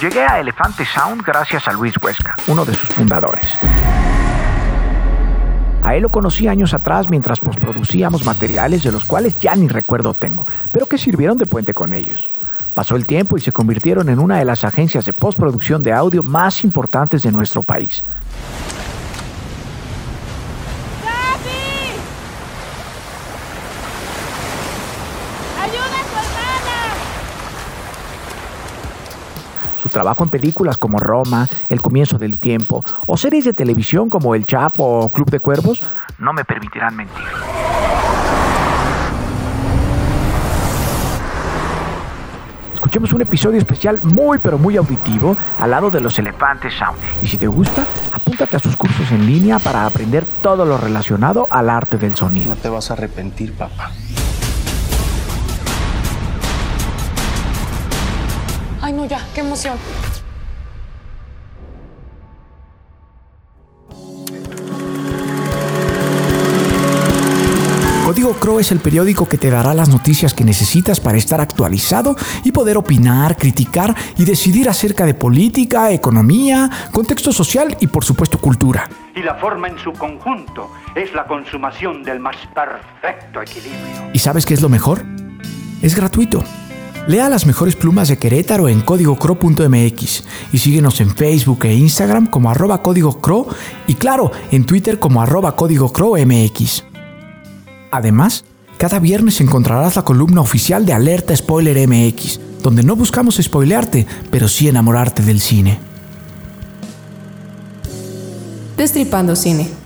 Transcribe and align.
Llegué 0.00 0.22
a 0.22 0.40
Elefante 0.40 0.86
Sound 0.86 1.22
gracias 1.26 1.68
a 1.68 1.74
Luis 1.74 1.92
Huesca, 2.02 2.34
uno 2.46 2.64
de 2.64 2.72
sus 2.72 2.88
fundadores. 2.88 3.44
A 5.82 5.94
él 5.94 6.00
lo 6.00 6.08
conocí 6.08 6.48
años 6.48 6.72
atrás 6.72 7.10
mientras 7.10 7.38
postproducíamos 7.38 8.24
materiales 8.24 8.82
de 8.82 8.92
los 8.92 9.04
cuales 9.04 9.38
ya 9.40 9.54
ni 9.56 9.68
recuerdo 9.68 10.14
tengo, 10.14 10.46
pero 10.72 10.86
que 10.86 10.96
sirvieron 10.96 11.36
de 11.36 11.44
puente 11.44 11.74
con 11.74 11.92
ellos. 11.92 12.30
Pasó 12.72 12.96
el 12.96 13.04
tiempo 13.04 13.36
y 13.36 13.42
se 13.42 13.52
convirtieron 13.52 14.08
en 14.08 14.20
una 14.20 14.38
de 14.38 14.46
las 14.46 14.64
agencias 14.64 15.04
de 15.04 15.12
postproducción 15.12 15.82
de 15.82 15.92
audio 15.92 16.22
más 16.22 16.64
importantes 16.64 17.22
de 17.22 17.32
nuestro 17.32 17.62
país. 17.62 18.02
Trabajo 29.90 30.24
en 30.24 30.30
películas 30.30 30.78
como 30.78 30.98
Roma, 30.98 31.48
El 31.68 31.82
comienzo 31.82 32.18
del 32.18 32.38
tiempo, 32.38 32.84
o 33.06 33.16
series 33.16 33.44
de 33.44 33.54
televisión 33.54 34.08
como 34.08 34.34
El 34.34 34.46
Chapo 34.46 34.84
o 34.84 35.12
Club 35.12 35.30
de 35.30 35.40
Cuervos, 35.40 35.80
no 36.18 36.32
me 36.32 36.44
permitirán 36.44 36.96
mentir. 36.96 37.24
Escuchemos 42.74 43.12
un 43.12 43.20
episodio 43.20 43.58
especial 43.58 44.00
muy 44.02 44.38
pero 44.38 44.58
muy 44.58 44.76
auditivo 44.76 45.36
al 45.58 45.70
lado 45.70 45.90
de 45.90 46.00
los 46.00 46.18
elefantes 46.18 46.74
Sound. 46.74 46.98
Y 47.22 47.26
si 47.26 47.36
te 47.36 47.46
gusta, 47.46 47.84
apúntate 48.10 48.56
a 48.56 48.58
sus 48.58 48.76
cursos 48.76 49.12
en 49.12 49.26
línea 49.26 49.58
para 49.58 49.84
aprender 49.84 50.24
todo 50.40 50.64
lo 50.64 50.78
relacionado 50.78 51.46
al 51.50 51.68
arte 51.68 51.98
del 51.98 52.16
sonido. 52.16 52.48
No 52.48 52.56
te 52.56 52.68
vas 52.68 52.90
a 52.90 52.94
arrepentir, 52.94 53.52
papá. 53.52 53.90
Ya, 59.10 59.26
qué 59.34 59.40
emoción. 59.40 59.76
Código 68.06 68.32
Crow 68.34 68.58
es 68.58 68.72
el 68.72 68.80
periódico 68.80 69.28
que 69.28 69.38
te 69.38 69.50
dará 69.50 69.72
las 69.72 69.88
noticias 69.88 70.34
que 70.34 70.42
necesitas 70.42 70.98
para 70.98 71.16
estar 71.16 71.40
actualizado 71.40 72.16
y 72.42 72.50
poder 72.50 72.76
opinar, 72.76 73.36
criticar 73.36 73.94
y 74.16 74.24
decidir 74.24 74.68
acerca 74.68 75.06
de 75.06 75.14
política, 75.14 75.92
economía, 75.92 76.68
contexto 76.90 77.32
social 77.32 77.76
y 77.78 77.86
por 77.86 78.04
supuesto 78.04 78.38
cultura. 78.38 78.88
y 79.14 79.22
la 79.22 79.34
forma 79.34 79.68
en 79.68 79.78
su 79.78 79.92
conjunto 79.92 80.70
es 80.94 81.12
la 81.14 81.26
consumación 81.26 82.02
del 82.02 82.20
más 82.20 82.36
perfecto 82.54 83.42
equilibrio. 83.42 84.10
¿Y 84.12 84.18
sabes 84.18 84.46
qué 84.46 84.54
es 84.54 84.62
lo 84.62 84.68
mejor? 84.68 85.04
Es 85.82 85.94
gratuito. 85.94 86.42
Lea 87.10 87.28
las 87.28 87.44
mejores 87.44 87.74
plumas 87.74 88.06
de 88.06 88.18
Querétaro 88.18 88.68
en 88.68 88.82
códigocro.mx 88.82 90.22
y 90.52 90.58
síguenos 90.58 91.00
en 91.00 91.10
Facebook 91.10 91.64
e 91.64 91.74
Instagram 91.74 92.28
como 92.28 92.52
arroba 92.52 92.82
código 92.82 93.20
Crow 93.20 93.48
y 93.88 93.94
claro, 93.94 94.30
en 94.52 94.64
Twitter 94.64 95.00
como 95.00 95.20
arroba 95.20 95.56
código 95.56 95.92
Crow 95.92 96.16
MX. 96.16 96.84
Además, 97.90 98.44
cada 98.78 99.00
viernes 99.00 99.40
encontrarás 99.40 99.96
la 99.96 100.04
columna 100.04 100.40
oficial 100.40 100.86
de 100.86 100.92
Alerta 100.92 101.34
Spoiler 101.34 101.88
MX, 101.88 102.38
donde 102.62 102.84
no 102.84 102.94
buscamos 102.94 103.40
spoilearte, 103.42 104.06
pero 104.30 104.46
sí 104.46 104.68
enamorarte 104.68 105.24
del 105.24 105.40
cine. 105.40 105.80
Destripando 108.76 109.34
Cine. 109.34 109.79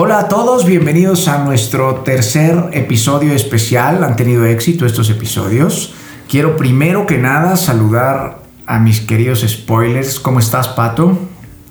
Hola 0.00 0.20
a 0.20 0.28
todos, 0.28 0.64
bienvenidos 0.64 1.26
a 1.26 1.38
nuestro 1.38 1.96
tercer 2.02 2.70
episodio 2.72 3.32
especial. 3.32 4.04
Han 4.04 4.14
tenido 4.14 4.44
éxito 4.44 4.86
estos 4.86 5.10
episodios. 5.10 5.92
Quiero 6.28 6.56
primero 6.56 7.04
que 7.04 7.18
nada 7.18 7.56
saludar 7.56 8.38
a 8.64 8.78
mis 8.78 9.00
queridos 9.00 9.40
spoilers. 9.40 10.20
¿Cómo 10.20 10.38
estás, 10.38 10.68
Pato? 10.68 11.18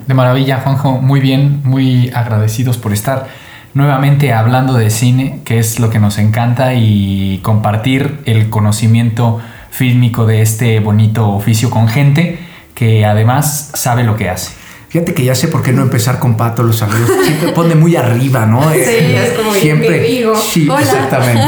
De 0.07 0.13
maravilla, 0.13 0.59
Juanjo. 0.59 0.99
Muy 0.99 1.21
bien, 1.21 1.61
muy 1.63 2.11
agradecidos 2.13 2.77
por 2.77 2.91
estar 2.91 3.29
nuevamente 3.73 4.33
hablando 4.33 4.73
de 4.73 4.89
cine, 4.89 5.39
que 5.45 5.57
es 5.57 5.79
lo 5.79 5.89
que 5.89 5.99
nos 5.99 6.17
encanta, 6.17 6.73
y 6.73 7.39
compartir 7.43 8.19
el 8.25 8.49
conocimiento 8.49 9.39
fílmico 9.69 10.25
de 10.25 10.41
este 10.41 10.81
bonito 10.81 11.29
oficio 11.29 11.69
con 11.69 11.87
gente 11.87 12.39
que 12.75 13.05
además 13.05 13.71
sabe 13.73 14.03
lo 14.03 14.17
que 14.17 14.29
hace. 14.29 14.66
Fíjate 14.89 15.13
que 15.13 15.23
ya 15.23 15.35
sé 15.35 15.49
por 15.49 15.61
qué 15.63 15.73
no 15.73 15.81
empezar 15.81 16.17
con 16.19 16.37
Pato 16.37 16.63
los 16.63 16.77
saludos. 16.77 17.09
Siempre 17.23 17.51
pone 17.51 17.75
muy 17.75 17.95
arriba, 17.95 18.45
¿no? 18.45 18.61
Sí, 18.73 18.79
es 18.79 19.31
como 19.33 19.53
Siempre. 19.53 19.89
mi 19.99 20.05
amigo. 20.05 20.35
Sí, 20.35 20.69
Hola. 20.69 20.81
exactamente. 20.81 21.43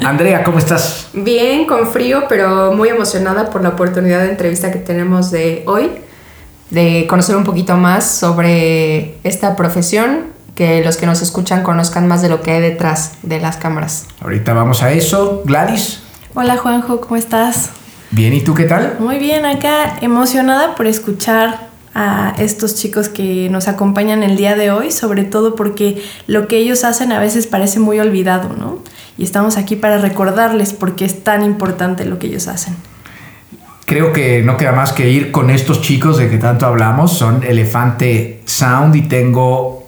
Andrea, 0.04 0.42
¿cómo 0.44 0.58
estás? 0.58 1.08
Bien, 1.12 1.66
con 1.66 1.88
frío, 1.92 2.24
pero 2.28 2.72
muy 2.72 2.88
emocionada 2.88 3.50
por 3.50 3.62
la 3.62 3.70
oportunidad 3.70 4.20
de 4.22 4.30
entrevista 4.30 4.70
que 4.72 4.78
tenemos 4.78 5.30
de 5.30 5.62
hoy, 5.66 5.90
de 6.70 7.06
conocer 7.08 7.36
un 7.36 7.44
poquito 7.44 7.76
más 7.76 8.10
sobre 8.10 9.16
esta 9.24 9.54
profesión, 9.56 10.26
que 10.54 10.84
los 10.84 10.96
que 10.96 11.06
nos 11.06 11.20
escuchan 11.22 11.62
conozcan 11.62 12.06
más 12.08 12.20
de 12.22 12.28
lo 12.28 12.42
que 12.42 12.52
hay 12.52 12.60
detrás 12.60 13.12
de 13.22 13.40
las 13.40 13.56
cámaras. 13.56 14.06
Ahorita 14.20 14.52
vamos 14.52 14.82
a 14.82 14.92
eso. 14.92 15.42
Gladys, 15.44 16.00
Hola 16.34 16.56
Juanjo, 16.56 17.00
¿cómo 17.00 17.16
estás? 17.16 17.70
bien, 18.10 18.32
¿y 18.34 18.40
tú 18.40 18.54
qué 18.54 18.64
tal? 18.64 18.96
Muy 18.98 19.18
bien, 19.18 19.44
acá 19.46 19.96
emocionada 20.00 20.74
por 20.74 20.86
escuchar 20.86 21.71
a 21.94 22.34
estos 22.38 22.74
chicos 22.74 23.08
que 23.08 23.48
nos 23.50 23.68
acompañan 23.68 24.22
el 24.22 24.36
día 24.36 24.56
de 24.56 24.70
hoy, 24.70 24.90
sobre 24.90 25.24
todo 25.24 25.54
porque 25.54 26.02
lo 26.26 26.48
que 26.48 26.58
ellos 26.58 26.84
hacen 26.84 27.12
a 27.12 27.18
veces 27.18 27.46
parece 27.46 27.80
muy 27.80 28.00
olvidado, 28.00 28.50
¿no? 28.58 28.78
Y 29.18 29.24
estamos 29.24 29.56
aquí 29.58 29.76
para 29.76 29.98
recordarles 29.98 30.72
por 30.72 30.96
qué 30.96 31.04
es 31.04 31.22
tan 31.22 31.42
importante 31.42 32.04
lo 32.04 32.18
que 32.18 32.28
ellos 32.28 32.48
hacen. 32.48 32.74
Creo 33.84 34.12
que 34.12 34.42
no 34.42 34.56
queda 34.56 34.72
más 34.72 34.92
que 34.92 35.10
ir 35.10 35.32
con 35.32 35.50
estos 35.50 35.82
chicos 35.82 36.16
de 36.16 36.30
que 36.30 36.38
tanto 36.38 36.64
hablamos. 36.66 37.12
Son 37.12 37.42
Elefante 37.42 38.40
Sound 38.46 38.96
y 38.96 39.02
tengo 39.02 39.84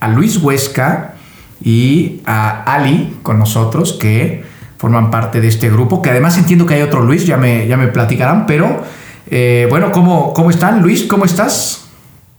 a 0.00 0.08
Luis 0.08 0.38
Huesca 0.38 1.14
y 1.62 2.22
a 2.24 2.62
Ali 2.62 3.18
con 3.22 3.38
nosotros 3.38 3.92
que 3.94 4.44
forman 4.78 5.10
parte 5.10 5.42
de 5.42 5.48
este 5.48 5.68
grupo. 5.68 6.00
Que 6.00 6.10
además 6.10 6.38
entiendo 6.38 6.64
que 6.64 6.74
hay 6.74 6.82
otro 6.82 7.02
Luis, 7.02 7.26
ya 7.26 7.36
me, 7.36 7.66
ya 7.66 7.76
me 7.76 7.88
platicarán. 7.88 8.46
Pero 8.46 8.82
eh, 9.30 9.66
bueno, 9.70 9.92
¿cómo, 9.92 10.32
¿cómo 10.32 10.50
están? 10.50 10.82
Luis, 10.82 11.04
¿cómo 11.04 11.24
estás? 11.24 11.88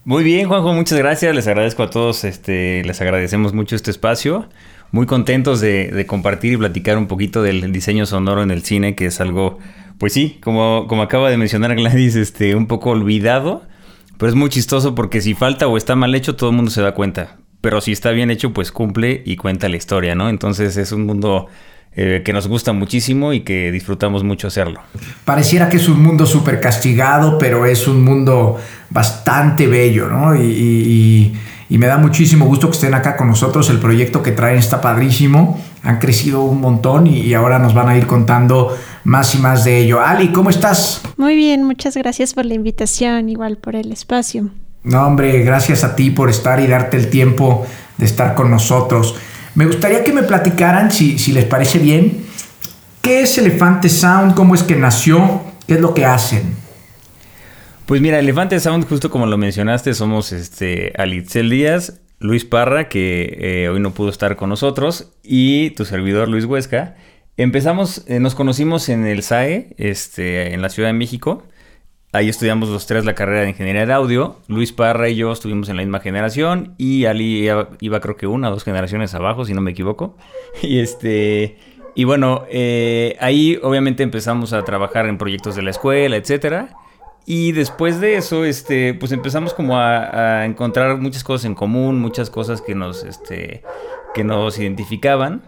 Muy 0.04 0.22
bien, 0.22 0.46
Juanjo, 0.46 0.72
muchas 0.72 0.98
gracias. 0.98 1.34
Les 1.34 1.46
agradezco 1.48 1.82
a 1.82 1.90
todos, 1.90 2.24
este, 2.24 2.84
les 2.84 3.00
agradecemos 3.00 3.52
mucho 3.52 3.74
este 3.74 3.90
espacio. 3.90 4.48
Muy 4.92 5.06
contentos 5.06 5.60
de, 5.60 5.88
de 5.88 6.06
compartir 6.06 6.52
y 6.52 6.56
platicar 6.56 6.96
un 6.96 7.08
poquito 7.08 7.42
del 7.42 7.72
diseño 7.72 8.06
sonoro 8.06 8.42
en 8.42 8.52
el 8.52 8.62
cine, 8.62 8.94
que 8.94 9.06
es 9.06 9.20
algo, 9.20 9.58
pues 9.98 10.12
sí, 10.12 10.38
como, 10.42 10.86
como 10.88 11.02
acaba 11.02 11.28
de 11.28 11.36
mencionar 11.36 11.74
Gladys, 11.74 12.14
este, 12.14 12.54
un 12.54 12.66
poco 12.68 12.90
olvidado, 12.90 13.62
pero 14.16 14.30
es 14.30 14.36
muy 14.36 14.48
chistoso 14.48 14.94
porque 14.94 15.20
si 15.20 15.34
falta 15.34 15.66
o 15.66 15.76
está 15.76 15.96
mal 15.96 16.14
hecho, 16.14 16.36
todo 16.36 16.50
el 16.50 16.56
mundo 16.56 16.70
se 16.70 16.82
da 16.82 16.92
cuenta. 16.92 17.36
Pero 17.60 17.80
si 17.80 17.90
está 17.90 18.12
bien 18.12 18.30
hecho, 18.30 18.52
pues 18.52 18.70
cumple 18.70 19.22
y 19.26 19.36
cuenta 19.36 19.68
la 19.68 19.76
historia, 19.76 20.14
¿no? 20.14 20.28
Entonces 20.28 20.76
es 20.76 20.92
un 20.92 21.04
mundo 21.04 21.48
eh, 21.96 22.22
que 22.24 22.32
nos 22.32 22.46
gusta 22.46 22.72
muchísimo 22.72 23.32
y 23.32 23.40
que 23.40 23.72
disfrutamos 23.72 24.22
mucho 24.22 24.46
hacerlo. 24.48 24.80
Pareciera 25.24 25.68
que 25.68 25.78
es 25.78 25.88
un 25.88 26.02
mundo 26.02 26.26
súper 26.26 26.60
castigado, 26.60 27.38
pero 27.38 27.64
es 27.66 27.88
un 27.88 28.04
mundo 28.04 28.58
bastante 28.90 29.66
bello, 29.66 30.08
¿no? 30.08 30.34
Y, 30.34 30.40
y- 30.42 30.82
y- 31.32 31.32
y 31.68 31.78
me 31.78 31.86
da 31.88 31.98
muchísimo 31.98 32.44
gusto 32.46 32.68
que 32.68 32.74
estén 32.76 32.94
acá 32.94 33.16
con 33.16 33.26
nosotros. 33.26 33.68
El 33.70 33.78
proyecto 33.80 34.22
que 34.22 34.30
traen 34.30 34.58
está 34.58 34.80
padrísimo. 34.80 35.60
Han 35.82 35.98
crecido 35.98 36.42
un 36.42 36.60
montón 36.60 37.08
y, 37.08 37.20
y 37.22 37.34
ahora 37.34 37.58
nos 37.58 37.74
van 37.74 37.88
a 37.88 37.96
ir 37.98 38.06
contando 38.06 38.76
más 39.02 39.34
y 39.34 39.38
más 39.38 39.64
de 39.64 39.78
ello. 39.78 40.00
Ali, 40.00 40.28
¿cómo 40.32 40.50
estás? 40.50 41.00
Muy 41.16 41.34
bien, 41.34 41.64
muchas 41.64 41.96
gracias 41.96 42.34
por 42.34 42.44
la 42.46 42.54
invitación, 42.54 43.28
igual 43.28 43.56
por 43.56 43.74
el 43.74 43.90
espacio. 43.90 44.50
No, 44.84 45.04
hombre, 45.06 45.42
gracias 45.42 45.82
a 45.82 45.96
ti 45.96 46.10
por 46.10 46.30
estar 46.30 46.60
y 46.60 46.68
darte 46.68 46.96
el 46.96 47.10
tiempo 47.10 47.66
de 47.98 48.06
estar 48.06 48.34
con 48.36 48.48
nosotros. 48.50 49.16
Me 49.56 49.64
gustaría 49.64 50.04
que 50.04 50.12
me 50.12 50.22
platicaran, 50.22 50.92
si, 50.92 51.18
si 51.18 51.32
les 51.32 51.46
parece 51.46 51.78
bien, 51.78 52.26
qué 53.00 53.22
es 53.22 53.38
Elefante 53.38 53.88
Sound, 53.88 54.34
cómo 54.34 54.54
es 54.54 54.62
que 54.62 54.76
nació, 54.76 55.42
qué 55.66 55.74
es 55.74 55.80
lo 55.80 55.94
que 55.94 56.04
hacen. 56.04 56.54
Pues 57.86 58.02
mira, 58.02 58.18
Elefante 58.18 58.60
Sound, 58.60 58.86
justo 58.86 59.10
como 59.10 59.24
lo 59.24 59.38
mencionaste, 59.38 59.94
somos 59.94 60.32
este 60.32 60.92
Alitzel 60.98 61.48
Díaz, 61.48 62.00
Luis 62.18 62.44
Parra, 62.44 62.90
que 62.90 63.38
eh, 63.40 63.68
hoy 63.70 63.80
no 63.80 63.94
pudo 63.94 64.10
estar 64.10 64.36
con 64.36 64.50
nosotros, 64.50 65.10
y 65.22 65.70
tu 65.70 65.86
servidor 65.86 66.28
Luis 66.28 66.44
Huesca. 66.44 66.94
Empezamos, 67.38 68.04
eh, 68.08 68.20
nos 68.20 68.34
conocimos 68.34 68.90
en 68.90 69.06
el 69.06 69.22
SAE, 69.22 69.74
este, 69.78 70.52
en 70.52 70.60
la 70.60 70.68
Ciudad 70.68 70.90
de 70.90 70.94
México. 70.94 71.44
Ahí 72.16 72.30
estudiamos 72.30 72.70
los 72.70 72.86
tres 72.86 73.04
la 73.04 73.14
carrera 73.14 73.42
de 73.42 73.50
Ingeniería 73.50 73.84
de 73.84 73.92
Audio. 73.92 74.36
Luis 74.48 74.72
Parra 74.72 75.10
y 75.10 75.16
yo 75.16 75.30
estuvimos 75.30 75.68
en 75.68 75.76
la 75.76 75.82
misma 75.82 76.00
generación 76.00 76.74
y 76.78 77.04
Ali 77.04 77.46
iba, 77.80 78.00
creo 78.00 78.16
que 78.16 78.26
una 78.26 78.48
o 78.48 78.52
dos 78.52 78.64
generaciones 78.64 79.12
abajo, 79.14 79.44
si 79.44 79.52
no 79.52 79.60
me 79.60 79.72
equivoco. 79.72 80.16
Y 80.62 80.78
este... 80.78 81.58
Y 81.94 82.04
bueno, 82.04 82.44
eh, 82.48 83.18
ahí 83.20 83.58
obviamente 83.62 84.02
empezamos 84.02 84.54
a 84.54 84.64
trabajar 84.64 85.04
en 85.04 85.18
proyectos 85.18 85.56
de 85.56 85.62
la 85.62 85.68
escuela, 85.68 86.16
etcétera. 86.16 86.70
Y 87.26 87.52
después 87.52 88.00
de 88.00 88.16
eso, 88.16 88.46
este, 88.46 88.94
pues 88.94 89.12
empezamos 89.12 89.52
como 89.52 89.76
a, 89.78 90.46
encontrar 90.46 90.96
muchas 90.96 91.22
cosas 91.22 91.44
en 91.44 91.54
común, 91.54 92.00
muchas 92.00 92.30
cosas 92.30 92.62
que 92.62 92.74
nos, 92.74 93.04
este, 93.04 93.62
que 94.14 94.24
nos 94.24 94.58
identificaban. 94.58 95.42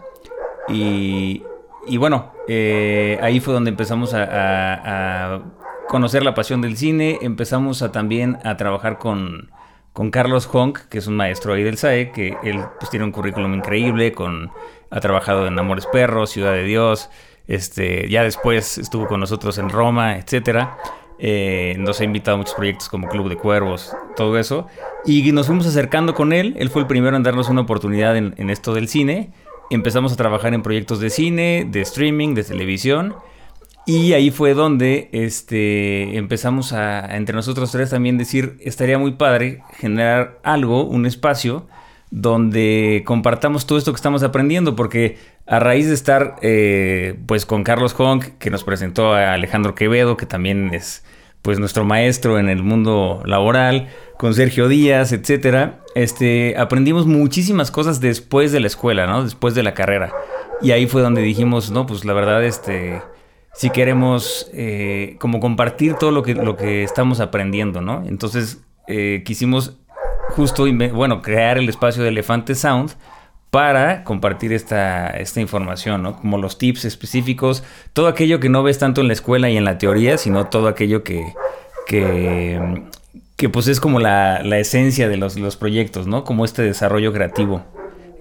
Y, 0.67 1.41
y 1.87 1.97
bueno, 1.97 2.31
eh, 2.47 3.17
ahí 3.23 3.39
fue 3.39 3.55
donde 3.55 3.71
empezamos 3.71 4.13
a, 4.13 5.41
conocer 5.89 6.23
la 6.23 6.35
pasión 6.35 6.61
del 6.61 6.77
cine. 6.77 7.17
Empezamos 7.21 7.81
a 7.81 7.91
también 7.91 8.37
a 8.45 8.55
trabajar 8.57 8.99
con, 8.99 9.49
con 9.91 10.11
Carlos 10.11 10.47
Honk, 10.53 10.81
que 10.87 10.99
es 10.99 11.07
un 11.07 11.15
maestro 11.15 11.53
ahí 11.53 11.63
del 11.63 11.77
SAE, 11.77 12.11
que 12.11 12.37
él 12.43 12.63
pues, 12.79 12.91
tiene 12.91 13.05
un 13.05 13.11
currículum 13.11 13.55
increíble, 13.55 14.13
con, 14.13 14.51
ha 14.91 14.99
trabajado 14.99 15.47
en 15.47 15.57
Amores 15.57 15.87
Perros, 15.87 16.29
Ciudad 16.29 16.53
de 16.53 16.63
Dios, 16.63 17.09
este, 17.47 18.07
ya 18.07 18.21
después 18.21 18.77
estuvo 18.77 19.07
con 19.07 19.19
nosotros 19.19 19.57
en 19.57 19.69
Roma, 19.69 20.17
etcétera. 20.17 20.77
Eh, 21.17 21.75
nos 21.79 21.99
ha 21.99 22.03
invitado 22.03 22.35
a 22.35 22.37
muchos 22.37 22.53
proyectos 22.53 22.87
como 22.87 23.09
Club 23.09 23.27
de 23.27 23.35
Cuervos, 23.35 23.91
todo 24.15 24.37
eso. 24.37 24.67
Y 25.05 25.31
nos 25.31 25.47
fuimos 25.47 25.65
acercando 25.65 26.13
con 26.13 26.33
él. 26.33 26.55
Él 26.59 26.69
fue 26.69 26.83
el 26.83 26.87
primero 26.87 27.17
en 27.17 27.23
darnos 27.23 27.49
una 27.49 27.61
oportunidad 27.61 28.15
en, 28.15 28.35
en 28.37 28.51
esto 28.51 28.75
del 28.75 28.87
cine. 28.87 29.33
Empezamos 29.71 30.13
a 30.13 30.15
trabajar 30.15 30.53
en 30.53 30.61
proyectos 30.61 30.99
de 30.99 31.09
cine, 31.09 31.67
de 31.67 31.81
streaming, 31.81 32.35
de 32.35 32.43
televisión. 32.43 33.15
Y 33.89 34.13
ahí 34.13 34.29
fue 34.29 34.53
donde 34.53 35.09
este, 35.13 36.15
empezamos 36.15 36.73
a, 36.73 37.17
entre 37.17 37.33
nosotros 37.33 37.71
tres 37.71 37.89
también 37.89 38.19
decir, 38.19 38.59
estaría 38.61 38.99
muy 38.99 39.13
padre 39.13 39.63
generar 39.79 40.37
algo, 40.43 40.83
un 40.83 41.07
espacio, 41.07 41.65
donde 42.11 43.01
compartamos 43.03 43.65
todo 43.65 43.79
esto 43.79 43.91
que 43.91 43.95
estamos 43.95 44.21
aprendiendo, 44.21 44.75
porque 44.75 45.17
a 45.47 45.57
raíz 45.57 45.87
de 45.87 45.95
estar 45.95 46.35
eh, 46.43 47.17
pues 47.25 47.47
con 47.47 47.63
Carlos 47.63 47.95
Honk, 47.97 48.37
que 48.37 48.51
nos 48.51 48.63
presentó 48.63 49.15
a 49.15 49.33
Alejandro 49.33 49.73
Quevedo, 49.73 50.17
que 50.17 50.27
también 50.27 50.71
es 50.71 51.03
pues 51.41 51.57
nuestro 51.57 51.83
maestro 51.83 52.37
en 52.37 52.47
el 52.47 52.61
mundo 52.61 53.23
laboral, 53.25 53.89
con 54.19 54.35
Sergio 54.35 54.67
Díaz, 54.67 55.13
etcétera, 55.13 55.79
este, 55.95 56.55
aprendimos 56.59 57.07
muchísimas 57.07 57.71
cosas 57.71 57.99
después 57.99 58.51
de 58.51 58.59
la 58.59 58.67
escuela, 58.67 59.07
¿no? 59.07 59.23
Después 59.23 59.55
de 59.55 59.63
la 59.63 59.73
carrera. 59.73 60.13
Y 60.61 60.73
ahí 60.73 60.85
fue 60.85 61.01
donde 61.01 61.23
dijimos, 61.23 61.71
no, 61.71 61.87
pues 61.87 62.05
la 62.05 62.13
verdad, 62.13 62.43
este, 62.43 63.01
si 63.53 63.69
queremos 63.69 64.49
eh, 64.53 65.17
como 65.19 65.39
compartir 65.39 65.95
todo 65.95 66.11
lo 66.11 66.23
que, 66.23 66.35
lo 66.35 66.55
que 66.55 66.83
estamos 66.83 67.19
aprendiendo, 67.19 67.81
¿no? 67.81 68.03
Entonces 68.07 68.61
eh, 68.87 69.23
quisimos 69.25 69.77
justo, 70.29 70.65
bueno, 70.93 71.21
crear 71.21 71.57
el 71.57 71.69
espacio 71.69 72.03
de 72.03 72.09
Elefante 72.09 72.55
Sound 72.55 72.95
para 73.51 74.03
compartir 74.03 74.53
esta, 74.53 75.07
esta 75.07 75.41
información, 75.41 76.03
¿no? 76.03 76.15
Como 76.15 76.37
los 76.37 76.57
tips 76.57 76.85
específicos, 76.85 77.63
todo 77.93 78.07
aquello 78.07 78.39
que 78.39 78.49
no 78.49 78.63
ves 78.63 78.77
tanto 78.77 79.01
en 79.01 79.07
la 79.07 79.13
escuela 79.13 79.49
y 79.49 79.57
en 79.57 79.65
la 79.65 79.77
teoría, 79.77 80.17
sino 80.17 80.47
todo 80.47 80.67
aquello 80.67 81.03
que, 81.03 81.33
que, 81.87 82.83
que 83.35 83.49
pues 83.49 83.67
es 83.67 83.79
como 83.79 83.99
la, 83.99 84.43
la 84.43 84.59
esencia 84.59 85.09
de 85.09 85.17
los, 85.17 85.37
los 85.37 85.57
proyectos, 85.57 86.05
¿no? 86.05 86.23
Como 86.23 86.45
este 86.45 86.61
desarrollo 86.61 87.11
creativo 87.11 87.65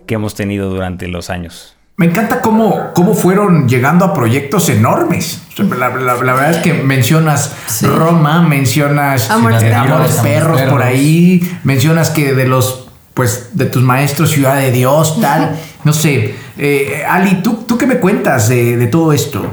que 0.06 0.14
hemos 0.14 0.34
tenido 0.34 0.70
durante 0.70 1.06
los 1.08 1.28
años. 1.28 1.77
Me 1.98 2.06
encanta 2.06 2.40
cómo, 2.40 2.92
cómo 2.94 3.12
fueron 3.12 3.68
llegando 3.68 4.04
a 4.04 4.14
proyectos 4.14 4.68
enormes. 4.68 5.42
La, 5.58 5.88
la, 5.88 6.14
la 6.14 6.14
verdad 6.14 6.52
es 6.52 6.56
que 6.58 6.72
mencionas 6.72 7.52
sí. 7.66 7.86
Roma, 7.86 8.40
mencionas 8.40 9.28
Amores, 9.32 9.60
eh, 9.64 9.74
Amores 9.74 10.12
Perros, 10.12 10.58
Perros 10.60 10.70
por 10.70 10.82
ahí, 10.84 11.42
mencionas 11.64 12.10
que 12.10 12.34
de 12.34 12.46
los 12.46 12.88
pues 13.14 13.48
de 13.54 13.66
tus 13.66 13.82
maestros 13.82 14.30
Ciudad 14.30 14.60
de 14.60 14.70
Dios, 14.70 15.20
tal. 15.20 15.58
No 15.84 15.92
sé, 15.92 16.36
eh, 16.56 17.04
Ali, 17.08 17.42
¿tú, 17.42 17.64
¿tú 17.66 17.76
qué 17.78 17.86
me 17.86 17.98
cuentas 17.98 18.48
de, 18.48 18.76
de, 18.76 18.86
todo 18.86 19.12
esto? 19.12 19.44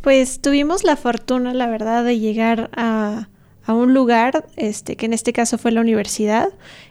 Pues 0.00 0.40
tuvimos 0.40 0.84
la 0.84 0.94
fortuna, 0.96 1.54
la 1.54 1.66
verdad, 1.66 2.04
de 2.04 2.20
llegar 2.20 2.70
a, 2.76 3.28
a, 3.64 3.72
un 3.72 3.94
lugar, 3.94 4.44
este, 4.56 4.96
que 4.96 5.06
en 5.06 5.12
este 5.12 5.32
caso 5.32 5.58
fue 5.58 5.72
la 5.72 5.80
universidad, 5.80 6.48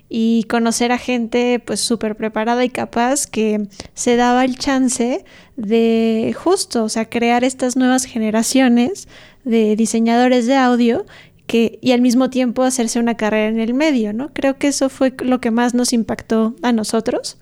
y 0.09 0.43
conocer 0.43 0.91
a 0.91 0.97
gente 0.97 1.61
pues 1.63 1.79
súper 1.79 2.15
preparada 2.15 2.63
y 2.63 2.69
capaz 2.69 3.27
que 3.27 3.67
se 3.93 4.15
daba 4.15 4.45
el 4.45 4.57
chance 4.57 5.25
de 5.57 6.35
justo, 6.37 6.83
o 6.83 6.89
sea, 6.89 7.09
crear 7.09 7.43
estas 7.43 7.75
nuevas 7.75 8.05
generaciones 8.05 9.07
de 9.43 9.75
diseñadores 9.75 10.47
de 10.47 10.55
audio 10.55 11.05
que, 11.45 11.79
y 11.81 11.91
al 11.91 12.01
mismo 12.01 12.29
tiempo 12.29 12.63
hacerse 12.63 12.99
una 12.99 13.15
carrera 13.15 13.47
en 13.47 13.59
el 13.59 13.73
medio, 13.73 14.13
¿no? 14.13 14.31
Creo 14.33 14.57
que 14.57 14.67
eso 14.67 14.89
fue 14.89 15.13
lo 15.19 15.41
que 15.41 15.51
más 15.51 15.73
nos 15.73 15.93
impactó 15.93 16.55
a 16.61 16.71
nosotros. 16.71 17.37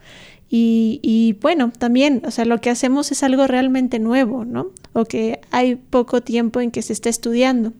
Y, 0.47 0.99
y, 1.01 1.33
bueno, 1.41 1.71
también, 1.77 2.21
o 2.23 2.31
sea, 2.31 2.45
lo 2.45 2.61
que 2.61 2.69
hacemos 2.69 3.11
es 3.11 3.23
algo 3.23 3.47
realmente 3.47 3.97
nuevo, 3.97 4.45
¿no? 4.45 4.67
O 4.93 5.05
que 5.05 5.41
hay 5.49 5.75
poco 5.75 6.21
tiempo 6.21 6.61
en 6.61 6.69
que 6.69 6.83
se 6.83 6.93
está 6.93 7.09
estudiando. 7.09 7.73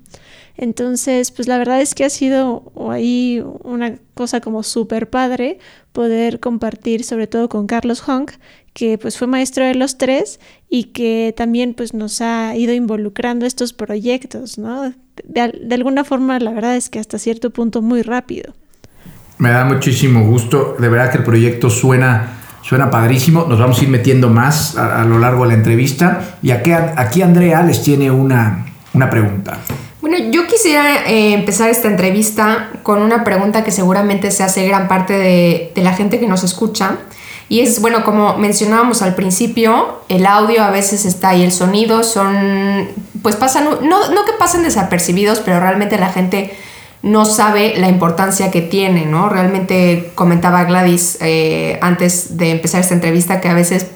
Entonces, 0.58 1.32
pues 1.32 1.48
la 1.48 1.58
verdad 1.58 1.82
es 1.82 1.96
que 1.96 2.06
ha 2.06 2.10
sido 2.10 2.72
ahí 2.90 3.44
una 3.64 3.96
cosa 4.14 4.40
como 4.40 4.64
súper 4.64 5.10
padre 5.10 5.60
poder 5.92 6.40
compartir, 6.40 7.04
sobre 7.04 7.28
todo 7.28 7.50
con 7.50 7.68
Carlos 7.68 8.08
Honk, 8.08 8.32
que 8.74 8.98
pues 8.98 9.18
fue 9.18 9.28
maestro 9.28 9.66
de 9.66 9.76
los 9.76 9.98
tres 9.98 10.40
y 10.70 10.86
que 10.86 11.34
también 11.36 11.74
pues 11.74 11.94
nos 11.94 12.22
ha 12.22 12.56
ido 12.56 12.74
involucrando 12.74 13.46
estos 13.46 13.74
proyectos, 13.74 14.58
¿no? 14.58 14.94
De, 15.24 15.76
alguna 15.76 16.04
forma, 16.04 16.40
la 16.40 16.52
verdad 16.52 16.76
es 16.76 16.90
que 16.90 17.00
hasta 17.00 17.18
cierto 17.18 17.50
punto 17.50 17.82
muy 17.82 18.02
rápido. 18.02 18.54
Me 19.38 19.50
da 19.50 19.66
muchísimo 19.66 20.26
gusto, 20.26 20.76
de 20.80 20.88
verdad 20.88 21.12
que 21.12 21.18
el 21.18 21.24
proyecto 21.24 21.70
suena 21.70 22.42
Suena 22.62 22.90
padrísimo, 22.90 23.46
nos 23.48 23.60
vamos 23.60 23.80
a 23.80 23.84
ir 23.84 23.90
metiendo 23.90 24.28
más 24.28 24.76
a, 24.76 25.04
a 25.04 25.06
lo 25.06 25.20
largo 25.20 25.44
de 25.44 25.50
la 25.50 25.54
entrevista. 25.54 26.38
Y 26.42 26.50
aquí, 26.50 26.72
aquí 26.72 27.22
Andrea 27.22 27.62
les 27.62 27.84
tiene 27.84 28.10
una, 28.10 28.66
una 28.96 29.08
pregunta. 29.08 29.60
Bueno, 30.08 30.20
yo 30.30 30.46
quisiera 30.46 31.08
eh, 31.08 31.34
empezar 31.34 31.68
esta 31.68 31.88
entrevista 31.88 32.70
con 32.84 33.02
una 33.02 33.24
pregunta 33.24 33.64
que 33.64 33.72
seguramente 33.72 34.30
se 34.30 34.44
hace 34.44 34.68
gran 34.68 34.88
parte 34.88 35.14
de, 35.14 35.72
de, 35.74 35.82
la 35.82 35.94
gente 35.94 36.20
que 36.20 36.28
nos 36.28 36.44
escucha. 36.44 36.98
Y 37.50 37.62
es, 37.62 37.82
bueno, 37.82 38.04
como 38.04 38.38
mencionábamos 38.38 39.02
al 39.02 39.16
principio, 39.16 40.04
el 40.08 40.28
audio 40.28 40.64
a 40.64 40.70
veces 40.70 41.06
está 41.06 41.36
y 41.36 41.42
el 41.42 41.52
sonido 41.52 42.04
son, 42.04 42.88
pues 43.24 43.36
pasan, 43.36 43.64
no, 43.82 44.12
no 44.12 44.26
que 44.26 44.34
pasen 44.38 44.62
desapercibidos, 44.62 45.40
pero 45.40 45.60
realmente 45.60 45.98
la 45.98 46.10
gente 46.10 46.56
no 47.02 47.26
sabe 47.26 47.74
la 47.76 47.90
importancia 47.90 48.52
que 48.52 48.62
tiene, 48.62 49.08
¿no? 49.08 49.28
Realmente 49.30 50.12
comentaba 50.14 50.66
Gladys 50.66 51.18
eh, 51.20 51.80
antes 51.82 52.38
de 52.38 52.52
empezar 52.52 52.82
esta 52.82 52.94
entrevista 52.94 53.42
que 53.42 53.50
a 53.50 53.56
veces, 53.56 53.88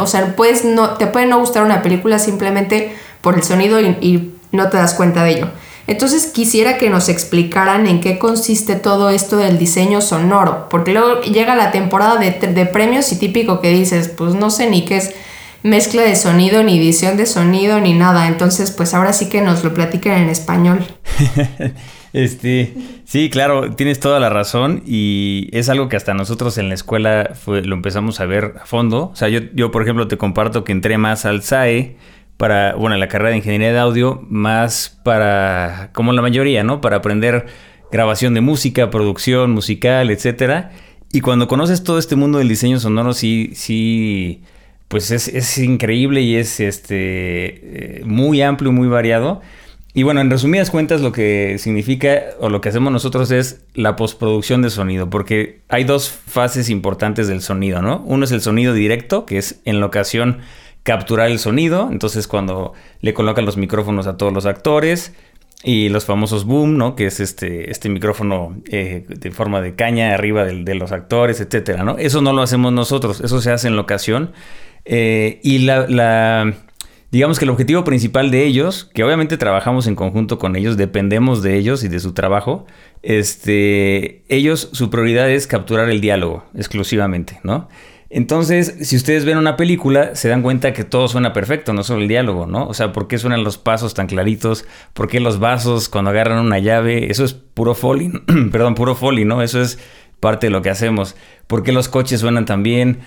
o 0.00 0.06
sea, 0.06 0.34
puedes 0.36 0.64
no, 0.64 0.94
te 0.94 1.06
puede 1.06 1.26
no 1.26 1.38
gustar 1.38 1.64
una 1.64 1.82
película 1.82 2.18
simplemente 2.18 2.96
por 3.20 3.34
el 3.34 3.42
sonido 3.42 3.78
y, 3.78 3.88
y 4.00 4.37
no 4.52 4.68
te 4.68 4.76
das 4.76 4.94
cuenta 4.94 5.24
de 5.24 5.30
ello. 5.30 5.48
Entonces 5.88 6.26
quisiera 6.26 6.76
que 6.76 6.90
nos 6.90 7.08
explicaran 7.08 7.86
en 7.86 8.02
qué 8.02 8.18
consiste 8.18 8.76
todo 8.76 9.08
esto 9.08 9.38
del 9.38 9.58
diseño 9.58 10.02
sonoro, 10.02 10.68
porque 10.68 10.92
luego 10.92 11.22
llega 11.22 11.56
la 11.56 11.70
temporada 11.70 12.18
de, 12.18 12.66
premios 12.66 13.10
y 13.10 13.18
típico 13.18 13.62
que 13.62 13.70
dices, 13.70 14.08
pues 14.08 14.34
no 14.34 14.50
sé 14.50 14.68
ni 14.68 14.84
qué 14.84 14.98
es 14.98 15.14
mezcla 15.62 16.02
de 16.02 16.14
sonido, 16.14 16.62
ni 16.62 16.78
edición 16.78 17.16
de 17.16 17.24
sonido, 17.24 17.80
ni 17.80 17.94
nada. 17.94 18.28
Entonces, 18.28 18.70
pues 18.70 18.92
ahora 18.92 19.14
sí 19.14 19.30
que 19.30 19.40
nos 19.40 19.64
lo 19.64 19.72
platiquen 19.72 20.12
en 20.12 20.28
español. 20.28 20.84
Este, 22.14 22.74
sí, 23.04 23.28
claro, 23.28 23.74
tienes 23.74 24.00
toda 24.00 24.18
la 24.18 24.30
razón 24.30 24.82
y 24.86 25.50
es 25.52 25.68
algo 25.68 25.90
que 25.90 25.96
hasta 25.96 26.14
nosotros 26.14 26.56
en 26.56 26.70
la 26.70 26.74
escuela 26.74 27.34
lo 27.46 27.74
empezamos 27.74 28.20
a 28.20 28.24
ver 28.24 28.54
a 28.62 28.64
fondo. 28.64 29.10
O 29.12 29.14
sea, 29.14 29.28
yo, 29.28 29.40
yo, 29.54 29.70
por 29.70 29.82
ejemplo, 29.82 30.08
te 30.08 30.16
comparto 30.16 30.64
que 30.64 30.72
entré 30.72 30.96
más 30.96 31.26
al 31.26 31.42
SAE 31.42 31.96
para, 32.38 32.74
bueno, 32.76 32.96
la 32.96 33.08
carrera 33.08 33.30
de 33.30 33.36
ingeniería 33.36 33.72
de 33.72 33.78
audio, 33.78 34.24
más 34.30 34.98
para, 35.02 35.90
como 35.92 36.12
la 36.12 36.22
mayoría, 36.22 36.64
¿no? 36.64 36.80
Para 36.80 36.96
aprender 36.96 37.46
grabación 37.90 38.32
de 38.32 38.40
música, 38.40 38.90
producción 38.90 39.50
musical, 39.50 40.10
etcétera. 40.10 40.70
Y 41.12 41.20
cuando 41.20 41.48
conoces 41.48 41.82
todo 41.82 41.98
este 41.98 42.16
mundo 42.16 42.38
del 42.38 42.48
diseño 42.48 42.78
sonoro, 42.78 43.12
sí, 43.12 43.50
sí, 43.54 44.42
pues 44.86 45.10
es, 45.10 45.26
es 45.28 45.58
increíble 45.58 46.20
y 46.22 46.36
es 46.36 46.60
este, 46.60 48.02
muy 48.04 48.40
amplio, 48.40 48.70
muy 48.70 48.88
variado. 48.88 49.42
Y 49.94 50.04
bueno, 50.04 50.20
en 50.20 50.30
resumidas 50.30 50.70
cuentas 50.70 51.00
lo 51.00 51.10
que 51.10 51.56
significa 51.58 52.22
o 52.38 52.50
lo 52.50 52.60
que 52.60 52.68
hacemos 52.68 52.92
nosotros 52.92 53.32
es 53.32 53.64
la 53.74 53.96
postproducción 53.96 54.62
de 54.62 54.70
sonido, 54.70 55.10
porque 55.10 55.62
hay 55.68 55.82
dos 55.82 56.08
fases 56.08 56.70
importantes 56.70 57.26
del 57.26 57.40
sonido, 57.40 57.82
¿no? 57.82 58.04
Uno 58.06 58.24
es 58.24 58.30
el 58.30 58.42
sonido 58.42 58.74
directo, 58.74 59.26
que 59.26 59.38
es 59.38 59.60
en 59.64 59.80
la 59.80 59.86
ocasión 59.86 60.38
capturar 60.82 61.30
el 61.30 61.38
sonido, 61.38 61.88
entonces 61.90 62.26
cuando 62.26 62.72
le 63.00 63.14
colocan 63.14 63.44
los 63.44 63.56
micrófonos 63.56 64.06
a 64.06 64.16
todos 64.16 64.32
los 64.32 64.46
actores, 64.46 65.12
y 65.62 65.88
los 65.88 66.04
famosos 66.04 66.44
boom, 66.44 66.76
¿no? 66.76 66.94
Que 66.94 67.06
es 67.06 67.20
este, 67.20 67.70
este 67.70 67.88
micrófono 67.88 68.56
eh, 68.70 69.04
de 69.08 69.30
forma 69.30 69.60
de 69.60 69.74
caña 69.74 70.14
arriba 70.14 70.44
de, 70.44 70.74
los 70.74 70.92
actores, 70.92 71.40
etcétera, 71.40 71.82
¿no? 71.82 71.98
Eso 71.98 72.20
no 72.20 72.32
lo 72.32 72.42
hacemos 72.42 72.72
nosotros, 72.72 73.20
eso 73.20 73.40
se 73.40 73.50
hace 73.50 73.66
en 73.68 73.76
locación. 73.76 74.32
Eh, 74.84 75.40
y 75.42 75.58
la, 75.58 76.54
digamos 77.10 77.38
que 77.38 77.44
el 77.44 77.50
objetivo 77.50 77.82
principal 77.82 78.30
de 78.30 78.44
ellos, 78.44 78.88
que 78.94 79.02
obviamente 79.02 79.36
trabajamos 79.36 79.88
en 79.88 79.96
conjunto 79.96 80.38
con 80.38 80.54
ellos, 80.54 80.76
dependemos 80.76 81.42
de 81.42 81.56
ellos 81.56 81.82
y 81.82 81.88
de 81.88 81.98
su 81.98 82.12
trabajo, 82.12 82.66
este, 83.02 84.22
ellos, 84.28 84.70
su 84.72 84.90
prioridad 84.90 85.28
es 85.28 85.48
capturar 85.48 85.90
el 85.90 86.00
diálogo 86.00 86.44
exclusivamente, 86.54 87.40
¿no? 87.42 87.68
Entonces, 88.10 88.74
si 88.88 88.96
ustedes 88.96 89.26
ven 89.26 89.36
una 89.36 89.56
película, 89.56 90.14
se 90.14 90.28
dan 90.28 90.40
cuenta 90.40 90.72
que 90.72 90.84
todo 90.84 91.08
suena 91.08 91.34
perfecto, 91.34 91.74
no 91.74 91.84
solo 91.84 92.00
el 92.00 92.08
diálogo, 92.08 92.46
¿no? 92.46 92.66
O 92.66 92.72
sea, 92.72 92.92
¿por 92.92 93.06
qué 93.06 93.18
suenan 93.18 93.44
los 93.44 93.58
pasos 93.58 93.92
tan 93.92 94.06
claritos? 94.06 94.64
¿Por 94.94 95.08
qué 95.08 95.20
los 95.20 95.38
vasos 95.38 95.90
cuando 95.90 96.10
agarran 96.10 96.44
una 96.44 96.58
llave? 96.58 97.10
Eso 97.10 97.24
es 97.24 97.34
puro 97.34 97.74
foley, 97.74 98.10
perdón, 98.52 98.74
puro 98.74 98.94
foley, 98.94 99.26
¿no? 99.26 99.42
Eso 99.42 99.60
es 99.60 99.78
parte 100.20 100.46
de 100.46 100.50
lo 100.50 100.62
que 100.62 100.70
hacemos. 100.70 101.16
¿Por 101.46 101.62
qué 101.62 101.72
los 101.72 101.88
coches 101.88 102.20
suenan 102.20 102.46
tan 102.46 102.62
bien, 102.62 103.00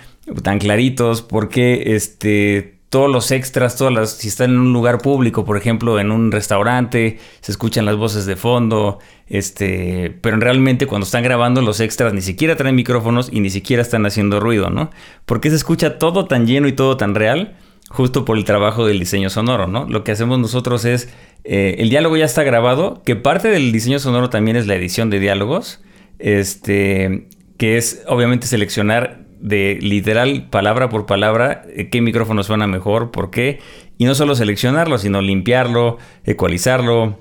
tan 0.44 0.60
claritos? 0.60 1.24
¿Por 1.24 1.50
qué 1.50 1.96
este 1.96 2.81
todos 2.92 3.10
los 3.10 3.32
extras, 3.32 3.78
todas 3.78 3.94
las, 3.94 4.12
si 4.18 4.28
están 4.28 4.50
en 4.50 4.60
un 4.60 4.74
lugar 4.74 4.98
público, 4.98 5.46
por 5.46 5.56
ejemplo, 5.56 5.98
en 5.98 6.12
un 6.12 6.30
restaurante, 6.30 7.20
se 7.40 7.54
escuchan 7.54 7.86
las 7.86 7.96
voces 7.96 8.26
de 8.26 8.36
fondo, 8.36 9.00
este, 9.28 10.18
pero 10.22 10.36
realmente 10.36 10.88
cuando 10.88 11.06
están 11.06 11.24
grabando 11.24 11.62
los 11.62 11.80
extras 11.80 12.14
ni 12.14 12.22
siquiera 12.22 12.58
traen 12.58 12.76
micrófonos 12.76 13.30
y 13.32 13.40
ni 13.40 13.50
siquiera 13.50 13.82
están 13.82 14.06
haciendo 14.06 14.42
ruido, 14.42 14.70
¿no? 14.70 14.90
Porque 15.26 15.50
se 15.50 15.56
escucha 15.56 16.00
todo 16.00 16.26
tan 16.26 16.46
lleno 16.46 16.68
y 16.68 16.74
todo 16.74 16.98
tan 16.98 17.16
real, 17.16 17.56
justo 17.90 18.26
por 18.26 18.38
el 18.38 18.44
trabajo 18.44 18.86
del 18.86 19.00
diseño 19.00 19.30
sonoro, 19.30 19.68
¿no? 19.68 19.88
Lo 19.88 20.04
que 20.04 20.12
hacemos 20.12 20.38
nosotros 20.40 20.84
es, 20.84 21.08
eh, 21.46 21.76
el 21.80 21.90
diálogo 21.90 22.18
ya 22.18 22.26
está 22.26 22.44
grabado, 22.44 23.04
que 23.06 23.16
parte 23.16 23.48
del 23.48 23.72
diseño 23.72 24.00
sonoro 24.00 24.30
también 24.30 24.58
es 24.58 24.68
la 24.68 24.76
edición 24.76 25.10
de 25.10 25.22
diálogos, 25.22 25.82
este, 26.20 27.30
que 27.56 27.78
es 27.78 28.04
obviamente 28.06 28.48
seleccionar 28.48 29.21
de 29.42 29.80
literal, 29.82 30.48
palabra 30.50 30.90
por 30.90 31.06
palabra, 31.06 31.64
eh, 31.76 31.90
qué 31.90 32.02
micrófono 32.02 32.44
suena 32.44 32.68
mejor, 32.68 33.12
por 33.12 33.32
qué. 33.32 33.60
Y 33.98 34.06
no 34.06 34.16
solo 34.16 34.36
seleccionarlo, 34.36 34.98
sino 34.98 35.22
limpiarlo, 35.22 35.98
ecualizarlo, 36.24 37.20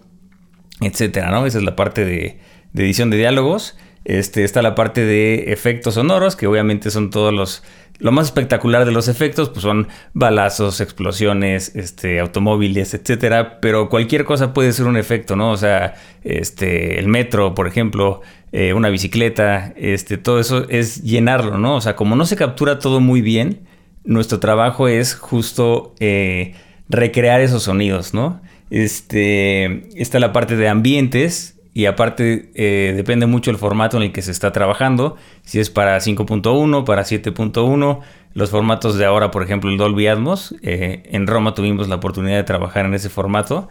etcétera, 0.81 1.31
¿no? 1.31 1.47
Esa 1.47 1.59
es 1.59 1.65
la 1.65 1.77
parte 1.77 2.05
de, 2.05 2.39
edición 2.75 3.11
de 3.11 3.17
diálogos. 3.17 3.77
Este, 4.05 4.45
está 4.45 4.63
la 4.63 4.75
parte 4.75 5.05
de 5.05 5.53
efectos 5.53 5.95
sonoros, 5.95 6.37
que 6.37 6.47
obviamente 6.47 6.91
son 6.91 7.11
todos 7.11 7.33
los... 7.33 7.63
Lo 8.01 8.13
más 8.13 8.27
espectacular 8.27 8.85
de 8.85 8.93
los 8.93 9.09
efectos, 9.09 9.51
pues 9.51 9.63
son 9.63 9.89
balazos, 10.15 10.81
explosiones, 10.81 11.77
este, 11.77 12.19
automóviles, 12.19 12.95
etcétera. 12.95 13.61
Pero 13.61 13.89
cualquier 13.89 14.25
cosa 14.25 14.53
puede 14.53 14.73
ser 14.73 14.87
un 14.87 14.97
efecto, 14.97 15.37
¿no? 15.37 15.51
O 15.53 15.57
sea, 15.57 15.95
este, 16.25 16.99
el 16.99 17.09
metro, 17.09 17.55
por 17.55 17.69
ejemplo, 17.69 18.23
eh, 18.53 18.73
una 18.73 18.89
bicicleta, 18.89 19.73
este, 19.77 20.17
todo 20.17 20.41
eso 20.41 20.69
es 20.69 21.03
llenarlo, 21.03 21.59
¿no? 21.59 21.77
O 21.77 21.81
sea, 21.81 21.95
como 21.95 22.17
no 22.17 22.27
se 22.27 22.37
captura 22.37 22.79
todo 22.79 23.01
muy 23.01 23.21
bien, 23.21 23.61
nuestro 24.05 24.41
trabajo 24.41 24.89
es 24.89 25.15
justo 25.15 25.95
eh, 26.01 26.55
recrear 26.89 27.41
esos 27.41 27.65
sonidos, 27.65 28.15
¿no? 28.15 28.41
Este, 28.71 29.89
está 30.01 30.19
la 30.19 30.33
parte 30.33 30.57
de 30.57 30.69
ambientes 30.69 31.60
y 31.73 31.87
aparte 31.87 32.51
eh, 32.55 32.93
depende 32.97 33.27
mucho 33.27 33.51
el 33.51 33.57
formato 33.57 33.97
en 33.97 34.05
el 34.05 34.13
que 34.13 34.23
se 34.23 34.31
está 34.31 34.53
trabajando, 34.53 35.17
si 35.43 35.61
es 35.61 35.71
para 35.71 35.97
5.1, 35.99 36.85
para 36.85 37.03
7.1, 37.03 38.01
los 38.35 38.51
formatos 38.51 38.97
de 38.97 39.05
ahora, 39.05 39.31
por 39.31 39.43
ejemplo, 39.43 39.71
el 39.71 39.77
Dolby 39.77 40.07
Atmos, 40.07 40.55
en 40.63 41.27
Roma 41.27 41.55
tuvimos 41.55 41.89
la 41.89 41.97
oportunidad 41.97 42.37
de 42.37 42.45
trabajar 42.45 42.87
en 42.87 42.95
ese 42.95 43.09
formato, 43.09 43.69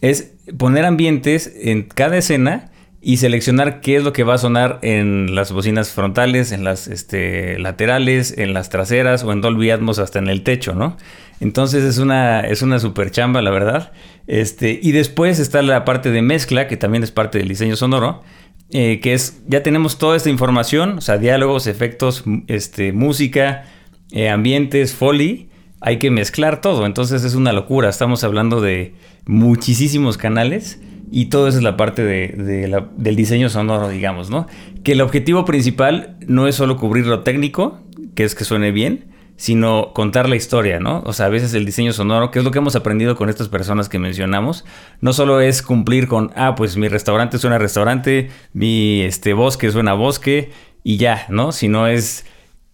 es 0.00 0.34
poner 0.58 0.84
ambientes 0.84 1.52
en 1.60 1.82
cada 1.82 2.16
escena 2.16 2.69
y 3.02 3.16
seleccionar 3.16 3.80
qué 3.80 3.96
es 3.96 4.04
lo 4.04 4.12
que 4.12 4.24
va 4.24 4.34
a 4.34 4.38
sonar 4.38 4.78
en 4.82 5.34
las 5.34 5.52
bocinas 5.52 5.90
frontales, 5.90 6.52
en 6.52 6.64
las 6.64 6.86
este, 6.86 7.58
laterales, 7.58 8.36
en 8.36 8.52
las 8.52 8.68
traseras 8.68 9.24
o 9.24 9.32
en 9.32 9.40
Dolby 9.40 9.70
Atmos 9.70 9.98
hasta 9.98 10.18
en 10.18 10.28
el 10.28 10.42
techo, 10.42 10.74
¿no? 10.74 10.98
Entonces 11.40 11.82
es 11.84 11.96
una, 11.96 12.40
es 12.40 12.60
una 12.60 12.78
super 12.78 13.10
chamba, 13.10 13.40
la 13.40 13.50
verdad. 13.50 13.92
Este, 14.26 14.78
y 14.82 14.92
después 14.92 15.38
está 15.38 15.62
la 15.62 15.86
parte 15.86 16.10
de 16.10 16.20
mezcla, 16.20 16.68
que 16.68 16.76
también 16.76 17.02
es 17.02 17.10
parte 17.10 17.38
del 17.38 17.48
diseño 17.48 17.74
sonoro, 17.74 18.22
eh, 18.70 19.00
que 19.00 19.14
es, 19.14 19.42
ya 19.46 19.62
tenemos 19.62 19.96
toda 19.96 20.14
esta 20.14 20.28
información, 20.28 20.98
o 20.98 21.00
sea, 21.00 21.16
diálogos, 21.16 21.66
efectos, 21.66 22.24
este, 22.48 22.92
música, 22.92 23.64
eh, 24.12 24.28
ambientes, 24.28 24.92
foley, 24.94 25.48
hay 25.80 25.98
que 25.98 26.10
mezclar 26.10 26.60
todo, 26.60 26.84
entonces 26.84 27.24
es 27.24 27.34
una 27.34 27.54
locura, 27.54 27.88
estamos 27.88 28.22
hablando 28.22 28.60
de 28.60 28.94
muchísimos 29.24 30.18
canales 30.18 30.78
y 31.10 31.26
todo 31.26 31.48
eso 31.48 31.58
es 31.58 31.64
la 31.64 31.76
parte 31.76 32.04
de, 32.04 32.84
del 32.96 33.16
diseño 33.16 33.48
sonoro, 33.48 33.88
digamos, 33.88 34.30
¿no? 34.30 34.46
Que 34.84 34.92
el 34.92 35.00
objetivo 35.00 35.44
principal 35.44 36.16
no 36.26 36.46
es 36.46 36.54
solo 36.54 36.76
cubrir 36.76 37.06
lo 37.06 37.20
técnico, 37.20 37.80
que 38.14 38.24
es 38.24 38.34
que 38.34 38.44
suene 38.44 38.70
bien, 38.70 39.06
sino 39.36 39.92
contar 39.94 40.28
la 40.28 40.36
historia, 40.36 40.78
¿no? 40.78 41.02
O 41.06 41.12
sea, 41.12 41.26
a 41.26 41.28
veces 41.30 41.54
el 41.54 41.64
diseño 41.64 41.92
sonoro, 41.92 42.30
que 42.30 42.38
es 42.38 42.44
lo 42.44 42.50
que 42.50 42.58
hemos 42.58 42.76
aprendido 42.76 43.16
con 43.16 43.28
estas 43.28 43.48
personas 43.48 43.88
que 43.88 43.98
mencionamos, 43.98 44.64
no 45.00 45.12
solo 45.12 45.40
es 45.40 45.62
cumplir 45.62 46.06
con, 46.06 46.30
ah, 46.36 46.54
pues 46.54 46.76
mi 46.76 46.88
restaurante 46.88 47.38
suena 47.38 47.58
restaurante, 47.58 48.28
mi 48.52 49.00
este, 49.00 49.32
bosque 49.32 49.70
suena 49.70 49.94
bosque 49.94 50.50
y 50.84 50.98
ya, 50.98 51.26
¿no? 51.28 51.52
Sino 51.52 51.86
es, 51.86 52.26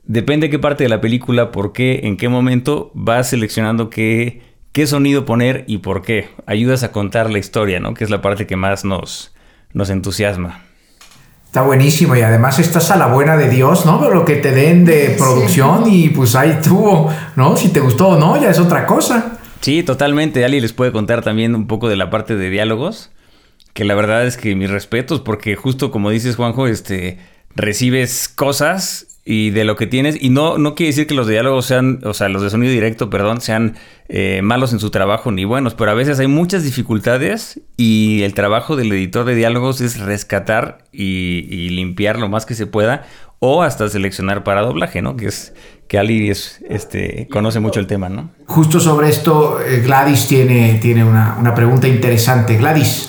depende 0.05 0.51
qué 0.51 0.59
parte 0.59 0.83
de 0.83 0.91
la 0.91 1.01
película, 1.01 1.53
por 1.53 1.73
qué, 1.73 2.01
en 2.03 2.17
qué 2.17 2.29
momento 2.29 2.91
vas 2.95 3.31
seleccionando 3.31 3.89
qué 3.89 4.43
qué 4.77 4.87
sonido 4.87 5.25
poner 5.25 5.65
y 5.67 5.79
por 5.79 6.03
qué. 6.03 6.29
Ayudas 6.45 6.83
a 6.83 6.93
contar 6.93 7.31
la 7.31 7.39
historia, 7.39 7.81
¿no? 7.81 7.95
Que 7.95 8.05
es 8.05 8.11
la 8.11 8.21
parte 8.21 8.47
que 8.47 8.57
más 8.57 8.85
nos, 8.85 9.35
nos 9.73 9.89
entusiasma. 9.89 10.65
Está 11.47 11.63
buenísimo 11.63 12.15
y 12.15 12.21
además 12.21 12.59
estás 12.59 12.91
a 12.91 12.99
la 12.99 13.07
buena 13.07 13.39
de 13.39 13.49
Dios, 13.49 13.87
¿no? 13.87 14.11
Lo 14.11 14.27
que 14.27 14.37
te 14.37 14.51
den 14.51 14.85
de 14.85 15.15
producción 15.17 15.85
y 15.91 16.11
pues 16.11 16.37
ahí 16.37 16.59
tuvo, 16.63 17.11
¿no? 17.37 17.57
Si 17.57 17.71
te 17.71 17.81
gustó 17.81 18.09
o 18.09 18.19
no, 18.19 18.39
ya 18.39 18.51
es 18.51 18.59
otra 18.59 18.85
cosa. 18.85 19.39
Sí, 19.63 19.83
totalmente. 19.83 20.45
Ali 20.45 20.61
les 20.61 20.75
puede 20.75 20.93
contar 20.93 21.23
también 21.23 21.55
un 21.55 21.67
poco 21.69 21.89
de 21.89 21.97
la 21.97 22.11
parte 22.11 22.37
de 22.37 22.51
diálogos, 22.51 23.11
que 23.73 23.87
la 23.87 23.95
verdad 23.95 24.27
es 24.27 24.37
que 24.37 24.55
mis 24.57 24.69
respetos, 24.69 25.23
porque 25.23 25.57
justo 25.57 25.91
como 25.91 26.11
dices, 26.11 26.37
Juanjo, 26.37 26.67
este, 26.67 27.19
recibes 27.55 28.29
cosas 28.29 29.16
y 29.29 29.51
de 29.51 29.65
lo 29.65 29.75
que 29.75 29.89
tienes. 29.89 30.17
Y 30.19 30.31
no, 30.31 30.57
no 30.57 30.77
quiere 30.77 30.91
decir 30.91 31.09
que 31.09 31.15
los 31.15 31.27
diálogos 31.27 31.67
sean, 31.67 31.99
o 32.05 32.15
sea, 32.15 32.29
los 32.29 32.43
de 32.43 32.49
sonido 32.49 32.73
directo, 32.73 33.11
perdón, 33.11 33.41
sean 33.41 33.75
eh, 34.09 34.41
malos 34.41 34.73
en 34.73 34.79
su 34.79 34.91
trabajo 34.91 35.33
ni 35.33 35.45
buenos, 35.45 35.75
pero 35.75 35.91
a 35.91 35.95
veces 35.95 36.21
hay 36.21 36.29
muchas 36.29 36.63
dificultades 36.63 37.61
y 37.77 38.23
el 38.23 38.35
trabajo 38.35 38.77
del 38.77 38.93
editor 38.93 39.27
de 39.27 39.35
diálogos 39.35 39.81
es 39.81 39.99
rescatar 39.99 40.79
y, 40.93 41.69
limpiar 41.71 42.19
lo 42.19 42.29
más 42.29 42.47
que 42.47 42.55
se 42.55 42.67
pueda 42.67 43.05
o 43.41 43.63
hasta 43.65 43.89
seleccionar 43.89 44.45
para 44.45 44.63
doblaje, 44.63 45.03
¿no? 45.03 45.17
Que 45.17 45.27
es 45.27 45.53
que 45.89 45.99
Ali 45.99 46.31
es, 46.31 46.61
este, 46.69 47.29
conoce 47.31 47.59
mucho 47.59 47.81
el 47.81 47.89
tema, 47.89 48.09
¿no? 48.09 48.31
Justo 48.47 48.79
sobre 48.79 49.09
esto, 49.09 49.61
eh, 49.61 49.81
Gladys 49.81 50.29
tiene, 50.29 50.79
tiene 50.81 51.05
una, 51.05 51.55
pregunta 51.55 51.89
interesante. 51.89 52.57
Gladys. 52.57 53.09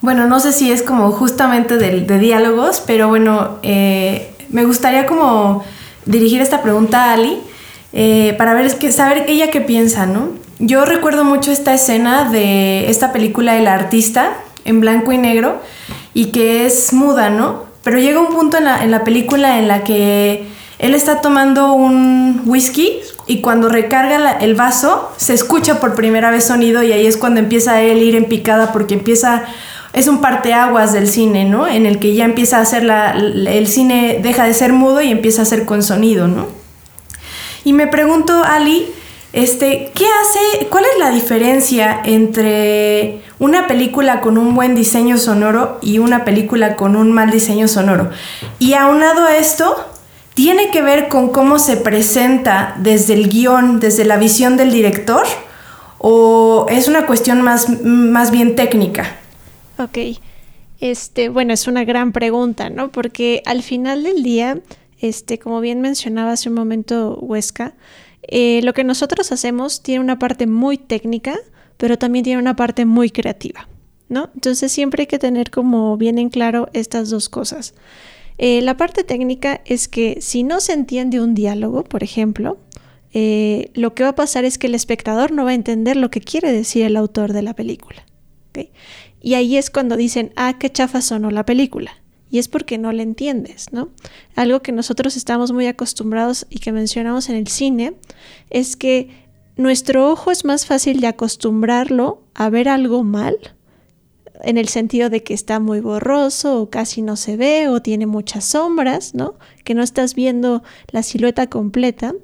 Bueno, 0.00 0.26
no 0.28 0.38
sé 0.38 0.52
si 0.52 0.70
es 0.70 0.82
como 0.82 1.10
justamente 1.10 1.76
de, 1.76 2.02
de 2.02 2.18
diálogos, 2.18 2.82
pero 2.86 3.08
bueno, 3.08 3.58
eh, 3.62 4.35
me 4.50 4.64
gustaría 4.64 5.06
como 5.06 5.64
dirigir 6.04 6.40
esta 6.40 6.62
pregunta 6.62 7.04
a 7.04 7.14
Ali 7.14 7.38
eh, 7.92 8.34
para 8.38 8.54
ver, 8.54 8.76
que, 8.78 8.92
saber 8.92 9.24
ella 9.28 9.50
qué 9.50 9.60
piensa, 9.60 10.06
¿no? 10.06 10.30
Yo 10.58 10.84
recuerdo 10.84 11.24
mucho 11.24 11.50
esta 11.50 11.74
escena 11.74 12.30
de 12.30 12.90
esta 12.90 13.12
película 13.12 13.56
El 13.56 13.66
artista 13.66 14.32
en 14.64 14.80
blanco 14.80 15.12
y 15.12 15.18
negro 15.18 15.60
y 16.14 16.26
que 16.26 16.66
es 16.66 16.92
muda, 16.92 17.30
¿no? 17.30 17.64
Pero 17.84 17.98
llega 17.98 18.20
un 18.20 18.34
punto 18.34 18.56
en 18.56 18.64
la, 18.64 18.82
en 18.82 18.90
la 18.90 19.04
película 19.04 19.58
en 19.58 19.68
la 19.68 19.84
que 19.84 20.46
él 20.78 20.94
está 20.94 21.20
tomando 21.20 21.72
un 21.72 22.42
whisky 22.44 23.00
y 23.26 23.40
cuando 23.40 23.68
recarga 23.68 24.32
el 24.38 24.54
vaso 24.54 25.10
se 25.16 25.32
escucha 25.34 25.80
por 25.80 25.94
primera 25.94 26.30
vez 26.30 26.44
sonido 26.44 26.82
y 26.82 26.92
ahí 26.92 27.06
es 27.06 27.16
cuando 27.16 27.40
empieza 27.40 27.80
él 27.80 28.02
ir 28.02 28.14
en 28.14 28.26
picada 28.26 28.72
porque 28.72 28.94
empieza 28.94 29.44
es 29.96 30.08
un 30.08 30.20
parteaguas 30.20 30.92
del 30.92 31.08
cine, 31.08 31.46
¿no? 31.46 31.66
En 31.66 31.86
el 31.86 31.98
que 31.98 32.14
ya 32.14 32.26
empieza 32.26 32.58
a 32.58 32.60
hacer 32.60 32.84
la, 32.84 33.12
el 33.12 33.66
cine 33.66 34.20
deja 34.22 34.44
de 34.44 34.52
ser 34.52 34.74
mudo 34.74 35.00
y 35.00 35.10
empieza 35.10 35.40
a 35.40 35.46
ser 35.46 35.64
con 35.64 35.82
sonido, 35.82 36.28
¿no? 36.28 36.48
Y 37.64 37.72
me 37.72 37.86
pregunto, 37.86 38.44
Ali, 38.44 38.88
este, 39.32 39.90
¿qué 39.94 40.04
hace, 40.04 40.66
cuál 40.66 40.84
es 40.84 40.98
la 40.98 41.10
diferencia 41.10 42.02
entre 42.04 43.22
una 43.38 43.66
película 43.66 44.20
con 44.20 44.36
un 44.36 44.54
buen 44.54 44.74
diseño 44.74 45.16
sonoro 45.16 45.78
y 45.80 45.98
una 45.98 46.26
película 46.26 46.76
con 46.76 46.94
un 46.94 47.10
mal 47.10 47.30
diseño 47.30 47.66
sonoro? 47.66 48.10
Y 48.58 48.74
aunado 48.74 49.24
a 49.24 49.38
esto, 49.38 49.82
tiene 50.34 50.70
que 50.70 50.82
ver 50.82 51.08
con 51.08 51.30
cómo 51.30 51.58
se 51.58 51.78
presenta 51.78 52.74
desde 52.76 53.14
el 53.14 53.30
guion, 53.30 53.80
desde 53.80 54.04
la 54.04 54.18
visión 54.18 54.58
del 54.58 54.72
director, 54.72 55.24
o 55.96 56.66
es 56.68 56.86
una 56.86 57.06
cuestión 57.06 57.40
más, 57.40 57.82
más 57.82 58.30
bien 58.30 58.56
técnica. 58.56 59.20
Ok. 59.78 59.98
Este, 60.80 61.28
bueno, 61.28 61.52
es 61.52 61.66
una 61.66 61.84
gran 61.84 62.12
pregunta, 62.12 62.70
¿no? 62.70 62.90
Porque 62.90 63.42
al 63.46 63.62
final 63.62 64.02
del 64.02 64.22
día, 64.22 64.60
este, 65.00 65.38
como 65.38 65.60
bien 65.60 65.80
mencionaba 65.80 66.32
hace 66.32 66.48
un 66.48 66.54
momento 66.54 67.18
Huesca, 67.20 67.74
eh, 68.22 68.60
lo 68.62 68.74
que 68.74 68.84
nosotros 68.84 69.32
hacemos 69.32 69.82
tiene 69.82 70.00
una 70.00 70.18
parte 70.18 70.46
muy 70.46 70.76
técnica, 70.76 71.36
pero 71.76 71.98
también 71.98 72.24
tiene 72.24 72.40
una 72.40 72.56
parte 72.56 72.84
muy 72.84 73.10
creativa. 73.10 73.68
¿no? 74.08 74.30
Entonces 74.34 74.70
siempre 74.72 75.02
hay 75.02 75.06
que 75.06 75.18
tener 75.18 75.50
como 75.50 75.96
bien 75.96 76.18
en 76.18 76.28
claro 76.28 76.68
estas 76.72 77.10
dos 77.10 77.28
cosas. 77.28 77.74
Eh, 78.38 78.60
la 78.62 78.76
parte 78.76 79.02
técnica 79.02 79.62
es 79.64 79.88
que 79.88 80.18
si 80.20 80.42
no 80.42 80.60
se 80.60 80.74
entiende 80.74 81.20
un 81.20 81.34
diálogo, 81.34 81.84
por 81.84 82.02
ejemplo, 82.02 82.58
eh, 83.12 83.70
lo 83.74 83.94
que 83.94 84.02
va 84.02 84.10
a 84.10 84.14
pasar 84.14 84.44
es 84.44 84.58
que 84.58 84.66
el 84.66 84.74
espectador 84.74 85.32
no 85.32 85.44
va 85.44 85.50
a 85.50 85.54
entender 85.54 85.96
lo 85.96 86.10
que 86.10 86.20
quiere 86.20 86.52
decir 86.52 86.84
el 86.84 86.96
autor 86.96 87.32
de 87.32 87.42
la 87.42 87.54
película. 87.54 88.04
Y 89.20 89.34
ahí 89.34 89.56
es 89.56 89.70
cuando 89.70 89.96
dicen, 89.96 90.32
ah, 90.36 90.56
qué 90.58 90.70
chafa 90.70 91.00
sonó 91.00 91.30
la 91.30 91.44
película. 91.44 91.92
Y 92.30 92.38
es 92.38 92.48
porque 92.48 92.78
no 92.78 92.92
la 92.92 93.02
entiendes, 93.02 93.72
¿no? 93.72 93.90
Algo 94.34 94.60
que 94.60 94.72
nosotros 94.72 95.16
estamos 95.16 95.52
muy 95.52 95.66
acostumbrados 95.66 96.46
y 96.50 96.58
que 96.58 96.72
mencionamos 96.72 97.28
en 97.28 97.36
el 97.36 97.46
cine 97.46 97.94
es 98.50 98.76
que 98.76 99.10
nuestro 99.56 100.10
ojo 100.10 100.30
es 100.30 100.44
más 100.44 100.66
fácil 100.66 101.00
de 101.00 101.06
acostumbrarlo 101.06 102.22
a 102.34 102.50
ver 102.50 102.68
algo 102.68 103.04
mal, 103.04 103.36
en 104.42 104.58
el 104.58 104.68
sentido 104.68 105.08
de 105.10 105.22
que 105.22 105.34
está 105.34 105.60
muy 105.60 105.80
borroso 105.80 106.60
o 106.60 106.70
casi 106.70 107.02
no 107.02 107.16
se 107.16 107.36
ve 107.36 107.68
o 107.68 107.80
tiene 107.80 108.06
muchas 108.06 108.44
sombras, 108.44 109.14
¿no? 109.14 109.34
Que 109.64 109.74
no 109.74 109.82
estás 109.82 110.14
viendo 110.14 110.62
la 110.90 111.02
silueta 111.02 111.48
completa 111.48 112.14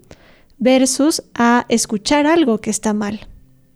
versus 0.58 1.22
a 1.34 1.66
escuchar 1.68 2.26
algo 2.26 2.60
que 2.60 2.70
está 2.70 2.92
mal, 2.92 3.28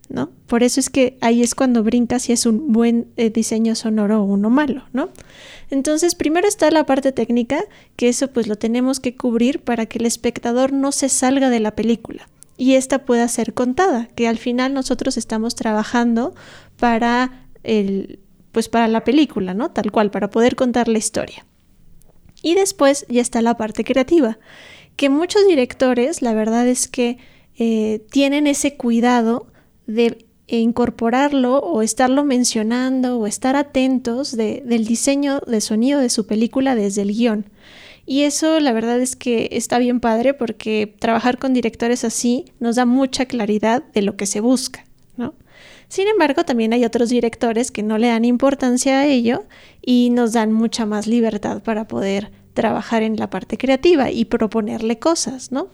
¿no? 0.08 0.30
Por 0.46 0.62
eso 0.62 0.80
es 0.80 0.90
que 0.90 1.18
ahí 1.20 1.42
es 1.42 1.54
cuando 1.54 1.82
brincas 1.82 2.22
si 2.22 2.32
es 2.32 2.46
un 2.46 2.72
buen 2.72 3.08
eh, 3.16 3.30
diseño 3.30 3.74
sonoro 3.74 4.22
o 4.22 4.24
uno 4.24 4.50
malo, 4.50 4.84
¿no? 4.92 5.10
Entonces, 5.70 6.14
primero 6.14 6.46
está 6.46 6.70
la 6.70 6.86
parte 6.86 7.12
técnica, 7.12 7.64
que 7.96 8.08
eso 8.08 8.28
pues 8.28 8.46
lo 8.46 8.56
tenemos 8.56 9.00
que 9.00 9.16
cubrir 9.16 9.60
para 9.60 9.86
que 9.86 9.98
el 9.98 10.06
espectador 10.06 10.72
no 10.72 10.92
se 10.92 11.08
salga 11.08 11.50
de 11.50 11.60
la 11.60 11.74
película 11.74 12.28
y 12.56 12.74
esta 12.74 13.04
pueda 13.04 13.28
ser 13.28 13.54
contada, 13.54 14.08
que 14.14 14.28
al 14.28 14.38
final 14.38 14.72
nosotros 14.72 15.16
estamos 15.16 15.54
trabajando 15.54 16.34
para 16.78 17.46
el 17.62 18.20
pues 18.52 18.70
para 18.70 18.88
la 18.88 19.04
película, 19.04 19.52
¿no? 19.52 19.70
Tal 19.70 19.92
cual, 19.92 20.10
para 20.10 20.30
poder 20.30 20.56
contar 20.56 20.88
la 20.88 20.96
historia. 20.96 21.44
Y 22.42 22.54
después 22.54 23.04
ya 23.10 23.20
está 23.20 23.42
la 23.42 23.58
parte 23.58 23.84
creativa, 23.84 24.38
que 24.96 25.10
muchos 25.10 25.46
directores, 25.46 26.22
la 26.22 26.32
verdad 26.32 26.66
es 26.66 26.88
que 26.88 27.18
eh, 27.58 28.02
tienen 28.10 28.46
ese 28.46 28.76
cuidado 28.78 29.48
de 29.86 30.26
incorporarlo 30.48 31.58
o 31.58 31.82
estarlo 31.82 32.24
mencionando 32.24 33.18
o 33.18 33.26
estar 33.26 33.56
atentos 33.56 34.36
del 34.36 34.84
diseño 34.84 35.40
de 35.40 35.60
sonido 35.60 36.00
de 36.00 36.10
su 36.10 36.26
película 36.26 36.74
desde 36.74 37.02
el 37.02 37.12
guion. 37.12 37.46
Y 38.06 38.22
eso 38.22 38.60
la 38.60 38.72
verdad 38.72 39.00
es 39.00 39.16
que 39.16 39.48
está 39.50 39.78
bien 39.78 39.98
padre 39.98 40.32
porque 40.32 40.94
trabajar 40.98 41.38
con 41.38 41.52
directores 41.52 42.04
así 42.04 42.44
nos 42.60 42.76
da 42.76 42.86
mucha 42.86 43.26
claridad 43.26 43.82
de 43.92 44.02
lo 44.02 44.16
que 44.16 44.26
se 44.26 44.40
busca, 44.40 44.84
¿no? 45.16 45.34
Sin 45.88 46.06
embargo, 46.06 46.44
también 46.44 46.72
hay 46.72 46.84
otros 46.84 47.08
directores 47.08 47.70
que 47.70 47.82
no 47.82 47.98
le 47.98 48.08
dan 48.08 48.24
importancia 48.24 49.00
a 49.00 49.06
ello 49.06 49.44
y 49.84 50.10
nos 50.10 50.32
dan 50.32 50.52
mucha 50.52 50.86
más 50.86 51.06
libertad 51.06 51.62
para 51.62 51.88
poder 51.88 52.30
trabajar 52.56 53.04
en 53.04 53.16
la 53.16 53.30
parte 53.30 53.56
creativa 53.58 54.10
y 54.10 54.24
proponerle 54.24 54.98
cosas, 54.98 55.52
¿no? 55.52 55.68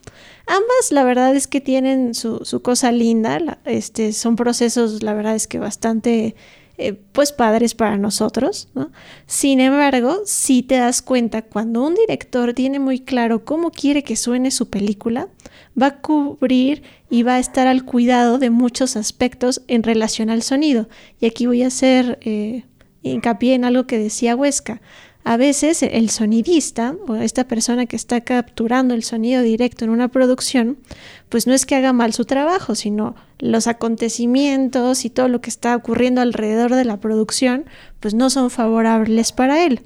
Ambas, 0.46 0.90
la 0.90 1.04
verdad 1.04 1.34
es 1.34 1.46
que 1.46 1.62
tienen 1.62 2.14
su, 2.14 2.60
cosa 2.62 2.92
linda, 2.92 3.58
este, 3.64 4.12
son 4.12 4.36
procesos, 4.36 5.02
la 5.02 5.14
verdad 5.14 5.34
es 5.34 5.46
que 5.46 5.58
bastante, 5.58 6.34
eh, 6.78 6.92
pues, 7.12 7.32
padres 7.32 7.74
para 7.74 7.96
nosotros, 7.96 8.68
¿no? 8.74 8.90
Sin 9.26 9.60
embargo, 9.60 10.22
si 10.26 10.62
te 10.62 10.74
das 10.74 11.00
cuenta, 11.00 11.42
cuando 11.42 11.86
un 11.86 11.94
director 11.94 12.52
tiene 12.52 12.80
muy 12.80 12.98
claro 12.98 13.44
cómo 13.44 13.70
quiere 13.70 14.02
que 14.02 14.16
suene 14.16 14.50
su 14.50 14.68
película, 14.68 15.28
va 15.80 15.86
a 15.86 16.00
cubrir 16.00 16.82
y 17.08 17.22
va 17.22 17.36
a 17.36 17.38
estar 17.38 17.68
al 17.68 17.84
cuidado 17.84 18.38
de 18.38 18.50
muchos 18.50 18.96
aspectos 18.96 19.62
en 19.68 19.84
relación 19.84 20.30
al 20.30 20.42
sonido. 20.42 20.88
Y 21.20 21.26
aquí 21.26 21.46
voy 21.46 21.62
a 21.62 21.68
hacer 21.68 22.18
eh, 22.22 22.64
hincapié 23.02 23.54
en 23.54 23.64
algo 23.64 23.86
que 23.86 23.98
decía 23.98 24.34
Huesca 24.34 24.82
a 25.24 25.36
veces 25.36 25.82
el 25.82 26.10
sonidista 26.10 26.96
o 27.06 27.14
esta 27.14 27.44
persona 27.44 27.86
que 27.86 27.96
está 27.96 28.22
capturando 28.22 28.94
el 28.94 29.04
sonido 29.04 29.42
directo 29.42 29.84
en 29.84 29.90
una 29.90 30.08
producción, 30.08 30.78
pues 31.28 31.46
no 31.46 31.54
es 31.54 31.64
que 31.64 31.76
haga 31.76 31.92
mal 31.92 32.12
su 32.12 32.24
trabajo, 32.24 32.74
sino 32.74 33.14
los 33.38 33.66
acontecimientos 33.66 35.04
y 35.04 35.11
todo 35.11 35.28
lo 35.28 35.40
que 35.40 35.50
está 35.50 35.76
ocurriendo 35.76 36.20
alrededor 36.20 36.74
de 36.74 36.85
la 36.85 36.98
producción, 36.98 37.64
pues 38.00 38.14
no 38.14 38.30
son 38.30 38.50
favorables 38.50 39.32
para 39.32 39.64
él. 39.64 39.80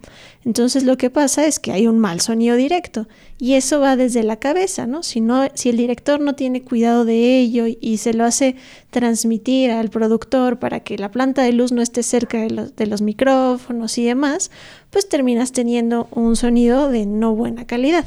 Entonces 0.46 0.84
lo 0.84 0.96
que 0.96 1.10
pasa 1.10 1.44
es 1.44 1.58
que 1.58 1.72
hay 1.72 1.88
un 1.88 1.98
mal 1.98 2.20
sonido 2.20 2.54
directo 2.54 3.08
y 3.36 3.54
eso 3.54 3.80
va 3.80 3.96
desde 3.96 4.22
la 4.22 4.36
cabeza, 4.36 4.86
¿no? 4.86 5.02
Si, 5.02 5.20
no, 5.20 5.48
si 5.54 5.70
el 5.70 5.76
director 5.76 6.20
no 6.20 6.36
tiene 6.36 6.62
cuidado 6.62 7.04
de 7.04 7.40
ello 7.40 7.64
y 7.66 7.96
se 7.96 8.14
lo 8.14 8.24
hace 8.24 8.54
transmitir 8.90 9.72
al 9.72 9.90
productor 9.90 10.60
para 10.60 10.78
que 10.78 10.98
la 10.98 11.10
planta 11.10 11.42
de 11.42 11.52
luz 11.52 11.72
no 11.72 11.82
esté 11.82 12.04
cerca 12.04 12.38
de 12.38 12.86
los, 12.86 13.02
micrófonos 13.02 13.98
y 13.98 14.04
demás, 14.04 14.52
pues 14.90 15.08
terminas 15.08 15.50
teniendo 15.50 16.06
un 16.12 16.36
sonido 16.36 16.90
de 16.90 17.06
no 17.06 17.34
buena 17.34 17.66
calidad. 17.66 18.06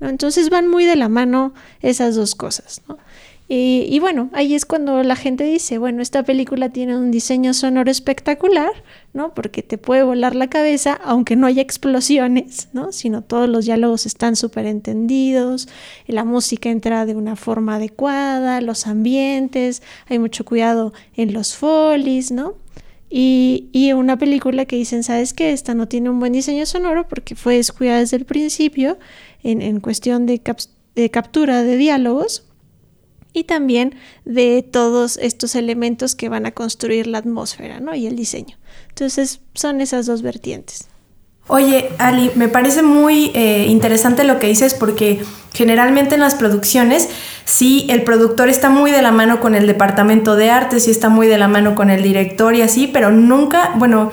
Entonces 0.00 0.50
van 0.50 0.66
muy 0.66 0.86
de 0.86 0.96
la 0.96 1.08
mano 1.08 1.54
esas 1.82 2.16
dos 2.16 2.34
cosas. 2.34 2.82
Y, 3.48 4.00
bueno, 4.00 4.28
ahí 4.32 4.56
es 4.56 4.64
cuando 4.64 5.04
la 5.04 5.14
gente 5.14 5.44
dice, 5.44 5.78
bueno, 5.78 6.02
esta 6.02 6.24
película 6.24 6.70
tiene 6.70 6.96
un 6.96 7.12
diseño 7.12 7.54
sonoro 7.54 7.92
espectacular, 7.92 8.72
¿no? 9.12 9.34
Porque 9.34 9.62
te 9.62 9.78
puede 9.78 10.02
volar 10.02 10.34
la 10.34 10.48
cabeza, 10.48 10.94
aunque 11.04 11.36
no 11.36 11.46
haya 11.46 11.62
explosiones, 11.62 12.70
¿no? 12.72 12.90
Sino 12.90 13.22
todos 13.22 13.48
los 13.48 13.64
diálogos 13.64 14.04
están 14.04 14.34
súper 14.34 14.66
entendidos, 14.66 15.68
la 16.08 16.24
música 16.24 16.70
entra 16.70 17.06
de 17.06 17.14
una 17.14 17.36
forma 17.36 17.76
adecuada, 17.76 18.60
los 18.60 18.88
ambientes, 18.88 19.80
hay 20.08 20.18
mucho 20.18 20.44
cuidado 20.44 20.92
en 21.14 21.32
los 21.32 21.54
folies, 21.54 22.32
¿no? 22.32 22.54
Y, 23.08 23.68
y, 23.70 23.92
una 23.92 24.18
película 24.18 24.64
que 24.64 24.74
dicen, 24.74 25.04
¿sabes 25.04 25.32
qué? 25.32 25.52
Esta 25.52 25.74
no 25.74 25.86
tiene 25.86 26.10
un 26.10 26.18
buen 26.18 26.32
diseño 26.32 26.66
sonoro 26.66 27.06
porque 27.06 27.36
fue 27.36 27.54
descuidada 27.54 28.00
desde 28.00 28.16
el 28.16 28.24
principio 28.24 28.98
en, 29.44 29.78
cuestión 29.78 30.26
de, 30.26 30.42
de 30.96 31.10
captura 31.12 31.62
de 31.62 31.76
diálogos 31.76 32.45
y 33.36 33.44
también 33.44 33.94
de 34.24 34.62
todos 34.62 35.18
estos 35.18 35.56
elementos 35.56 36.14
que 36.14 36.30
van 36.30 36.46
a 36.46 36.52
construir 36.52 37.06
la 37.06 37.18
atmósfera 37.18 37.80
¿no? 37.80 37.94
y 37.94 38.06
el 38.06 38.16
diseño. 38.16 38.56
Entonces 38.88 39.40
son 39.52 39.82
esas 39.82 40.06
dos 40.06 40.22
vertientes. 40.22 40.88
Oye, 41.46 41.90
Ali, 41.98 42.32
me 42.34 42.48
parece 42.48 42.82
muy 42.82 43.30
eh, 43.34 43.66
interesante 43.68 44.24
lo 44.24 44.38
que 44.38 44.46
dices 44.46 44.72
porque 44.72 45.22
generalmente 45.52 46.14
en 46.14 46.22
las 46.22 46.34
producciones 46.34 47.10
sí 47.44 47.86
el 47.90 48.04
productor 48.04 48.48
está 48.48 48.70
muy 48.70 48.90
de 48.90 49.02
la 49.02 49.12
mano 49.12 49.38
con 49.38 49.54
el 49.54 49.66
departamento 49.66 50.34
de 50.34 50.50
arte, 50.50 50.80
sí 50.80 50.90
está 50.90 51.10
muy 51.10 51.26
de 51.26 51.36
la 51.36 51.46
mano 51.46 51.74
con 51.74 51.90
el 51.90 52.02
director 52.02 52.54
y 52.54 52.62
así, 52.62 52.86
pero 52.86 53.10
nunca, 53.10 53.74
bueno, 53.76 54.12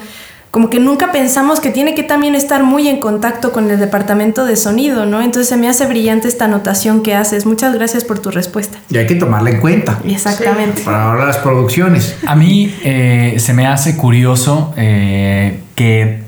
como 0.53 0.69
que 0.69 0.79
nunca 0.79 1.11
pensamos 1.11 1.59
que 1.59 1.71
tiene 1.71 1.95
que 1.95 2.03
también 2.03 2.35
estar 2.35 2.63
muy 2.63 2.87
en 2.87 2.99
contacto 2.99 3.51
con 3.51 3.71
el 3.71 3.79
departamento 3.79 4.45
de 4.45 4.55
sonido, 4.55 5.07
¿no? 5.07 5.19
Entonces 5.19 5.49
se 5.49 5.57
me 5.57 5.67
hace 5.67 5.87
brillante 5.87 6.27
esta 6.27 6.45
anotación 6.45 7.01
que 7.01 7.15
haces. 7.15 7.47
Muchas 7.47 7.73
gracias 7.73 8.03
por 8.03 8.19
tu 8.19 8.29
respuesta. 8.29 8.77
Y 8.91 8.97
hay 8.97 9.07
que 9.07 9.15
tomarla 9.15 9.49
en 9.49 9.59
cuenta. 9.59 9.99
Exactamente. 10.05 10.83
para 10.83 11.05
ahora 11.05 11.25
las 11.25 11.37
producciones. 11.37 12.17
A 12.27 12.35
mí 12.35 12.71
eh, 12.83 13.37
se 13.39 13.51
me 13.55 13.65
hace 13.65 13.97
curioso 13.97 14.75
eh, 14.77 15.59
que, 15.73 16.21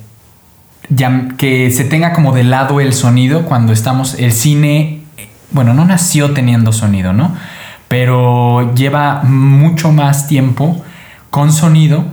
que 1.37 1.69
se 1.69 1.83
tenga 1.83 2.13
como 2.13 2.33
de 2.33 2.45
lado 2.45 2.79
el 2.81 2.93
sonido 2.93 3.45
cuando 3.45 3.73
estamos, 3.73 4.15
el 4.17 4.31
cine, 4.31 5.01
bueno, 5.51 5.75
no 5.75 5.85
nació 5.85 6.31
teniendo 6.31 6.73
sonido, 6.73 7.13
¿no? 7.13 7.35
Pero 7.87 8.73
lleva 8.73 9.21
mucho 9.21 9.91
más 9.91 10.25
tiempo 10.25 10.83
con 11.29 11.53
sonido 11.53 12.05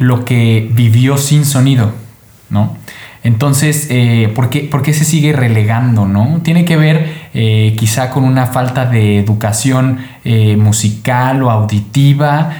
lo 0.00 0.24
que 0.24 0.68
vivió 0.72 1.16
sin 1.16 1.44
sonido, 1.44 1.92
¿no? 2.50 2.76
Entonces, 3.26 3.88
eh, 3.90 4.32
¿por, 4.36 4.50
qué, 4.50 4.92
se 4.94 5.04
sigue 5.04 5.32
relegando, 5.32 6.06
no? 6.06 6.40
Tiene 6.44 6.64
que 6.64 6.76
ver 6.76 7.12
eh, 7.34 7.74
quizá 7.76 8.08
con 8.10 8.22
una 8.22 8.46
falta 8.46 8.86
de 8.86 9.18
educación 9.18 9.98
eh, 10.24 10.56
musical 10.56 11.42
o 11.42 11.50
auditiva. 11.50 12.52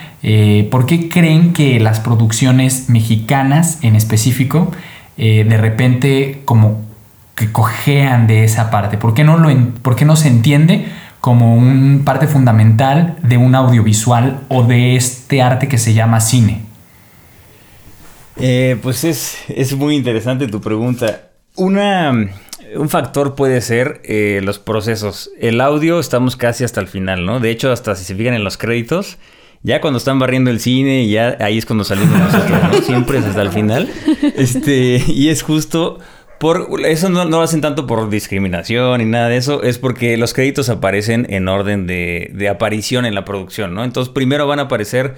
¿Por 0.73 0.87
qué 0.87 1.09
creen 1.09 1.53
que 1.53 1.79
las 1.79 2.01
producciones 2.01 2.88
mexicanas 2.88 3.79
en 3.83 3.95
específico 3.95 4.73
de 5.16 5.57
repente 5.57 6.42
como 6.45 6.81
que 7.37 7.53
cojean 7.53 8.27
de 8.27 8.42
esa 8.42 8.69
parte? 8.69 8.99
¿Por 8.99 9.14
qué 9.14 9.23
no, 9.23 9.37
lo 9.37 9.49
por 9.83 9.95
qué 9.95 10.05
no 10.05 10.16
se 10.16 10.27
entiende 10.27 10.88
como 11.21 11.55
una 11.55 12.05
parte 12.05 12.27
fundamental 12.27 13.14
de 13.23 13.37
un 13.37 13.55
audiovisual 13.55 14.40
o 14.49 14.64
de 14.64 14.97
este 14.97 15.42
arte 15.42 15.69
que 15.69 15.79
se 15.79 15.95
llama 15.95 16.19
cine? 16.19 16.65
Eh, 18.38 18.77
pues 18.83 19.05
es, 19.05 19.38
es, 19.49 19.75
muy 19.75 19.96
interesante 19.96 20.46
tu 20.46 20.61
pregunta. 20.61 21.31
Una, 21.55 22.31
un 22.75 22.88
factor 22.88 23.35
puede 23.35 23.61
ser 23.61 24.01
eh, 24.05 24.40
los 24.42 24.59
procesos. 24.59 25.31
El 25.38 25.61
audio 25.61 25.99
estamos 25.99 26.37
casi 26.37 26.64
hasta 26.64 26.81
el 26.81 26.88
final, 26.88 27.25
¿no? 27.25 27.40
De 27.40 27.51
hecho, 27.51 27.72
hasta 27.72 27.94
si 27.94 28.05
se 28.05 28.14
fijan 28.14 28.35
en 28.35 28.44
los 28.44 28.59
créditos, 28.59 29.18
ya 29.62 29.81
cuando 29.81 29.99
están 29.99 30.18
barriendo 30.18 30.51
el 30.51 30.61
cine, 30.61 31.09
ya 31.09 31.37
ahí 31.40 31.59
es 31.59 31.66
cuando 31.66 31.85
salimos 31.85 32.18
nosotros, 32.18 32.59
¿no? 32.62 32.83
Siempre 32.83 33.18
es 33.18 33.25
hasta 33.25 33.42
el 33.42 33.51
final. 33.51 33.90
Este, 34.37 35.03
y 35.07 35.29
es 35.29 35.42
justo 35.42 35.99
por 36.38 36.68
eso 36.85 37.09
no, 37.09 37.25
no, 37.25 37.38
lo 37.38 37.42
hacen 37.42 37.61
tanto 37.62 37.87
por 37.87 38.11
discriminación 38.11 38.99
ni 38.99 39.07
nada 39.07 39.29
de 39.29 39.38
eso, 39.38 39.62
es 39.62 39.79
porque 39.79 40.16
los 40.16 40.35
créditos 40.35 40.68
aparecen 40.68 41.27
en 41.31 41.49
orden 41.49 41.87
de, 41.87 42.31
de 42.35 42.49
aparición 42.49 43.07
en 43.07 43.14
la 43.14 43.25
producción, 43.25 43.75
¿no? 43.75 43.85
Entonces 43.85 44.12
primero 44.12 44.46
van 44.46 44.59
a 44.59 44.62
aparecer 44.62 45.14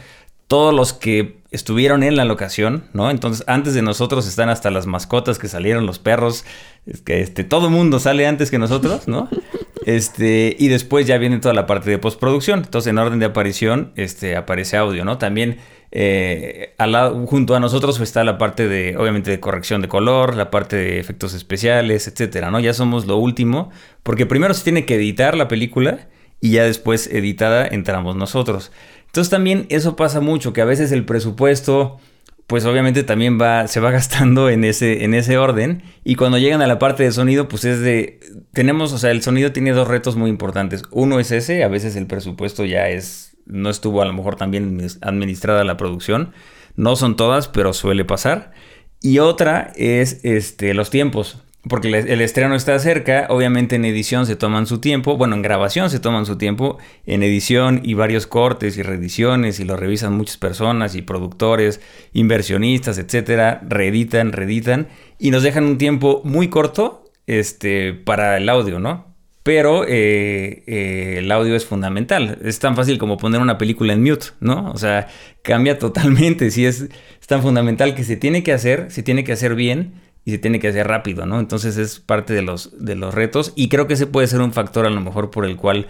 todos 0.49 0.75
los 0.75 0.93
que 0.93 1.39
estuvieron 1.51 2.03
en 2.03 2.17
la 2.17 2.25
locación, 2.25 2.85
¿no? 2.93 3.11
Entonces, 3.11 3.45
antes 3.47 3.75
de 3.75 3.83
nosotros 3.83 4.27
están 4.27 4.49
hasta 4.49 4.71
las 4.71 4.87
mascotas 4.87 5.39
que 5.39 5.49
salieron, 5.49 5.87
los 5.87 5.99
perros, 5.99 6.45
es 6.87 7.03
que 7.03 7.21
este, 7.21 7.45
todo 7.45 7.69
el 7.69 7.73
mundo 7.73 8.01
sale 8.01 8.27
antes 8.27 8.51
que 8.51 8.59
nosotros, 8.59 9.07
¿no? 9.07 9.29
Este, 9.87 10.55
y 10.59 10.69
después 10.69 11.07
ya 11.07 11.17
viene 11.17 11.39
toda 11.39 11.55
la 11.55 11.65
parte 11.65 11.89
de 11.89 11.97
postproducción. 11.97 12.59
Entonces, 12.59 12.91
en 12.91 12.99
orden 12.99 13.21
de 13.21 13.25
aparición, 13.25 13.93
este, 13.97 14.37
aparece 14.37 14.77
audio, 14.77 15.03
¿no? 15.03 15.17
También 15.17 15.61
eh, 15.93 16.75
al 16.77 16.93
lado, 16.93 17.27
junto 17.27 17.55
a 17.55 17.61
nosotros 17.61 17.99
está 18.01 18.23
la 18.23 18.37
parte 18.37 18.69
de, 18.69 18.99
obviamente, 18.99 19.31
de 19.31 19.41
corrección 19.41 19.81
de 19.81 19.89
color, 19.89 20.37
la 20.37 20.51
parte 20.51 20.77
de 20.77 20.99
efectos 20.99 21.33
especiales, 21.33 22.07
etcétera, 22.07 22.51
¿no? 22.51 22.61
Ya 22.61 22.75
somos 22.75 23.07
lo 23.07 23.17
último, 23.17 23.71
porque 24.03 24.27
primero 24.27 24.53
se 24.53 24.65
tiene 24.65 24.85
que 24.85 24.97
editar 24.97 25.37
la 25.37 25.49
película 25.49 26.09
y 26.41 26.51
ya 26.53 26.65
después 26.65 27.07
editada 27.07 27.67
entramos 27.67 28.15
nosotros. 28.17 28.71
Entonces 29.09 29.31
también 29.31 29.67
eso 29.71 29.97
pasa 29.97 30.21
mucho, 30.21 30.53
que 30.53 30.61
a 30.61 30.65
veces 30.65 30.93
el 30.93 31.05
presupuesto, 31.05 31.99
pues 32.47 32.65
obviamente 32.65 33.03
también 33.03 33.41
va, 33.41 33.67
se 33.67 33.81
va 33.81 33.91
gastando 33.99 34.49
en 34.49 34.65
ese, 34.65 35.05
en 35.05 35.15
ese 35.15 35.39
orden. 35.39 35.83
Y 36.05 36.15
cuando 36.15 36.39
llegan 36.39 36.63
a 36.63 36.67
la 36.67 36.79
parte 36.79 37.03
de 37.03 37.13
sonido, 37.13 37.49
pues 37.49 37.65
es 37.65 37.81
de, 37.81 38.21
tenemos, 38.53 38.93
o 38.93 38.99
sea, 38.99 39.11
el 39.11 39.23
sonido 39.23 39.53
tiene 39.53 39.73
dos 39.73 39.89
retos 39.89 40.17
muy 40.17 40.31
importantes. 40.31 40.83
Uno 40.91 41.21
es 41.21 41.33
ese, 41.33 41.65
a 41.65 41.69
veces 41.69 41.97
el 41.97 42.07
presupuesto 42.07 42.65
ya 42.65 42.89
es, 42.89 43.37
no 43.47 43.71
estuvo 43.71 44.03
a 44.03 44.07
lo 44.07 44.13
mejor 44.13 44.37
también 44.37 44.87
administrada 45.01 45.65
la 45.65 45.77
producción. 45.77 46.33
No 46.77 46.95
son 46.95 47.17
todas, 47.17 47.49
pero 47.49 47.73
suele 47.73 48.05
pasar. 48.05 48.53
Y 49.01 49.19
otra 49.19 49.73
es 49.77 50.21
este, 50.23 50.75
los 50.75 50.91
tiempos 50.91 51.43
porque 51.67 51.89
el 51.89 52.21
estreno 52.21 52.55
está 52.55 52.79
cerca, 52.79 53.27
obviamente 53.31 53.77
en 53.77 53.85
edición 53.85 54.27
se 54.27 54.37
toman 54.37 54.67
su 54.67 54.79
tiempo, 54.79 55.17
bueno, 55.17 55.35
en 55.35 55.43
grabación 55.43 55.91
se 55.91 55.99
toman 55.99 56.25
su 56.25 56.39
tiempo, 56.39 56.79
en 57.05 57.23
edición 57.23 57.81
y 57.83 57.95
varios 57.95 58.27
cortes 58.27 58.79
y 58.79 58.83
reediciones 58.83 59.59
y 59.59 59.65
lo 59.65 59.77
revisan 59.77 60.17
muchas 60.17 60.37
personas 60.37 60.95
y 60.95 61.03
productores, 61.03 61.81
inversionistas, 62.13 62.99
etcétera, 62.99 63.61
reeditan, 63.67 64.33
reeditan 64.33 64.89
y 65.19 65.31
nos 65.31 65.43
dejan 65.43 65.65
un 65.65 65.79
tiempo 65.79 66.23
muy 66.25 66.49
corto 66.49 67.05
este, 67.27 67.93
para 67.93 68.37
el 68.37 68.49
audio, 68.49 68.79
¿no? 68.79 69.09
Pero 69.43 69.85
eh, 69.85 70.63
eh, 70.67 71.17
el 71.19 71.33
audio 71.33 71.57
es 71.57 71.65
fundamental. 71.65 72.39
Es 72.45 72.59
tan 72.59 72.77
fácil 72.77 72.99
como 72.99 73.17
poner 73.17 73.41
una 73.41 73.57
película 73.57 73.95
en 73.95 74.03
mute, 74.03 74.27
¿no? 74.41 74.71
O 74.73 74.77
sea, 74.77 75.09
cambia 75.43 75.79
totalmente. 75.79 76.51
Si 76.51 76.67
es, 76.67 76.83
es 76.83 77.27
tan 77.27 77.41
fundamental 77.41 77.95
que 77.95 78.05
se 78.05 78.17
tiene 78.17 78.43
que 78.43 78.53
hacer, 78.53 78.91
se 78.91 79.03
tiene 79.03 79.25
que 79.25 79.33
hacer 79.33 79.55
bien 79.55 79.95
y 80.25 80.33
se 80.33 80.39
tiene 80.39 80.61
que 80.61 80.69
hacer 80.69 80.87
rápido, 80.87 81.27
¿no? 81.27 81.41
Entonces 81.41 81.77
es 81.77 82.01
parte 82.01 82.35
de 82.35 82.43
los, 82.43 82.85
de 82.85 82.95
los 82.95 83.15
retos 83.15 83.53
y 83.57 83.69
creo 83.69 83.87
que 83.87 83.95
ese 83.95 84.07
puede 84.07 84.27
ser 84.27 84.41
un 84.41 84.53
factor 84.53 84.87
a 84.87 84.91
lo 84.91 85.01
mejor 85.01 85.31
por 85.31 85.45
el 85.45 85.57
cual 85.57 85.89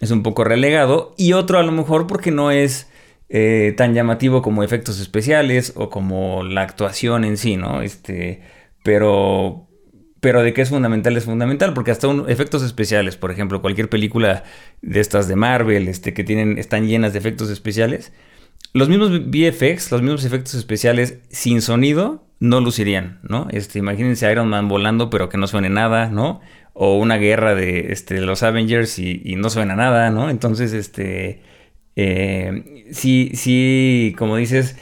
es 0.00 0.10
un 0.10 0.22
poco 0.22 0.44
relegado 0.44 1.14
y 1.16 1.32
otro 1.32 1.58
a 1.58 1.62
lo 1.62 1.72
mejor 1.72 2.06
porque 2.06 2.30
no 2.30 2.50
es 2.50 2.88
eh, 3.28 3.74
tan 3.76 3.94
llamativo 3.94 4.42
como 4.42 4.62
efectos 4.62 5.00
especiales 5.00 5.72
o 5.76 5.90
como 5.90 6.44
la 6.44 6.62
actuación 6.62 7.24
en 7.24 7.36
sí, 7.36 7.56
¿no? 7.56 7.82
Este, 7.82 8.42
pero, 8.82 9.68
pero 10.20 10.42
de 10.42 10.52
qué 10.52 10.62
es 10.62 10.68
fundamental 10.68 11.16
es 11.16 11.24
fundamental 11.24 11.74
porque 11.74 11.90
hasta 11.90 12.08
un, 12.08 12.30
efectos 12.30 12.62
especiales, 12.62 13.16
por 13.16 13.30
ejemplo, 13.32 13.60
cualquier 13.62 13.88
película 13.88 14.44
de 14.82 15.00
estas 15.00 15.26
de 15.26 15.36
Marvel, 15.36 15.88
este, 15.88 16.14
que 16.14 16.22
tienen, 16.22 16.58
están 16.58 16.86
llenas 16.86 17.12
de 17.12 17.18
efectos 17.18 17.50
especiales, 17.50 18.12
los 18.72 18.88
mismos 18.88 19.10
VFX, 19.10 19.90
los 19.90 20.02
mismos 20.02 20.24
efectos 20.24 20.54
especiales 20.54 21.18
sin 21.30 21.62
sonido 21.62 22.26
no 22.38 22.60
lucirían, 22.60 23.20
¿no? 23.22 23.48
Este, 23.50 23.78
imagínense 23.78 24.30
Iron 24.30 24.48
Man 24.48 24.68
volando 24.68 25.10
pero 25.10 25.28
que 25.28 25.38
no 25.38 25.46
suene 25.46 25.70
nada, 25.70 26.08
¿no? 26.10 26.40
O 26.74 26.98
una 26.98 27.16
guerra 27.16 27.54
de 27.54 27.92
este, 27.92 28.20
los 28.20 28.42
Avengers 28.42 28.98
y, 28.98 29.36
no 29.36 29.48
suena 29.50 29.76
nada, 29.76 30.10
¿no? 30.10 30.28
Entonces, 30.28 30.72
este, 30.74 31.42
eh, 31.96 32.86
sí, 32.92 33.30
sí, 33.34 34.14
como 34.18 34.36
dices, 34.36 34.76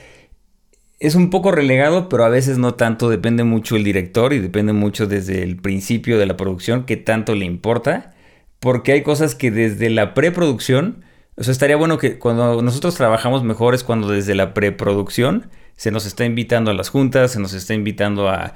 es 0.98 1.14
un 1.14 1.30
poco 1.30 1.52
relegado, 1.52 2.08
pero 2.08 2.24
a 2.24 2.28
veces 2.28 2.58
no 2.58 2.74
tanto, 2.74 3.10
depende 3.10 3.44
mucho 3.44 3.76
el 3.76 3.84
director 3.84 4.32
y 4.32 4.38
depende 4.38 4.72
mucho 4.72 5.06
desde 5.06 5.42
el 5.42 5.56
principio 5.56 6.18
de 6.18 6.26
la 6.26 6.36
producción 6.36 6.84
qué 6.86 6.96
tanto 6.96 7.34
le 7.34 7.44
importa, 7.44 8.14
porque 8.58 8.92
hay 8.92 9.02
cosas 9.02 9.34
que 9.34 9.50
desde 9.50 9.90
la 9.90 10.14
preproducción, 10.14 11.04
o 11.36 11.42
sea, 11.42 11.52
estaría 11.52 11.76
bueno 11.76 11.98
que 11.98 12.18
cuando 12.18 12.62
nosotros 12.62 12.94
trabajamos 12.94 13.42
mejor 13.42 13.74
es 13.74 13.82
cuando 13.82 14.08
desde 14.08 14.34
la 14.34 14.54
preproducción, 14.54 15.50
se 15.76 15.90
nos 15.90 16.06
está 16.06 16.24
invitando 16.24 16.70
a 16.70 16.74
las 16.74 16.88
juntas, 16.88 17.32
se 17.32 17.40
nos 17.40 17.52
está 17.54 17.74
invitando 17.74 18.28
a, 18.28 18.54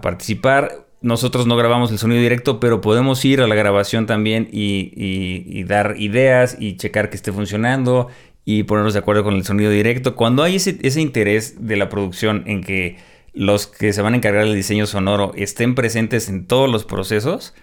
participar. 0.00 0.86
Nosotros 1.02 1.46
no 1.46 1.56
grabamos 1.56 1.90
el 1.90 1.98
sonido 1.98 2.22
directo, 2.22 2.60
pero 2.60 2.80
podemos 2.80 3.24
ir 3.24 3.40
a 3.40 3.46
la 3.46 3.54
grabación 3.54 4.06
también 4.06 4.48
y, 4.50 5.64
dar 5.64 5.96
ideas 5.98 6.56
y 6.58 6.76
checar 6.76 7.10
que 7.10 7.16
esté 7.16 7.32
funcionando 7.32 8.08
y 8.44 8.62
ponernos 8.62 8.94
de 8.94 9.00
acuerdo 9.00 9.24
con 9.24 9.34
el 9.34 9.44
sonido 9.44 9.70
directo. 9.70 10.14
Cuando 10.14 10.44
hay 10.44 10.56
ese, 10.56 10.78
ese 10.82 11.00
interés 11.00 11.66
de 11.66 11.76
la 11.76 11.88
producción 11.88 12.44
en 12.46 12.62
que 12.62 12.96
los 13.34 13.66
que 13.66 13.92
se 13.92 14.00
van 14.02 14.14
a 14.14 14.16
encargar 14.16 14.44
del 14.44 14.54
diseño 14.54 14.86
sonoro 14.86 15.32
estén 15.34 15.74
presentes 15.74 16.28
en 16.28 16.46
todos 16.46 16.70
los 16.70 16.84
procesos, 16.84 17.54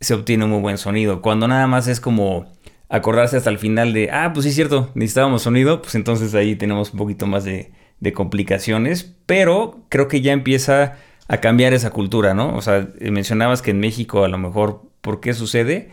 se 0.00 0.14
obtiene 0.14 0.44
un 0.44 0.50
muy 0.50 0.60
buen 0.60 0.78
sonido. 0.78 1.22
Cuando 1.22 1.48
nada 1.48 1.66
más 1.68 1.86
es 1.86 2.00
como 2.00 2.52
acordarse 2.88 3.36
hasta 3.36 3.50
el 3.50 3.58
final 3.58 3.92
de, 3.92 4.10
ah, 4.10 4.30
pues 4.32 4.44
sí 4.44 4.50
es 4.50 4.54
cierto, 4.54 4.90
necesitábamos 4.94 5.42
sonido, 5.42 5.82
pues 5.82 5.94
entonces 5.94 6.34
ahí 6.34 6.56
tenemos 6.56 6.92
un 6.92 6.98
poquito 6.98 7.26
más 7.26 7.44
de, 7.44 7.72
complicaciones, 8.14 9.14
pero 9.26 9.84
creo 9.88 10.06
que 10.06 10.20
ya 10.20 10.32
empieza 10.32 10.96
a 11.26 11.38
cambiar 11.38 11.74
esa 11.74 11.90
cultura, 11.90 12.34
¿no? 12.34 12.54
O 12.54 12.62
sea, 12.62 12.88
eh, 13.00 13.10
mencionabas 13.10 13.62
que 13.62 13.72
en 13.72 13.80
México 13.80 14.22
a 14.22 14.28
lo 14.28 14.38
mejor, 14.38 14.82
¿por 15.00 15.18
qué 15.18 15.34
sucede? 15.34 15.90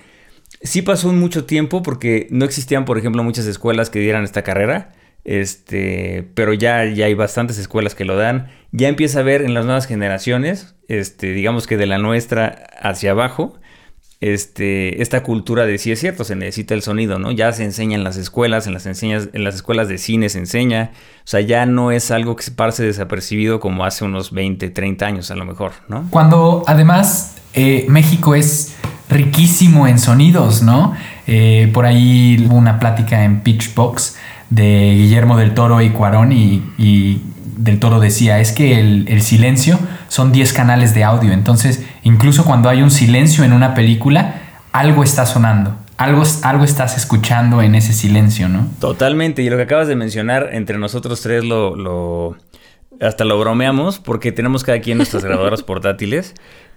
Sí 0.61 0.83
pasó 0.83 1.11
mucho 1.11 1.45
tiempo 1.45 1.81
porque 1.81 2.27
no 2.29 2.45
existían, 2.45 2.85
por 2.85 2.99
ejemplo, 2.99 3.23
muchas 3.23 3.47
escuelas 3.47 3.89
que 3.89 3.99
dieran 3.99 4.23
esta 4.23 4.43
carrera, 4.43 4.91
este, 5.23 6.29
pero 6.35 6.53
ya, 6.53 6.85
ya 6.85 7.05
hay 7.05 7.15
bastantes 7.15 7.57
escuelas 7.57 7.95
que 7.95 8.05
lo 8.05 8.15
dan. 8.15 8.49
Ya 8.71 8.89
empieza 8.89 9.21
a 9.21 9.23
ver 9.23 9.41
en 9.41 9.55
las 9.55 9.65
nuevas 9.65 9.87
generaciones, 9.87 10.75
este, 10.87 11.31
digamos 11.31 11.65
que 11.65 11.77
de 11.77 11.87
la 11.87 11.97
nuestra 11.97 12.67
hacia 12.79 13.11
abajo, 13.11 13.59
este, 14.31 15.01
esta 15.01 15.21
cultura 15.21 15.65
de 15.65 15.77
sí 15.77 15.91
es 15.91 15.99
cierto, 15.99 16.23
se 16.23 16.35
necesita 16.35 16.73
el 16.73 16.81
sonido, 16.81 17.19
¿no? 17.19 17.31
Ya 17.31 17.51
se 17.51 17.65
enseña 17.65 17.95
en 17.95 18.05
las 18.05 18.15
escuelas, 18.15 18.67
en 18.67 18.73
las, 18.73 18.85
enseñas, 18.85 19.27
en 19.33 19.43
las 19.43 19.55
escuelas 19.55 19.89
de 19.89 19.97
cine 19.97 20.29
se 20.29 20.39
enseña, 20.39 20.91
o 20.93 21.25
sea, 21.25 21.41
ya 21.41 21.65
no 21.65 21.91
es 21.91 22.09
algo 22.09 22.37
que 22.37 22.43
se 22.43 22.51
pase 22.51 22.85
desapercibido 22.85 23.59
como 23.59 23.83
hace 23.83 24.05
unos 24.05 24.31
20, 24.31 24.69
30 24.69 25.05
años 25.05 25.31
a 25.31 25.35
lo 25.35 25.43
mejor, 25.43 25.73
¿no? 25.89 26.07
Cuando 26.09 26.63
además 26.67 27.35
eh, 27.53 27.85
México 27.89 28.33
es 28.33 28.75
riquísimo 29.09 29.87
en 29.87 29.99
sonidos, 29.99 30.63
¿no? 30.63 30.95
Eh, 31.27 31.69
por 31.73 31.85
ahí 31.85 32.45
hubo 32.47 32.55
una 32.55 32.79
plática 32.79 33.25
en 33.25 33.41
Pitchbox 33.41 34.15
de 34.49 34.93
Guillermo 34.95 35.35
del 35.35 35.53
Toro 35.53 35.81
y 35.81 35.89
Cuarón 35.89 36.31
y, 36.31 37.21
del 37.57 37.79
Toro 37.79 37.99
decía, 37.99 38.39
es 38.39 38.51
que 38.51 38.79
el, 38.79 39.05
el 39.07 39.21
silencio 39.21 39.79
son 40.07 40.31
10 40.31 40.53
canales 40.53 40.93
de 40.93 41.03
audio, 41.03 41.31
entonces 41.31 41.83
Incluso 42.03 42.43
cuando 42.43 42.69
hay 42.69 42.81
un 42.81 42.91
silencio 42.91 43.43
en 43.43 43.53
una 43.53 43.73
película, 43.73 44.41
algo 44.71 45.03
está 45.03 45.25
sonando. 45.25 45.77
Algo, 45.97 46.23
algo 46.43 46.65
estás 46.65 46.97
escuchando 46.97 47.61
en 47.61 47.75
ese 47.75 47.93
silencio, 47.93 48.49
¿no? 48.49 48.67
Totalmente. 48.79 49.41
Y 49.41 49.49
lo 49.49 49.55
que 49.55 49.63
acabas 49.63 49.87
de 49.87 49.95
mencionar, 49.95 50.49
entre 50.51 50.77
nosotros 50.77 51.21
tres 51.21 51.45
lo, 51.45 51.75
lo 51.75 52.35
hasta 52.99 53.23
lo 53.23 53.39
bromeamos 53.39 53.99
porque 53.99 54.31
tenemos 54.31 54.63
cada 54.63 54.79
quien 54.79 54.97
nuestras 54.97 55.23
grabadoras 55.23 55.63
portátiles. 55.63 56.33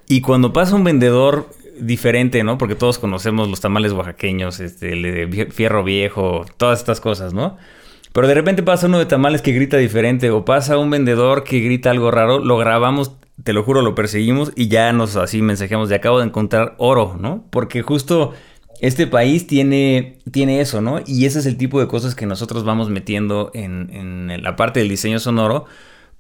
Y 0.09 0.21
cuando 0.21 0.53
pasa 0.53 0.77
un 0.77 0.85
vendedor 0.85 1.51
diferente, 1.81 2.45
¿no? 2.45 2.57
Porque 2.57 2.77
todos 2.77 2.99
conocemos 2.99 3.49
los 3.49 3.61
tamales 3.61 3.93
oaxaqueños, 3.93 4.61
este, 4.61 4.93
el 4.93 5.03
de 5.03 5.47
fierro 5.51 5.83
viejo, 5.83 6.47
todas 6.57 6.79
estas 6.79 7.01
cosas, 7.01 7.35
¿no? 7.35 7.57
Pero 8.17 8.29
de 8.29 8.35
repente 8.35 8.63
pasa 8.63 8.87
uno 8.87 8.99
de 8.99 9.05
tamales 9.05 9.43
que 9.43 9.53
grita 9.53 9.77
diferente 9.77 10.31
o 10.31 10.47
pasa 10.47 10.79
un 10.79 10.89
vendedor 10.89 11.45
que 11.45 11.61
grita 11.61 11.91
algo 11.91 12.11
raro, 12.11 12.39
lo 12.39 12.57
grabamos 12.57 13.13
te 13.45 13.53
lo 13.53 13.63
juro, 13.63 13.83
lo 13.83 13.95
perseguimos 13.95 14.55
y 14.57 14.69
ya 14.69 14.91
nos 14.95 15.17
así 15.17 15.43
mensajeamos 15.43 15.91
de 15.91 15.97
acabo 15.97 16.21
de 16.21 16.25
encontrar 16.25 16.77
oro, 16.79 17.19
¿no? 17.21 17.45
Porque 17.51 17.83
justo 17.83 18.33
este 18.81 19.07
país 19.07 19.47
tiene, 19.47 20.17
tiene 20.33 20.63
eso, 20.63 20.81
¿no? 20.81 21.03
Y 21.05 21.27
ese 21.27 21.41
es 21.41 21.45
el 21.45 21.59
tipo 21.59 21.79
de 21.79 21.89
cosas 21.89 22.15
que 22.15 22.25
nosotros 22.25 22.65
vamos 22.65 22.89
metiendo 22.89 23.51
en, 23.53 23.91
en 23.93 24.43
la 24.43 24.57
parte 24.57 24.81
del 24.81 24.89
diseño 24.89 25.19
sonoro 25.19 25.67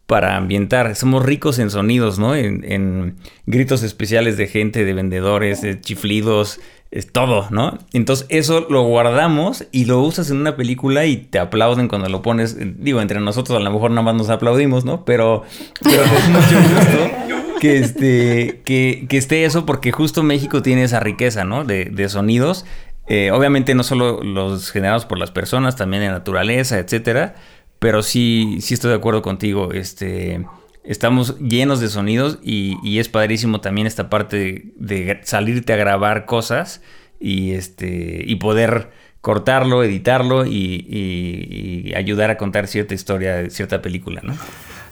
para 0.07 0.37
ambientar. 0.37 0.95
Somos 0.97 1.25
ricos 1.25 1.59
en 1.59 1.71
sonidos, 1.71 2.19
¿no? 2.19 2.35
En, 2.35 3.17
gritos 3.47 3.83
especiales 3.83 4.37
de 4.37 4.47
gente, 4.47 4.85
de 4.85 4.95
vendedores, 4.95 5.63
de 5.63 5.81
chiflidos, 5.81 6.61
es 6.97 7.13
todo, 7.13 7.47
¿no? 7.51 7.79
Entonces 7.93 8.27
eso 8.31 8.67
lo 8.71 8.83
guardamos 8.85 9.67
y 9.71 9.85
lo 9.85 10.01
usas 10.01 10.31
en 10.31 10.39
una 10.39 10.57
película 10.57 11.05
y 11.07 11.17
te 11.17 11.39
aplauden 11.39 11.89
cuando 11.89 12.09
lo 12.09 12.23
pones. 12.23 12.57
Digo, 12.83 13.01
entre 13.01 13.21
nosotros 13.21 13.59
a 13.59 13.61
lo 13.61 13.71
mejor 13.71 13.91
nada 13.91 14.03
más 14.03 14.15
nos 14.15 14.31
aplaudimos, 14.31 14.85
¿no? 14.85 15.05
Pero, 15.05 15.43
pero 15.83 16.03
es 16.03 16.29
mucho 16.29 16.57
gusto 16.75 17.59
que, 17.61 17.79
este, 17.79 18.63
que, 18.65 19.07
que, 19.09 19.17
esté 19.19 19.45
eso 19.45 19.67
porque 19.67 19.93
justo 19.93 20.23
México 20.23 20.63
tiene 20.63 20.85
esa 20.85 21.01
riqueza, 21.01 21.45
¿no? 21.45 21.65
De, 21.65 21.87
de 21.87 22.09
sonidos. 22.09 22.65
Eh, 23.09 23.31
obviamente 23.31 23.75
no 23.75 23.83
solo 23.83 24.23
los 24.23 24.71
generados 24.71 25.05
por 25.05 25.19
las 25.19 25.31
personas, 25.31 25.77
también 25.77 26.03
en 26.03 26.13
naturaleza, 26.13 26.79
etcétera 26.79 27.35
pero 27.79 28.03
sí, 28.03 28.59
sí 28.61 28.75
estoy 28.75 28.91
de 28.91 28.97
acuerdo 28.97 29.23
contigo. 29.23 29.73
Este, 29.73 30.45
estamos 30.87 31.39
llenos 31.39 31.81
de 31.81 31.89
sonidos 31.89 32.39
y, 32.43 32.99
es 32.99 33.09
padrísimo 33.09 33.61
también 33.61 33.87
esta 33.87 34.09
parte 34.09 34.73
de, 34.77 35.21
salirte 35.25 35.73
a 35.73 35.77
grabar 35.77 36.25
cosas 36.27 36.81
y, 37.21 37.53
este, 37.53 38.23
y 38.27 38.37
poder 38.37 38.91
cortarlo, 39.21 39.83
editarlo 39.83 40.47
y, 40.47 40.87
y- 40.89 41.91
y 41.91 41.95
ayudar 41.95 42.31
a 42.31 42.37
contar 42.37 42.67
cierta 42.69 42.95
historia, 42.95 43.51
cierta 43.51 43.83
película, 43.83 44.21
¿no? 44.23 44.35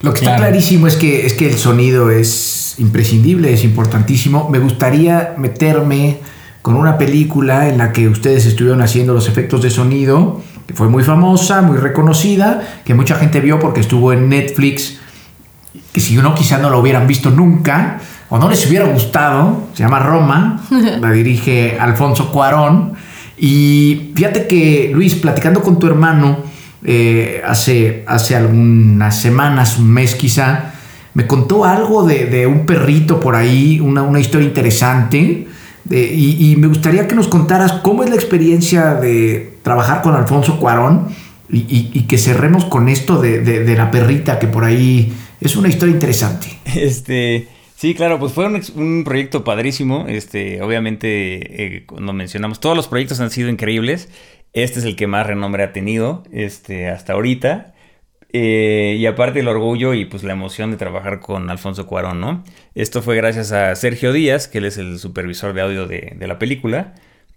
Lo 0.03 0.13
que 0.13 0.21
está 0.21 0.37
clarísimo 0.37 0.87
es 0.87 0.97
que, 0.97 1.25
es 1.25 1.35
que 1.35 1.47
el 1.49 1.55
sonido 1.57 2.11
es 2.11 2.75
imprescindible, 2.79 3.53
es 3.53 3.65
importantísimo. 3.65 4.51
Me 4.51 4.59
gustaría 4.59 5.35
meterme 5.39 6.19
con 6.63 6.75
una 6.77 6.99
película 6.99 7.69
en 7.69 7.79
la 7.79 7.93
que 7.93 8.09
ustedes 8.09 8.45
estuvieron 8.47 8.83
haciendo 8.83 9.15
los 9.15 9.29
efectos 9.29 9.63
de 9.63 9.71
sonido, 9.71 10.43
que 10.67 10.75
fue 10.75 10.89
muy 10.89 11.05
famosa, 11.05 11.63
muy 11.63 11.79
reconocida, 11.79 12.81
que 12.85 12.95
mucha 12.95 13.15
gente 13.17 13.41
vio 13.41 13.59
porque 13.61 13.81
estuvo 13.81 14.13
en 14.13 14.29
Netflix, 14.29 14.99
que 15.95 16.01
si 16.01 16.17
no, 16.17 16.35
quizá 16.35 16.59
no 16.59 16.69
lo 16.71 16.81
hubieran 16.81 17.07
visto 17.07 17.31
nunca, 17.31 18.01
o 18.29 18.37
no 18.39 18.49
les 18.51 18.67
hubiera 18.67 18.85
gustado, 18.87 19.69
se 19.75 19.85
llama 19.85 20.01
Roma, 20.01 20.61
la 21.01 21.11
dirige 21.13 21.79
Alfonso 21.81 22.31
Cuarón. 22.33 22.93
Y 23.39 24.13
fíjate 24.15 24.47
que, 24.47 24.91
Luis, 24.93 25.15
platicando 25.15 25.63
con 25.63 25.79
tu 25.79 25.87
hermano 25.87 26.39
eh, 26.85 27.43
hace, 27.47 28.05
hace 28.07 28.37
algunas 28.37 29.21
semanas, 29.21 29.79
un 29.79 29.91
mes 29.93 30.15
quizá, 30.17 30.73
me 31.15 31.27
contó 31.29 31.65
algo 31.65 32.05
de, 32.05 32.27
de 32.27 32.47
un 32.47 32.67
perrito 32.67 33.21
por 33.21 33.37
ahí, 33.37 33.79
una, 33.81 34.03
una 34.03 34.19
historia 34.21 34.47
interesante. 34.49 35.47
de- 35.85 36.13
y, 36.15 36.51
y 36.53 36.57
me 36.57 36.67
gustaría 36.67 37.07
que 37.07 37.15
nos 37.15 37.29
contaras 37.29 37.73
cómo 37.83 38.03
es 38.03 38.11
la 38.11 38.17
experiencia 38.17 38.95
de 38.95 39.59
trabajar 39.63 40.03
con 40.03 40.15
Alfonso 40.17 40.59
Cuarón 40.59 41.09
y, 41.51 41.59
y- 41.59 41.91
y 41.93 42.03
que 42.03 42.19
cerremos 42.19 42.65
con 42.65 42.89
esto 42.89 43.21
de, 43.21 43.41
de- 43.43 43.63
de 43.65 43.77
la 43.77 43.91
perrita, 43.91 44.39
que 44.39 44.47
por 44.49 44.65
ahí 44.65 45.13
es 45.41 45.57
una 45.57 45.69
historia 45.69 45.95
interesante. 45.95 46.47
Este, 46.75 47.49
sí, 47.77 47.95
claro, 47.95 48.19
pues 48.19 48.33
fue 48.33 48.47
un, 48.47 49.05
proyecto 49.05 49.45
padrísimo. 49.45 50.07
Este, 50.09 50.61
obviamente, 50.61 51.77
eh, 51.77 51.87
cuando 51.87 52.13
mencionamos, 52.13 52.59
todos 52.59 52.77
los 52.77 52.89
proyectos 52.89 53.21
han 53.21 53.31
sido 53.31 53.49
increíbles. 53.49 54.09
Este 54.53 54.81
es 54.81 54.85
el 54.85 54.97
que 54.97 55.07
más 55.07 55.27
renombre 55.27 55.63
ha 55.63 55.73
tenido 55.73 56.25
este, 56.33 56.89
hasta 56.89 57.13
ahorita. 57.13 57.75
Eh, 58.33 58.97
y 58.99 59.07
aparte 59.07 59.41
el 59.41 59.47
orgullo 59.49 59.95
y 59.95 60.07
pues 60.07 60.25
la 60.25 60.33
emoción 60.33 60.73
de 60.73 60.77
trabajar 60.77 61.21
con 61.21 61.49
Alfonso 61.51 61.87
Cuarón, 61.87 62.21
¿no? 62.21 62.43
Esto 62.75 63.01
fue 63.01 63.15
gracias 63.15 63.53
a 63.53 63.73
Sergio 63.77 64.13
Díaz, 64.13 64.49
que 64.49 64.59
él 64.59 64.65
es 64.65 64.77
el 64.77 64.99
supervisor 64.99 65.55
de 65.55 65.61
audio 65.61 65.87
de, 65.87 66.15
de 66.17 66.27
la 66.27 66.41
película. 66.41 66.95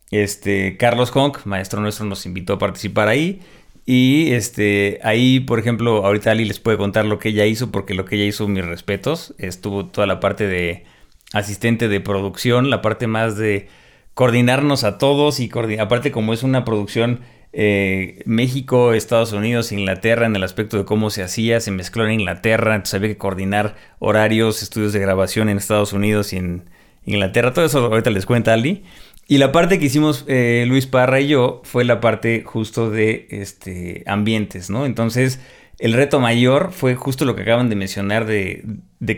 Este, 0.09 0.77
Carlos 0.77 1.11
Honk, 1.13 1.45
maestro 1.45 1.81
nuestro, 1.81 2.05
nos 2.05 2.25
invitó 2.25 2.53
a 2.53 2.59
participar 2.59 3.09
ahí. 3.09 3.41
Y 3.89 4.33
este, 4.33 4.99
ahí, 5.01 5.39
por 5.39 5.59
ejemplo, 5.59 6.05
ahorita 6.05 6.31
Ali 6.31 6.43
les 6.43 6.59
puede 6.59 6.77
contar 6.77 7.05
lo 7.05 7.19
que 7.19 7.29
ella 7.29 7.45
hizo, 7.45 7.71
porque 7.71 7.93
lo 7.93 8.03
que 8.03 8.17
ella 8.17 8.25
hizo, 8.25 8.45
mis 8.49 8.65
respetos, 8.65 9.33
estuvo 9.37 9.85
toda 9.85 10.05
la 10.05 10.19
parte 10.19 10.45
de 10.45 10.83
asistente 11.31 11.87
de 11.87 12.01
producción, 12.01 12.69
la 12.69 12.81
parte 12.81 13.07
más 13.07 13.37
de 13.37 13.69
coordinarnos 14.13 14.83
a 14.83 14.97
todos 14.97 15.39
y 15.39 15.49
aparte 15.79 16.11
como 16.11 16.33
es 16.33 16.43
una 16.43 16.65
producción 16.65 17.21
eh, 17.53 18.23
México, 18.25 18.91
Estados 18.91 19.31
Unidos, 19.31 19.71
Inglaterra 19.71 20.25
en 20.25 20.35
el 20.35 20.43
aspecto 20.43 20.77
de 20.77 20.83
cómo 20.83 21.09
se 21.09 21.23
hacía, 21.23 21.61
se 21.61 21.71
mezcló 21.71 22.05
en 22.05 22.19
Inglaterra, 22.19 22.75
entonces 22.75 22.95
había 22.95 23.09
que 23.09 23.17
coordinar 23.17 23.77
horarios, 23.99 24.63
estudios 24.63 24.91
de 24.91 24.99
grabación 24.99 25.47
en 25.47 25.57
Estados 25.57 25.93
Unidos 25.93 26.33
y 26.33 26.37
en 26.37 26.69
Inglaterra, 27.05 27.53
todo 27.53 27.63
eso 27.63 27.85
ahorita 27.85 28.09
les 28.09 28.25
cuenta 28.25 28.51
Ali. 28.51 28.83
Y 29.27 29.39
la 29.39 29.51
parte 29.51 29.77
que 29.77 29.85
hicimos 29.85 30.23
eh, 30.27 30.65
Luis 30.67 30.87
Parra 30.87 31.19
y 31.19 31.27
yo 31.27 31.61
fue 31.65 31.83
la 31.83 31.99
parte 31.99 32.43
justo 32.45 32.89
de 32.89 33.27
este, 33.29 34.03
ambientes, 34.05 34.69
¿no? 34.69 34.85
Entonces, 34.85 35.41
el 35.79 35.93
reto 35.93 36.19
mayor 36.19 36.71
fue 36.71 36.95
justo 36.95 37.25
lo 37.25 37.35
que 37.35 37.41
acaban 37.41 37.69
de 37.69 37.75
mencionar 37.75 38.25
de, 38.25 38.63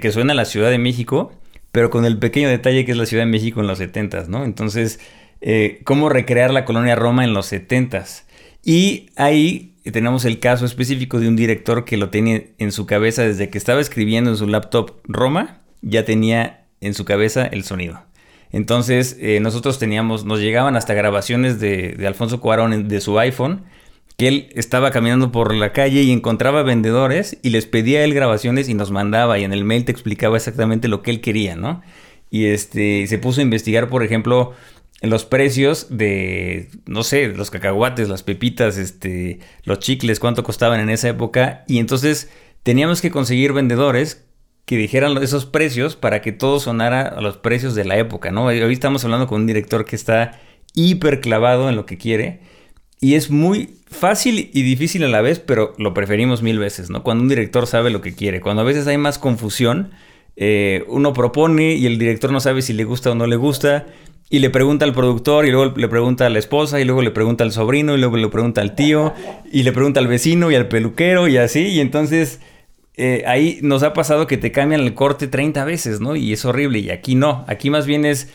que 0.01 0.11
suena 0.11 0.33
la 0.33 0.45
Ciudad 0.45 0.71
de 0.71 0.79
México, 0.79 1.31
pero 1.71 1.91
con 1.91 2.05
el 2.05 2.17
pequeño 2.17 2.49
detalle 2.49 2.85
que 2.85 2.91
es 2.91 2.97
la 2.97 3.05
Ciudad 3.05 3.23
de 3.23 3.29
México 3.29 3.61
en 3.61 3.67
los 3.67 3.79
70s, 3.79 4.27
¿no? 4.27 4.43
Entonces, 4.43 4.99
eh, 5.41 5.81
cómo 5.83 6.09
recrear 6.09 6.51
la 6.51 6.65
colonia 6.65 6.95
Roma 6.95 7.23
en 7.23 7.33
los 7.33 7.51
70s. 7.51 8.23
Y 8.63 9.11
ahí 9.15 9.75
tenemos 9.91 10.25
el 10.25 10.39
caso 10.39 10.65
específico 10.65 11.19
de 11.19 11.27
un 11.27 11.35
director 11.35 11.85
que 11.85 11.97
lo 11.97 12.09
tiene 12.09 12.53
en 12.57 12.71
su 12.71 12.87
cabeza 12.87 13.23
desde 13.23 13.49
que 13.49 13.57
estaba 13.57 13.79
escribiendo 13.79 14.31
en 14.31 14.37
su 14.37 14.47
laptop 14.47 14.97
Roma, 15.03 15.61
ya 15.81 16.03
tenía 16.03 16.65
en 16.81 16.93
su 16.93 17.05
cabeza 17.05 17.45
el 17.45 17.63
sonido. 17.63 18.08
Entonces, 18.51 19.17
eh, 19.19 19.39
nosotros 19.39 19.79
teníamos, 19.79 20.25
nos 20.25 20.39
llegaban 20.39 20.75
hasta 20.75 20.93
grabaciones 20.93 21.59
de, 21.59 21.93
de 21.93 22.07
Alfonso 22.07 22.39
Cuarón 22.39 22.87
de 22.87 23.01
su 23.01 23.19
iPhone, 23.19 23.63
que 24.17 24.27
él 24.27 24.49
estaba 24.53 24.91
caminando 24.91 25.31
por 25.31 25.53
la 25.53 25.71
calle 25.71 26.01
y 26.01 26.11
encontraba 26.11 26.63
vendedores 26.63 27.37
y 27.41 27.51
les 27.51 27.65
pedía 27.65 27.99
a 27.99 28.03
él 28.03 28.13
grabaciones 28.13 28.67
y 28.67 28.73
nos 28.73 28.91
mandaba 28.91 29.39
y 29.39 29.43
en 29.43 29.53
el 29.53 29.63
mail 29.63 29.85
te 29.85 29.91
explicaba 29.91 30.35
exactamente 30.35 30.87
lo 30.87 31.01
que 31.01 31.11
él 31.11 31.21
quería, 31.21 31.55
¿no? 31.55 31.81
Y 32.29 32.45
este, 32.47 33.07
se 33.07 33.17
puso 33.17 33.39
a 33.39 33.43
investigar, 33.43 33.87
por 33.87 34.03
ejemplo, 34.03 34.53
los 35.01 35.25
precios 35.25 35.87
de, 35.89 36.69
no 36.85 37.03
sé, 37.03 37.29
los 37.29 37.49
cacahuates, 37.49 38.09
las 38.09 38.23
pepitas, 38.23 38.77
este, 38.77 39.39
los 39.63 39.79
chicles, 39.79 40.19
cuánto 40.19 40.43
costaban 40.43 40.79
en 40.79 40.89
esa 40.89 41.09
época. 41.09 41.63
Y 41.67 41.79
entonces 41.79 42.29
teníamos 42.63 43.01
que 43.01 43.11
conseguir 43.11 43.53
vendedores 43.53 44.25
que 44.69 44.77
dijeran 44.77 45.17
esos 45.17 45.47
precios 45.47 45.95
para 45.95 46.21
que 46.21 46.31
todo 46.31 46.59
sonara 46.59 47.01
a 47.01 47.21
los 47.21 47.37
precios 47.37 47.73
de 47.73 47.85
la 47.85 47.97
época, 47.97 48.29
¿no? 48.29 48.45
Hoy 48.45 48.71
estamos 48.71 49.03
hablando 49.03 49.25
con 49.25 49.41
un 49.41 49.47
director 49.47 49.83
que 49.83 49.95
está 49.95 50.39
hiper 50.75 51.21
clavado 51.21 51.69
en 51.69 51.75
lo 51.75 51.87
que 51.87 51.97
quiere. 51.97 52.41
Y 53.01 53.15
es 53.15 53.31
muy 53.31 53.77
fácil 53.87 54.51
y 54.53 54.61
difícil 54.61 55.03
a 55.05 55.07
la 55.07 55.21
vez, 55.21 55.39
pero 55.39 55.73
lo 55.79 55.95
preferimos 55.95 56.43
mil 56.43 56.59
veces, 56.59 56.91
¿no? 56.91 57.01
Cuando 57.01 57.23
un 57.23 57.29
director 57.29 57.65
sabe 57.65 57.89
lo 57.89 58.01
que 58.01 58.13
quiere. 58.13 58.41
Cuando 58.41 58.61
a 58.61 58.63
veces 58.63 58.85
hay 58.85 58.99
más 58.99 59.17
confusión, 59.17 59.89
eh, 60.35 60.83
uno 60.87 61.13
propone 61.13 61.73
y 61.73 61.87
el 61.87 61.97
director 61.97 62.31
no 62.31 62.39
sabe 62.39 62.61
si 62.61 62.73
le 62.73 62.83
gusta 62.83 63.09
o 63.09 63.15
no 63.15 63.25
le 63.25 63.37
gusta. 63.37 63.87
Y 64.29 64.37
le 64.37 64.51
pregunta 64.51 64.85
al 64.85 64.93
productor 64.93 65.47
y 65.47 65.49
luego 65.49 65.73
le 65.75 65.87
pregunta 65.87 66.27
a 66.27 66.29
la 66.29 66.37
esposa 66.37 66.79
y 66.79 66.85
luego 66.85 67.01
le 67.01 67.09
pregunta 67.09 67.43
al 67.43 67.51
sobrino 67.51 67.95
y 67.95 67.97
luego 67.97 68.17
le 68.17 68.27
pregunta 68.27 68.61
al 68.61 68.75
tío 68.75 69.15
y 69.51 69.63
le 69.63 69.71
pregunta 69.71 69.99
al 69.99 70.05
vecino 70.05 70.51
y 70.51 70.55
al 70.55 70.67
peluquero 70.67 71.27
y 71.27 71.37
así. 71.37 71.69
Y 71.69 71.79
entonces 71.79 72.39
eh, 72.99 73.23
ahí 73.25 73.59
nos 73.61 73.81
ha 73.83 73.93
pasado 73.93 74.27
que 74.27 74.37
te 74.37 74.51
cambian 74.51 74.81
el 74.81 74.93
corte 74.93 75.27
30 75.27 75.63
veces, 75.63 76.01
¿no? 76.01 76.17
Y 76.17 76.33
es 76.33 76.43
horrible. 76.43 76.79
Y 76.79 76.89
aquí 76.89 77.15
no. 77.15 77.45
Aquí 77.47 77.69
más 77.69 77.85
bien 77.85 78.03
es... 78.03 78.33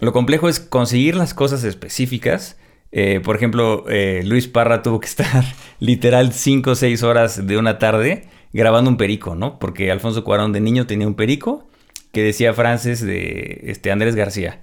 Lo 0.00 0.12
complejo 0.12 0.48
es 0.48 0.58
conseguir 0.58 1.16
las 1.16 1.34
cosas 1.34 1.64
específicas. 1.64 2.58
Eh, 2.92 3.20
por 3.22 3.36
ejemplo, 3.36 3.84
eh, 3.88 4.22
Luis 4.24 4.48
Parra 4.48 4.82
tuvo 4.82 5.00
que 5.00 5.06
estar 5.08 5.44
literal 5.80 6.32
5 6.32 6.70
o 6.70 6.74
6 6.74 7.02
horas 7.02 7.46
de 7.46 7.58
una 7.58 7.78
tarde 7.78 8.24
grabando 8.54 8.90
un 8.90 8.96
perico, 8.96 9.34
¿no? 9.34 9.58
Porque 9.58 9.90
Alfonso 9.90 10.24
Cuarón 10.24 10.52
de 10.54 10.60
niño 10.60 10.86
tenía 10.86 11.06
un 11.06 11.14
perico 11.14 11.68
que 12.12 12.22
decía 12.22 12.54
frases 12.54 13.04
de 13.04 13.64
este, 13.64 13.90
Andrés 13.90 14.14
García. 14.14 14.62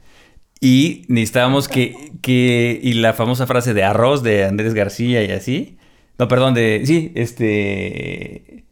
Y 0.62 1.06
necesitábamos 1.10 1.68
que, 1.68 2.12
que... 2.24 2.80
Y 2.82 2.94
la 2.94 3.14
famosa 3.14 3.46
frase 3.46 3.76
de 3.76 3.84
arroz 3.84 4.24
de 4.24 4.46
Andrés 4.46 4.74
García 4.74 5.24
y 5.24 5.30
así. 5.30 5.78
No, 6.18 6.28
perdón, 6.28 6.56
de... 6.56 6.82
Sí, 6.86 7.12
este... 7.14 8.64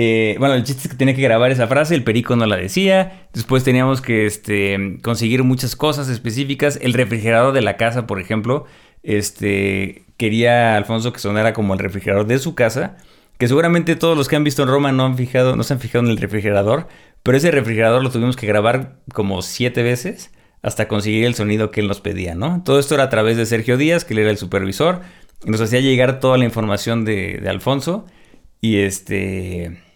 eh, 0.00 0.36
bueno, 0.38 0.54
el 0.54 0.62
chiste 0.62 0.82
es 0.84 0.88
que 0.90 0.96
tenía 0.96 1.16
que 1.16 1.22
grabar 1.22 1.50
esa 1.50 1.66
frase, 1.66 1.92
el 1.96 2.04
perico 2.04 2.36
no 2.36 2.46
la 2.46 2.56
decía. 2.56 3.26
Después 3.32 3.64
teníamos 3.64 4.00
que 4.00 4.26
este, 4.26 5.00
conseguir 5.02 5.42
muchas 5.42 5.74
cosas 5.74 6.08
específicas. 6.08 6.78
El 6.80 6.92
refrigerador 6.92 7.52
de 7.52 7.62
la 7.62 7.76
casa, 7.76 8.06
por 8.06 8.20
ejemplo, 8.20 8.64
este, 9.02 10.04
quería 10.16 10.76
Alfonso 10.76 11.12
que 11.12 11.18
sonara 11.18 11.52
como 11.52 11.74
el 11.74 11.80
refrigerador 11.80 12.28
de 12.28 12.38
su 12.38 12.54
casa. 12.54 12.96
Que 13.38 13.48
seguramente 13.48 13.96
todos 13.96 14.16
los 14.16 14.28
que 14.28 14.36
han 14.36 14.44
visto 14.44 14.62
en 14.62 14.68
Roma 14.68 14.92
no 14.92 15.04
han 15.04 15.16
fijado, 15.16 15.56
no 15.56 15.64
se 15.64 15.74
han 15.74 15.80
fijado 15.80 16.04
en 16.04 16.12
el 16.12 16.18
refrigerador. 16.18 16.86
Pero 17.24 17.36
ese 17.36 17.50
refrigerador 17.50 18.00
lo 18.00 18.10
tuvimos 18.10 18.36
que 18.36 18.46
grabar 18.46 19.00
como 19.12 19.42
siete 19.42 19.82
veces 19.82 20.30
hasta 20.62 20.86
conseguir 20.86 21.24
el 21.24 21.34
sonido 21.34 21.72
que 21.72 21.80
él 21.80 21.88
nos 21.88 22.00
pedía, 22.00 22.36
¿no? 22.36 22.62
Todo 22.64 22.78
esto 22.78 22.94
era 22.94 23.02
a 23.02 23.10
través 23.10 23.36
de 23.36 23.46
Sergio 23.46 23.76
Díaz, 23.76 24.04
que 24.04 24.14
él 24.14 24.20
era 24.20 24.30
el 24.30 24.38
supervisor. 24.38 25.00
Nos 25.44 25.60
hacía 25.60 25.80
llegar 25.80 26.20
toda 26.20 26.38
la 26.38 26.44
información 26.44 27.04
de 27.04 27.44
Alfonso. 27.48 28.06
Y 28.60 28.78
este. 28.78 29.87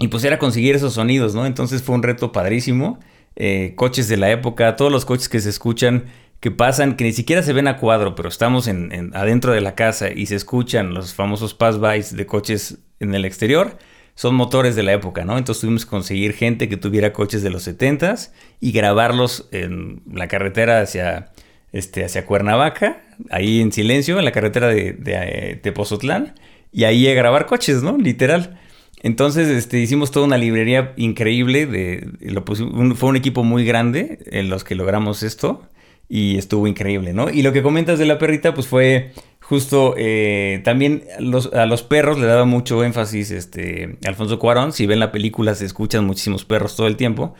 Y 0.00 0.08
pues 0.08 0.24
era 0.24 0.38
conseguir 0.38 0.74
esos 0.74 0.94
sonidos, 0.94 1.34
¿no? 1.34 1.46
Entonces 1.46 1.82
fue 1.82 1.94
un 1.94 2.02
reto 2.02 2.32
padrísimo. 2.32 2.98
Eh, 3.36 3.74
coches 3.76 4.08
de 4.08 4.16
la 4.16 4.30
época, 4.30 4.74
todos 4.76 4.90
los 4.90 5.04
coches 5.04 5.28
que 5.28 5.40
se 5.40 5.50
escuchan, 5.50 6.06
que 6.40 6.50
pasan, 6.50 6.96
que 6.96 7.04
ni 7.04 7.12
siquiera 7.12 7.42
se 7.42 7.52
ven 7.52 7.68
a 7.68 7.76
cuadro, 7.76 8.14
pero 8.14 8.28
estamos 8.28 8.66
en, 8.66 8.92
en- 8.92 9.14
adentro 9.14 9.52
de 9.52 9.60
la 9.60 9.74
casa 9.74 10.10
y 10.10 10.26
se 10.26 10.34
escuchan 10.36 10.94
los 10.94 11.14
famosos 11.14 11.54
pass-bys 11.54 12.16
de 12.16 12.26
coches 12.26 12.78
en 12.98 13.14
el 13.14 13.24
exterior, 13.26 13.76
son 14.14 14.34
motores 14.34 14.74
de 14.74 14.82
la 14.82 14.92
época, 14.94 15.24
¿no? 15.24 15.38
Entonces 15.38 15.60
tuvimos 15.60 15.84
que 15.84 15.90
conseguir 15.90 16.32
gente 16.34 16.68
que 16.68 16.76
tuviera 16.76 17.12
coches 17.12 17.42
de 17.42 17.50
los 17.50 17.66
70s 17.68 18.30
y 18.58 18.72
grabarlos 18.72 19.48
en 19.52 20.02
la 20.12 20.28
carretera 20.28 20.80
hacia, 20.80 21.30
este, 21.72 22.04
hacia 22.04 22.26
Cuernavaca, 22.26 23.02
ahí 23.30 23.60
en 23.60 23.70
silencio, 23.72 24.18
en 24.18 24.24
la 24.24 24.32
carretera 24.32 24.68
de, 24.68 24.92
de, 24.94 25.12
eh, 25.14 25.56
Tepozotlán, 25.62 26.34
y 26.72 26.84
ahí 26.84 27.06
a 27.08 27.14
grabar 27.14 27.46
coches, 27.46 27.82
¿no? 27.82 27.96
Literal. 27.98 28.59
Entonces, 29.02 29.48
este, 29.48 29.78
hicimos 29.78 30.10
toda 30.10 30.26
una 30.26 30.38
librería 30.38 30.92
increíble. 30.96 31.66
De, 31.66 32.08
lo 32.20 32.44
fue 32.44 33.08
un 33.08 33.16
equipo 33.16 33.42
muy 33.44 33.64
grande 33.64 34.18
en 34.26 34.50
los 34.50 34.62
que 34.64 34.74
logramos 34.74 35.22
esto. 35.22 35.62
Y 36.08 36.38
estuvo 36.38 36.66
increíble, 36.66 37.12
¿no? 37.12 37.30
Y 37.30 37.42
lo 37.42 37.52
que 37.52 37.62
comentas 37.62 37.98
de 37.98 38.04
la 38.04 38.18
perrita, 38.18 38.52
pues 38.52 38.66
fue 38.66 39.12
justo 39.50 39.94
eh, 39.96 40.60
también 40.64 41.04
a 41.52 41.66
los 41.66 41.82
perros 41.82 42.20
le 42.20 42.26
daba 42.26 42.44
mucho 42.44 42.84
énfasis 42.84 43.30
este, 43.30 43.98
Alfonso 44.04 44.38
Cuarón. 44.38 44.72
Si 44.72 44.86
ven 44.86 44.98
la 44.98 45.12
película, 45.12 45.54
se 45.54 45.66
escuchan 45.66 46.04
muchísimos 46.04 46.44
perros 46.44 46.76
todo 46.76 46.86
el 46.88 46.96
tiempo. 46.96 47.34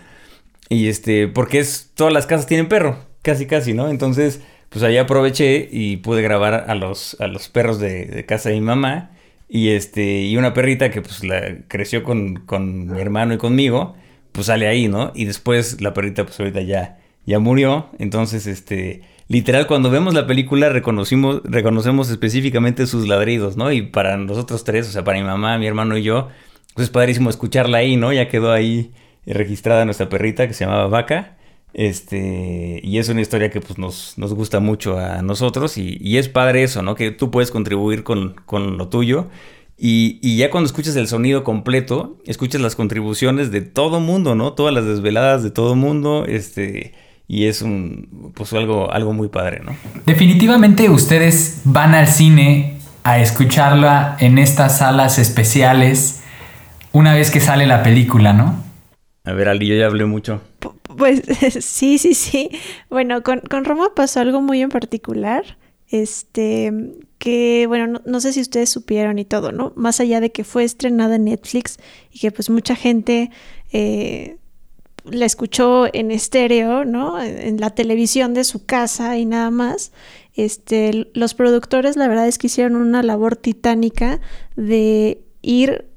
Y 0.69 0.89
este, 0.89 1.29
porque 1.29 1.59
es, 1.59 1.91
todas 1.95 2.13
las 2.13 2.27
casas 2.27 2.47
tienen 2.47 2.69
perro, 2.69 2.97
casi 3.23 3.47
casi, 3.47 3.75
¿no? 3.75 3.89
Entonces, 3.89 4.41
pues 4.69 4.85
ahí 4.85 4.97
aproveché 4.97 5.69
y 5.71 5.99
pude 5.99 6.23
grabar 6.23 6.65
a 6.69 6.75
los, 6.77 7.17
a 7.21 7.27
los 7.27 7.49
perros 7.49 7.81
de, 7.81 8.07
de 8.07 8.25
casa 8.25 8.49
de 8.51 8.57
mi 8.57 8.61
mamá. 8.63 9.11
Y 9.53 9.71
este, 9.71 10.23
y 10.23 10.37
una 10.37 10.55
perrita 10.55 10.93
que 10.93 11.03
pues 11.03 11.25
la 11.25 11.57
creció 11.67 12.05
con, 12.05 12.37
con 12.47 12.87
mi 12.87 13.01
hermano 13.01 13.35
y 13.35 13.39
conmigo, 13.39 13.97
pues 14.31 14.47
sale 14.47 14.69
ahí, 14.69 14.87
¿no? 14.87 15.11
Y 15.13 15.25
después 15.25 15.81
la 15.81 15.93
perrita 15.93 16.25
pues 16.25 16.39
ahorita 16.39 16.61
ya, 16.61 17.01
ya 17.27 17.41
murió. 17.41 17.89
Entonces, 17.99 18.47
este, 18.47 19.03
literal, 19.27 19.67
cuando 19.67 19.91
vemos 19.91 20.15
la 20.15 20.29
película 20.29 20.69
reconocimos, 20.69 21.43
reconocemos 21.43 22.11
específicamente 22.11 22.87
sus 22.87 23.09
ladridos, 23.09 23.57
¿no? 23.57 23.73
Y 23.73 23.83
para 23.83 24.17
nosotros 24.17 24.63
tres, 24.63 24.89
o 24.89 24.93
sea, 24.93 25.03
para 25.03 25.19
mi 25.19 25.25
mamá, 25.25 25.59
mi 25.59 25.67
hermano 25.67 25.99
y 25.99 26.05
yo, 26.05 26.29
pues 26.75 26.85
es 26.87 26.91
padrísimo 26.91 27.29
escucharla 27.29 27.79
ahí, 27.79 27.97
¿no? 27.97 28.13
Ya 28.13 28.29
quedó 28.29 28.53
ahí 28.53 28.93
registrada 29.27 29.85
nuestra 29.85 30.09
perrita 30.09 30.47
que 30.47 30.55
se 30.55 30.65
llamaba 30.65 30.87
Vaca. 30.87 31.37
Este, 31.73 32.81
y 32.83 32.99
es 32.99 33.09
una 33.09 33.21
historia 33.21 33.51
que 33.51 33.61
pues 33.61 33.79
nos, 33.79 34.15
nos 34.17 34.35
gusta 34.35 34.61
mucho 34.61 34.99
a 34.99 35.23
nosotros 35.23 35.79
y, 35.79 35.99
y, 36.01 36.19
es 36.19 36.29
padre 36.29 36.65
eso, 36.65 36.83
¿no? 36.83 36.97
Que 36.97 37.13
tú 37.13 37.31
puedes 37.31 37.51
contribuir 37.51 38.03
con, 38.03 38.35
con 38.45 38.77
lo 38.77 38.89
tuyo 38.89 39.29
y, 39.83 40.19
y, 40.21 40.37
ya 40.37 40.51
cuando 40.51 40.67
escuchas 40.67 40.95
el 40.97 41.09
sonido 41.09 41.43
completo, 41.43 42.19
escuchas 42.27 42.61
las 42.61 42.77
contribuciones 42.77 43.51
de 43.51 43.63
todo 43.63 43.99
mundo, 43.99 44.35
¿no? 44.35 44.53
Todas 44.53 44.75
las 44.75 44.85
desveladas 44.85 45.43
de 45.43 45.51
todo 45.51 45.75
mundo, 45.75 46.27
este, 46.27 46.93
y 47.27 47.47
es 47.47 47.63
un, 47.63 48.33
pues 48.35 48.53
algo, 48.53 48.93
algo 48.93 49.15
muy 49.15 49.29
padre, 49.29 49.63
¿no? 49.65 49.75
Definitivamente 50.05 50.91
ustedes 50.91 51.63
van 51.65 51.95
al 51.95 52.09
cine 52.09 52.77
a 53.05 53.21
escucharla 53.21 54.17
en 54.21 54.37
estas 54.37 54.79
salas 54.79 55.19
especiales 55.19 56.21
una 56.93 57.15
vez 57.15 57.31
que 57.31 57.41
sale 57.41 57.67
la 57.67 57.83
película, 57.83 58.35
¿no? 58.35 58.63
A 59.25 59.33
ver, 59.33 59.49
Ali, 59.49 59.67
yo 59.67 59.77
ya 59.77 59.87
hablé 59.87 60.05
mucho. 60.05 60.43
Pues 60.97 61.23
sí, 61.65 61.99
sí, 61.99 62.15
sí. 62.15 62.51
Bueno, 62.89 63.23
con, 63.23 63.41
con, 63.41 63.65
Roma 63.65 63.95
pasó 63.95 64.21
algo 64.21 64.41
muy 64.41 64.61
en 64.61 64.69
particular. 64.69 65.59
Este, 65.89 66.73
que 67.19 67.67
bueno, 67.67 67.87
no, 67.89 68.03
no, 68.05 68.21
sé 68.21 68.33
si 68.33 68.41
ustedes 68.41 68.71
supieron 68.71 69.19
y 69.19 69.25
todo, 69.25 69.51
¿no? 69.51 69.73
Más 69.75 70.01
allá 70.01 70.21
de 70.21 70.31
que 70.31 70.45
fue 70.45 70.65
estrenada 70.65 71.17
en 71.17 71.25
Netflix 71.25 71.79
y 72.13 72.21
que 72.21 72.31
pues 72.31 72.49
mucha 72.49 72.77
gente 72.77 73.31
eh, 73.73 74.39
la 75.05 75.27
escuchó 75.27 75.87
en 75.93 76.11
estéreo, 76.11 76.85
¿no? 76.85 77.21
En 77.21 77.61
la 77.61 77.71
televisión 77.71 78.35
de 78.35 78.45
su 78.45 78.65
casa 78.65 79.19
y 79.19 79.27
nada 79.27 79.51
más. 79.51 79.93
Este, 80.35 81.11
los 81.15 81.35
productores 81.35 81.97
la 81.97 82.09
verdad 82.09 82.29
es 82.29 82.39
que 82.39 82.47
hicieron 82.47 82.77
una 82.77 83.03
labor 83.03 83.37
titánica 83.37 84.21
de 84.57 85.23
ir 85.43 85.90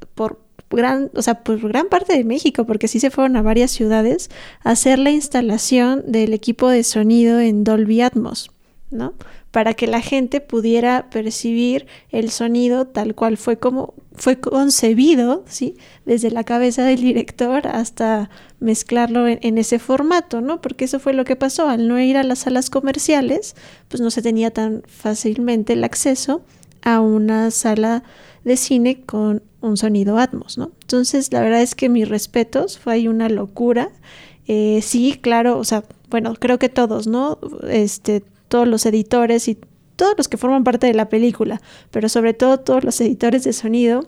gran, 0.75 1.11
o 1.15 1.21
sea, 1.21 1.43
por 1.43 1.59
gran 1.59 1.87
parte 1.87 2.15
de 2.15 2.23
México, 2.23 2.65
porque 2.65 2.87
sí 2.87 2.99
se 2.99 3.11
fueron 3.11 3.35
a 3.37 3.41
varias 3.41 3.71
ciudades 3.71 4.29
a 4.63 4.71
hacer 4.71 4.99
la 4.99 5.11
instalación 5.11 6.03
del 6.07 6.33
equipo 6.33 6.69
de 6.69 6.83
sonido 6.83 7.39
en 7.39 7.63
Dolby 7.63 8.01
Atmos, 8.01 8.51
¿no? 8.91 9.13
Para 9.51 9.73
que 9.75 9.87
la 9.87 10.01
gente 10.01 10.41
pudiera 10.41 11.09
percibir 11.09 11.85
el 12.09 12.31
sonido 12.31 12.87
tal 12.87 13.13
cual 13.15 13.37
fue 13.37 13.57
como 13.57 13.93
fue 14.15 14.39
concebido, 14.39 15.43
¿sí? 15.47 15.75
Desde 16.05 16.29
la 16.29 16.43
cabeza 16.43 16.83
del 16.83 17.01
director 17.01 17.67
hasta 17.67 18.29
mezclarlo 18.59 19.27
en, 19.27 19.39
en, 19.41 19.57
ese 19.57 19.79
formato, 19.79 20.39
¿no? 20.41 20.61
Porque 20.61 20.85
eso 20.85 20.99
fue 20.99 21.13
lo 21.13 21.25
que 21.25 21.35
pasó. 21.35 21.67
Al 21.67 21.87
no 21.87 21.99
ir 21.99 22.17
a 22.17 22.23
las 22.23 22.39
salas 22.39 22.69
comerciales, 22.69 23.55
pues 23.87 24.01
no 24.01 24.11
se 24.11 24.21
tenía 24.21 24.51
tan 24.51 24.83
fácilmente 24.87 25.73
el 25.73 25.83
acceso 25.83 26.43
a 26.83 26.99
una 26.99 27.49
sala 27.49 28.03
de 28.43 28.57
cine 28.57 29.01
con 29.01 29.41
un 29.63 29.77
sonido 29.77 30.17
Atmos, 30.17 30.57
¿no? 30.57 30.71
Entonces, 30.81 31.31
la 31.31 31.41
verdad 31.41 31.61
es 31.61 31.73
que 31.73 31.89
mis 31.89 32.07
respetos, 32.07 32.77
fue 32.77 32.93
ahí 32.93 33.07
una 33.07 33.29
locura. 33.29 33.89
Eh, 34.47 34.81
sí, 34.81 35.17
claro, 35.21 35.57
o 35.57 35.63
sea, 35.63 35.83
bueno, 36.09 36.35
creo 36.35 36.59
que 36.59 36.69
todos, 36.69 37.07
¿no? 37.07 37.39
Este, 37.69 38.23
todos 38.49 38.67
los 38.67 38.85
editores 38.85 39.47
y 39.47 39.57
todos 39.95 40.13
los 40.17 40.27
que 40.27 40.37
forman 40.37 40.63
parte 40.63 40.87
de 40.87 40.93
la 40.93 41.09
película, 41.09 41.61
pero 41.91 42.09
sobre 42.09 42.33
todo 42.33 42.59
todos 42.59 42.83
los 42.83 42.99
editores 42.99 43.43
de 43.43 43.53
sonido, 43.53 44.07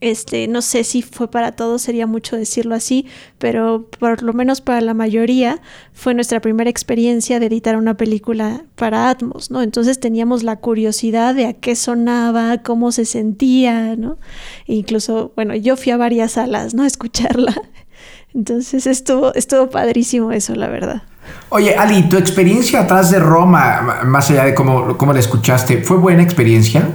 este, 0.00 0.48
no 0.48 0.62
sé 0.62 0.84
si 0.84 1.02
fue 1.02 1.30
para 1.30 1.52
todos, 1.52 1.82
sería 1.82 2.06
mucho 2.06 2.36
decirlo 2.36 2.74
así, 2.74 3.06
pero 3.38 3.86
por 3.98 4.22
lo 4.22 4.32
menos 4.32 4.60
para 4.60 4.80
la 4.80 4.94
mayoría 4.94 5.60
fue 5.92 6.14
nuestra 6.14 6.40
primera 6.40 6.70
experiencia 6.70 7.38
de 7.38 7.46
editar 7.46 7.76
una 7.76 7.96
película 7.96 8.64
para 8.76 9.10
Atmos, 9.10 9.50
¿no? 9.50 9.60
Entonces 9.62 10.00
teníamos 10.00 10.42
la 10.42 10.56
curiosidad 10.56 11.34
de 11.34 11.46
a 11.46 11.52
qué 11.52 11.76
sonaba, 11.76 12.58
cómo 12.62 12.92
se 12.92 13.04
sentía, 13.04 13.96
¿no? 13.96 14.18
Incluso, 14.66 15.32
bueno, 15.36 15.54
yo 15.54 15.76
fui 15.76 15.92
a 15.92 15.96
varias 15.96 16.32
salas, 16.32 16.74
¿no? 16.74 16.84
A 16.84 16.86
escucharla. 16.86 17.54
Entonces 18.34 18.86
estuvo, 18.86 19.34
estuvo 19.34 19.68
padrísimo 19.68 20.32
eso, 20.32 20.54
la 20.54 20.68
verdad. 20.68 21.02
Oye, 21.50 21.74
Ali, 21.74 22.08
tu 22.08 22.16
experiencia 22.16 22.80
atrás 22.80 23.10
de 23.10 23.18
Roma, 23.18 24.00
más 24.04 24.30
allá 24.30 24.44
de 24.44 24.54
cómo, 24.54 24.96
cómo 24.96 25.12
la 25.12 25.20
escuchaste, 25.20 25.82
¿fue 25.82 25.98
buena 25.98 26.22
experiencia? 26.22 26.88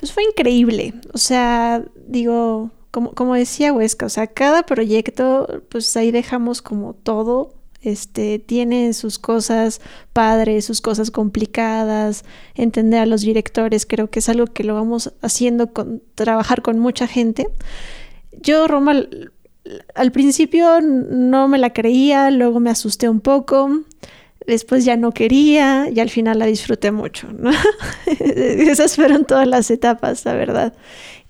Pues 0.00 0.12
fue 0.12 0.24
increíble. 0.24 0.94
O 1.12 1.18
sea, 1.18 1.84
digo, 2.08 2.70
como, 2.90 3.12
como 3.12 3.34
decía 3.34 3.72
Huesca, 3.72 4.06
o 4.06 4.08
sea, 4.08 4.26
cada 4.26 4.64
proyecto, 4.64 5.62
pues 5.68 5.94
ahí 5.96 6.10
dejamos 6.10 6.62
como 6.62 6.94
todo. 6.94 7.54
Este, 7.82 8.38
tiene 8.38 8.92
sus 8.92 9.18
cosas 9.18 9.80
padres, 10.12 10.66
sus 10.66 10.80
cosas 10.80 11.10
complicadas, 11.10 12.24
entender 12.54 13.00
a 13.00 13.06
los 13.06 13.22
directores, 13.22 13.86
creo 13.86 14.10
que 14.10 14.18
es 14.18 14.28
algo 14.28 14.46
que 14.46 14.64
lo 14.64 14.74
vamos 14.74 15.14
haciendo 15.22 15.72
con 15.72 16.02
trabajar 16.14 16.60
con 16.60 16.78
mucha 16.78 17.06
gente. 17.06 17.48
Yo, 18.32 18.68
Roma, 18.68 18.92
al, 18.92 19.32
al 19.94 20.12
principio 20.12 20.80
no 20.82 21.48
me 21.48 21.58
la 21.58 21.72
creía, 21.72 22.30
luego 22.30 22.60
me 22.60 22.70
asusté 22.70 23.08
un 23.08 23.20
poco 23.20 23.82
después 24.50 24.84
ya 24.84 24.96
no 24.96 25.12
quería 25.12 25.88
y 25.90 26.00
al 26.00 26.10
final 26.10 26.38
la 26.38 26.46
disfruté 26.46 26.90
mucho, 26.90 27.28
¿no? 27.32 27.50
Esas 28.06 28.96
fueron 28.96 29.24
todas 29.24 29.46
las 29.46 29.70
etapas, 29.70 30.24
la 30.24 30.34
verdad. 30.34 30.74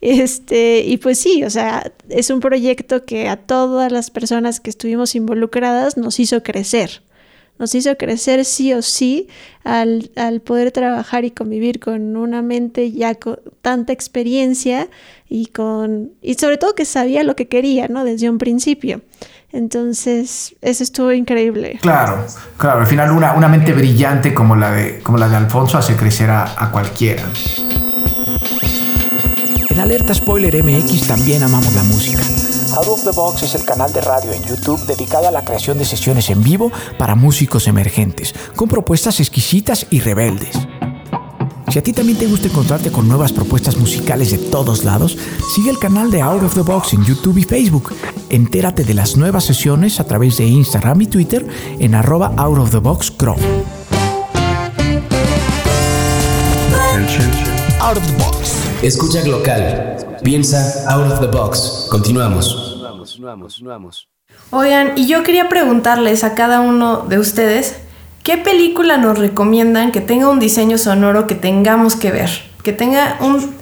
Este, 0.00 0.80
y 0.80 0.96
pues 0.96 1.18
sí, 1.18 1.44
o 1.44 1.50
sea, 1.50 1.92
es 2.08 2.30
un 2.30 2.40
proyecto 2.40 3.04
que 3.04 3.28
a 3.28 3.36
todas 3.36 3.92
las 3.92 4.10
personas 4.10 4.60
que 4.60 4.70
estuvimos 4.70 5.14
involucradas 5.14 5.96
nos 5.96 6.18
hizo 6.18 6.42
crecer. 6.42 7.02
Nos 7.58 7.74
hizo 7.74 7.94
crecer 7.98 8.46
sí 8.46 8.72
o 8.72 8.80
sí 8.80 9.28
al, 9.64 10.10
al 10.16 10.40
poder 10.40 10.72
trabajar 10.72 11.26
y 11.26 11.30
convivir 11.30 11.78
con 11.78 12.16
una 12.16 12.40
mente 12.40 12.90
ya 12.90 13.14
con 13.14 13.38
tanta 13.60 13.92
experiencia 13.92 14.88
y 15.28 15.46
con 15.46 16.12
y 16.22 16.34
sobre 16.34 16.56
todo 16.56 16.74
que 16.74 16.86
sabía 16.86 17.22
lo 17.22 17.36
que 17.36 17.48
quería, 17.48 17.86
¿no? 17.88 18.02
Desde 18.04 18.30
un 18.30 18.38
principio. 18.38 19.02
Entonces, 19.52 20.54
eso 20.60 20.82
estuvo 20.82 21.12
increíble. 21.12 21.78
Claro, 21.82 22.24
claro. 22.56 22.80
Al 22.80 22.86
final 22.86 23.10
una, 23.10 23.32
una 23.34 23.48
mente 23.48 23.72
brillante 23.72 24.32
como 24.32 24.56
la, 24.56 24.70
de, 24.70 25.00
como 25.00 25.18
la 25.18 25.28
de 25.28 25.36
Alfonso 25.36 25.78
hace 25.78 25.96
crecer 25.96 26.30
a, 26.30 26.54
a 26.56 26.70
cualquiera. 26.70 27.24
En 29.68 29.80
Alerta 29.80 30.14
Spoiler 30.14 30.62
MX 30.62 31.08
también 31.08 31.42
amamos 31.42 31.74
la 31.74 31.82
música. 31.84 32.22
Out 32.76 32.86
of 32.86 33.02
the 33.02 33.10
Box 33.10 33.42
es 33.42 33.54
el 33.56 33.64
canal 33.64 33.92
de 33.92 34.00
radio 34.00 34.32
en 34.32 34.44
YouTube 34.44 34.80
dedicado 34.86 35.26
a 35.26 35.32
la 35.32 35.44
creación 35.44 35.76
de 35.78 35.84
sesiones 35.84 36.30
en 36.30 36.42
vivo 36.42 36.70
para 36.98 37.16
músicos 37.16 37.66
emergentes, 37.66 38.32
con 38.54 38.68
propuestas 38.68 39.18
exquisitas 39.18 39.86
y 39.90 39.98
rebeldes. 40.00 40.56
Si 41.70 41.78
a 41.78 41.82
ti 41.84 41.92
también 41.92 42.18
te 42.18 42.26
gusta 42.26 42.48
encontrarte 42.48 42.90
con 42.90 43.06
nuevas 43.06 43.32
propuestas 43.32 43.76
musicales 43.76 44.32
de 44.32 44.38
todos 44.38 44.84
lados, 44.84 45.16
sigue 45.54 45.70
el 45.70 45.78
canal 45.78 46.10
de 46.10 46.20
Out 46.20 46.42
of 46.42 46.54
the 46.54 46.62
Box 46.62 46.94
en 46.94 47.04
YouTube 47.04 47.38
y 47.38 47.44
Facebook. 47.44 47.94
Entérate 48.28 48.82
de 48.82 48.92
las 48.92 49.16
nuevas 49.16 49.44
sesiones 49.44 50.00
a 50.00 50.04
través 50.04 50.38
de 50.38 50.46
Instagram 50.46 51.02
y 51.02 51.06
Twitter 51.06 51.46
en 51.78 51.94
arroba 51.94 52.32
Out 52.36 52.58
of 52.58 52.70
the 52.72 52.78
Box 52.78 53.12
Crow. 53.12 53.36
Out 57.80 57.96
of 57.96 58.04
the 58.04 58.16
Box. 58.18 58.56
Escucha 58.82 59.24
local. 59.24 59.96
Piensa 60.24 60.84
Out 60.88 61.12
of 61.12 61.20
the 61.20 61.28
Box. 61.28 61.86
Continuamos. 61.88 62.82
Oigan, 64.50 64.98
y 64.98 65.06
yo 65.06 65.22
quería 65.22 65.48
preguntarles 65.48 66.24
a 66.24 66.34
cada 66.34 66.60
uno 66.60 67.06
de 67.08 67.20
ustedes 67.20 67.76
¿Qué 68.22 68.36
película 68.36 68.98
nos 68.98 69.18
recomiendan 69.18 69.92
que 69.92 70.00
tenga 70.00 70.28
un 70.28 70.40
diseño 70.40 70.76
sonoro 70.76 71.26
que 71.26 71.34
tengamos 71.34 71.96
que 71.96 72.10
ver? 72.10 72.30
Que 72.62 72.72
tenga 72.72 73.16
un, 73.20 73.54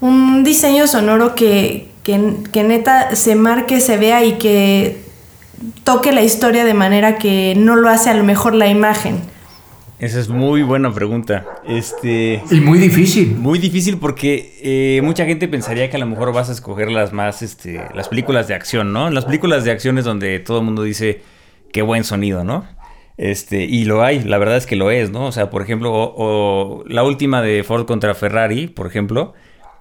un 0.00 0.44
diseño 0.44 0.86
sonoro 0.86 1.34
que, 1.34 1.88
que, 2.02 2.36
que, 2.52 2.64
neta 2.64 3.16
se 3.16 3.34
marque, 3.34 3.80
se 3.80 3.96
vea 3.96 4.24
y 4.24 4.34
que 4.34 5.02
toque 5.84 6.12
la 6.12 6.22
historia 6.22 6.64
de 6.64 6.74
manera 6.74 7.16
que 7.16 7.54
no 7.56 7.76
lo 7.76 7.88
hace 7.88 8.10
a 8.10 8.14
lo 8.14 8.24
mejor 8.24 8.54
la 8.54 8.68
imagen. 8.68 9.20
Esa 9.98 10.20
es 10.20 10.28
muy 10.28 10.62
buena 10.62 10.92
pregunta. 10.92 11.46
Este. 11.66 12.42
Y 12.50 12.60
muy 12.60 12.78
difícil. 12.78 13.36
Muy 13.36 13.58
difícil 13.58 13.96
porque 13.96 14.58
eh, 14.60 15.00
mucha 15.02 15.24
gente 15.24 15.48
pensaría 15.48 15.88
que 15.88 15.96
a 15.96 16.00
lo 16.00 16.06
mejor 16.06 16.30
vas 16.34 16.50
a 16.50 16.52
escoger 16.52 16.90
las 16.90 17.14
más, 17.14 17.40
este, 17.40 17.80
las 17.94 18.08
películas 18.08 18.48
de 18.48 18.54
acción, 18.54 18.92
¿no? 18.92 19.08
Las 19.08 19.24
películas 19.24 19.64
de 19.64 19.70
acción 19.70 19.96
es 19.96 20.04
donde 20.04 20.40
todo 20.40 20.58
el 20.58 20.64
mundo 20.66 20.82
dice 20.82 21.22
qué 21.72 21.80
buen 21.80 22.04
sonido, 22.04 22.44
¿no? 22.44 22.66
Este, 23.16 23.62
y 23.64 23.84
lo 23.84 24.02
hay, 24.02 24.24
la 24.24 24.38
verdad 24.38 24.56
es 24.56 24.66
que 24.66 24.76
lo 24.76 24.90
es, 24.90 25.10
¿no? 25.10 25.26
O 25.26 25.32
sea, 25.32 25.50
por 25.50 25.62
ejemplo, 25.62 26.84
la 26.86 27.04
última 27.04 27.42
de 27.42 27.62
Ford 27.62 27.86
contra 27.86 28.14
Ferrari, 28.14 28.66
por 28.66 28.86
ejemplo, 28.86 29.34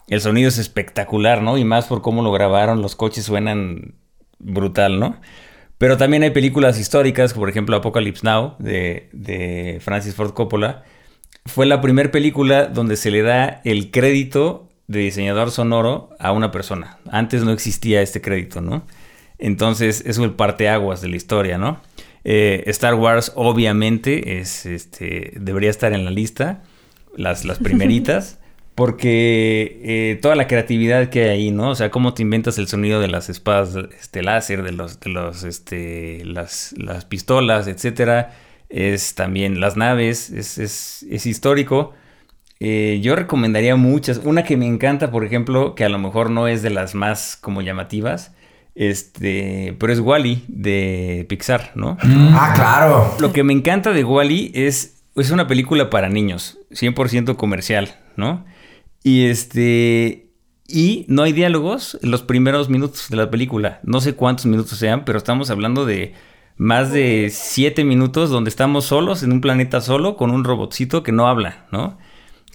el 0.08 0.22
sonido 0.22 0.50
es 0.50 0.58
espectacular, 0.58 1.42
¿no? 1.42 1.58
Y 1.58 1.66
más 1.66 1.88
por 1.88 2.02
cómo 2.02 2.22
lo 2.22 2.32
grabaron, 2.32 2.82
los 2.82 2.96
coches 2.96 3.26
suenan 3.26 3.96
brutal, 4.40 5.00
¿no? 5.00 5.20
Pero 5.78 5.98
también 5.98 6.24
hay 6.24 6.30
películas 6.30 6.80
históricas, 6.80 7.34
por 7.34 7.50
ejemplo 7.50 7.76
Apocalypse 7.76 8.26
Now 8.26 8.56
de, 8.60 9.10
de 9.12 9.80
Francis 9.82 10.16
Ford 10.16 10.34
Coppola. 10.34 10.84
Fue 11.46 11.66
la 11.66 11.82
primera 11.82 12.12
película 12.12 12.68
donde 12.68 12.96
se 12.96 13.12
le 13.12 13.22
da 13.22 13.62
el 13.66 13.92
crédito 13.92 14.70
de 14.88 15.00
diseñador 15.00 15.52
sonoro 15.52 16.10
a 16.20 16.32
una 16.32 16.52
persona. 16.52 17.00
Antes 17.10 17.44
no 17.44 17.52
existía 17.52 18.02
este 18.02 18.22
crédito, 18.22 18.62
¿no? 18.62 18.86
Entonces 19.40 20.04
es 20.06 20.18
el 20.20 20.32
parteaguas 20.32 21.02
de 21.02 21.10
la 21.10 21.16
historia, 21.18 21.58
¿no? 21.58 21.82
Eh, 22.24 22.64
Star 22.68 22.96
Wars 22.96 23.32
obviamente 23.36 24.40
es, 24.40 24.66
este, 24.66 25.34
debería 25.36 25.70
estar 25.70 25.94
en 25.94 26.06
la 26.06 26.12
lista, 26.12 26.64
las, 27.16 27.46
las 27.46 27.60
primeritas. 27.60 28.40
Porque 28.76 29.80
eh, 29.84 30.20
toda 30.20 30.36
la 30.36 30.48
creatividad 30.48 31.10
que 31.10 31.26
hay 31.26 31.30
ahí, 31.30 31.52
¿no? 31.52 31.70
O 31.70 31.76
sea, 31.76 31.92
cómo 31.92 32.16
te 32.16 32.24
inventas 32.24 32.58
el 32.58 32.68
sonido 32.68 33.00
de 33.00 33.08
las 33.08 33.30
espadas 33.30 33.76
este, 34.00 34.24
láser, 34.24 34.64
de 34.64 34.72
los, 34.72 35.00
de 35.00 35.12
los, 35.12 35.44
este, 35.44 36.26
las, 36.26 36.74
las 36.76 37.06
pistolas, 37.06 37.68
etcétera. 37.68 38.32
Es 38.70 39.14
también 39.14 39.60
las 39.60 39.78
naves, 39.78 40.32
es, 40.32 40.58
es, 40.58 41.06
es 41.08 41.26
histórico. 41.28 41.94
Eh, 42.60 43.00
yo 43.04 43.16
recomendaría 43.16 43.76
muchas. 43.76 44.20
Una 44.24 44.44
que 44.44 44.58
me 44.58 44.66
encanta, 44.66 45.12
por 45.12 45.26
ejemplo, 45.26 45.76
que 45.76 45.84
a 45.84 45.90
lo 45.90 46.00
mejor 46.00 46.30
no 46.32 46.48
es 46.48 46.62
de 46.62 46.70
las 46.70 46.96
más 46.96 47.36
como 47.36 47.62
llamativas. 47.62 48.34
Este, 48.76 49.76
pero 49.80 49.94
es 49.94 50.00
Wally 50.00 50.44
de 50.48 51.26
Pixar, 51.30 51.72
¿no? 51.76 51.98
Ah, 52.02 52.54
claro. 52.56 53.16
Lo 53.20 53.32
que 53.32 53.44
me 53.44 53.54
encanta 53.54 53.92
de 53.92 54.04
Wally 54.04 54.52
es, 54.56 55.04
es 55.16 55.32
una 55.32 55.48
película 55.48 55.90
para 55.90 56.10
niños, 56.10 56.58
100% 56.72 57.36
comercial, 57.36 58.00
¿no? 58.16 58.46
Y 59.04 59.26
este. 59.26 60.30
Y 60.66 61.06
no 61.08 61.24
hay 61.24 61.34
diálogos 61.34 62.00
en 62.02 62.10
los 62.10 62.24
primeros 62.24 62.70
minutos 62.70 63.10
de 63.10 63.18
la 63.18 63.30
película. 63.30 63.80
No 63.84 64.02
sé 64.02 64.16
cuántos 64.16 64.46
minutos 64.46 64.80
sean, 64.80 65.06
pero 65.06 65.18
estamos 65.18 65.50
hablando 65.50 65.86
de 65.86 66.14
más 66.56 66.92
de 66.92 67.30
siete 67.32 67.84
minutos 67.84 68.30
donde 68.30 68.50
estamos 68.50 68.86
solos 68.86 69.24
en 69.24 69.34
un 69.34 69.42
planeta 69.42 69.82
solo 69.82 70.16
con 70.16 70.32
un 70.32 70.44
robotcito 70.44 71.04
que 71.04 71.12
no 71.12 71.28
habla, 71.28 71.68
¿no? 71.72 71.98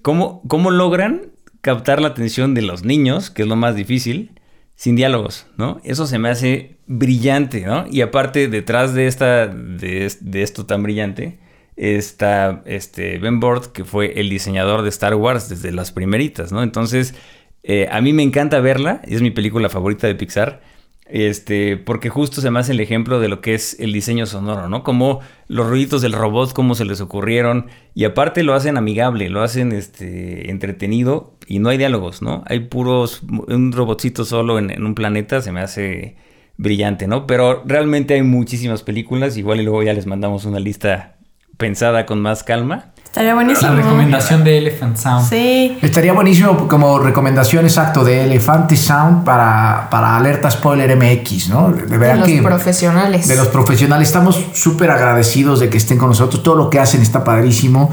¿Cómo, 0.02 0.42
cómo 0.48 0.70
logran 0.70 1.32
captar 1.60 2.00
la 2.00 2.08
atención 2.08 2.54
de 2.54 2.62
los 2.62 2.84
niños, 2.84 3.30
que 3.30 3.42
es 3.42 3.48
lo 3.48 3.56
más 3.56 3.74
difícil, 3.74 4.38
sin 4.78 4.94
diálogos, 4.94 5.48
¿no? 5.56 5.80
Eso 5.82 6.06
se 6.06 6.20
me 6.20 6.28
hace 6.28 6.76
brillante, 6.86 7.62
¿no? 7.62 7.86
Y 7.90 8.00
aparte, 8.00 8.46
detrás 8.46 8.94
de, 8.94 9.08
esta, 9.08 9.48
de, 9.48 10.10
de 10.20 10.42
esto 10.42 10.66
tan 10.66 10.84
brillante, 10.84 11.40
está 11.74 12.62
este 12.64 13.18
Ben 13.18 13.40
Bord, 13.40 13.72
que 13.72 13.84
fue 13.84 14.20
el 14.20 14.30
diseñador 14.30 14.82
de 14.82 14.88
Star 14.90 15.16
Wars 15.16 15.48
desde 15.48 15.72
las 15.72 15.90
primeritas, 15.90 16.52
¿no? 16.52 16.62
Entonces, 16.62 17.16
eh, 17.64 17.88
a 17.90 18.00
mí 18.00 18.12
me 18.12 18.22
encanta 18.22 18.60
verla, 18.60 19.02
es 19.04 19.20
mi 19.20 19.32
película 19.32 19.68
favorita 19.68 20.06
de 20.06 20.14
Pixar, 20.14 20.60
este, 21.06 21.76
porque 21.76 22.08
justo 22.08 22.40
se 22.40 22.52
me 22.52 22.60
hace 22.60 22.70
el 22.70 22.78
ejemplo 22.78 23.18
de 23.18 23.28
lo 23.28 23.40
que 23.40 23.54
es 23.54 23.80
el 23.80 23.92
diseño 23.92 24.26
sonoro, 24.26 24.68
¿no? 24.68 24.84
Como 24.84 25.22
los 25.48 25.66
ruiditos 25.66 26.02
del 26.02 26.12
robot, 26.12 26.52
cómo 26.52 26.76
se 26.76 26.84
les 26.84 27.00
ocurrieron, 27.00 27.66
y 27.94 28.04
aparte 28.04 28.44
lo 28.44 28.54
hacen 28.54 28.76
amigable, 28.76 29.28
lo 29.28 29.42
hacen 29.42 29.72
este, 29.72 30.52
entretenido, 30.52 31.34
y 31.49 31.59
no 31.59 31.70
hay 31.70 31.78
diálogos, 31.78 32.22
¿no? 32.22 32.44
Hay 32.46 32.61
puros, 32.61 33.22
un 33.49 33.72
robotcito 33.72 34.24
solo 34.24 34.59
en, 34.59 34.70
en 34.70 34.84
un 34.84 34.94
planeta, 34.94 35.40
se 35.40 35.51
me 35.51 35.61
hace 35.61 36.16
brillante, 36.59 37.07
¿no? 37.07 37.26
Pero 37.26 37.62
realmente 37.64 38.14
hay 38.14 38.22
muchísimas 38.22 38.82
películas, 38.82 39.36
igual 39.36 39.61
y 39.61 39.64
luego 39.64 39.82
ya 39.82 39.94
les 39.94 40.07
mandamos 40.07 40.44
una 40.44 40.61
lista 40.61 41.16
pensada 41.57 42.07
con 42.07 42.20
más 42.20 42.44
calma. 42.44 42.92
Estaría 43.05 43.34
buenísimo. 43.34 43.72
La 43.72 43.82
recomendación 43.82 44.44
de 44.44 44.59
Elephant 44.59 44.96
Sound. 44.96 45.28
Sí. 45.28 45.78
Estaría 45.82 46.12
buenísimo 46.12 46.68
como 46.68 46.99
recomendación 46.99 47.64
exacto 47.64 48.05
de 48.05 48.24
Elefante 48.24 48.76
Sound 48.76 49.24
para, 49.24 49.88
para 49.90 50.16
Alerta 50.18 50.51
Spoiler 50.51 50.94
MX, 50.94 51.49
¿no? 51.49 51.72
De, 51.72 51.99
de 51.99 52.14
los 52.14 52.28
que, 52.28 52.42
profesionales. 52.42 53.26
De 53.26 53.34
los 53.34 53.49
profesionales. 53.49 54.09
Estamos 54.09 54.40
súper 54.53 54.90
agradecidos 54.90 55.59
de 55.59 55.70
que 55.70 55.78
estén 55.78 55.99
con 55.99 56.11
nosotros. 56.11 56.42
Todo 56.42 56.55
lo 56.55 56.70
que 56.70 56.78
hacen 56.78 57.01
está 57.01 57.24
padrísimo. 57.24 57.90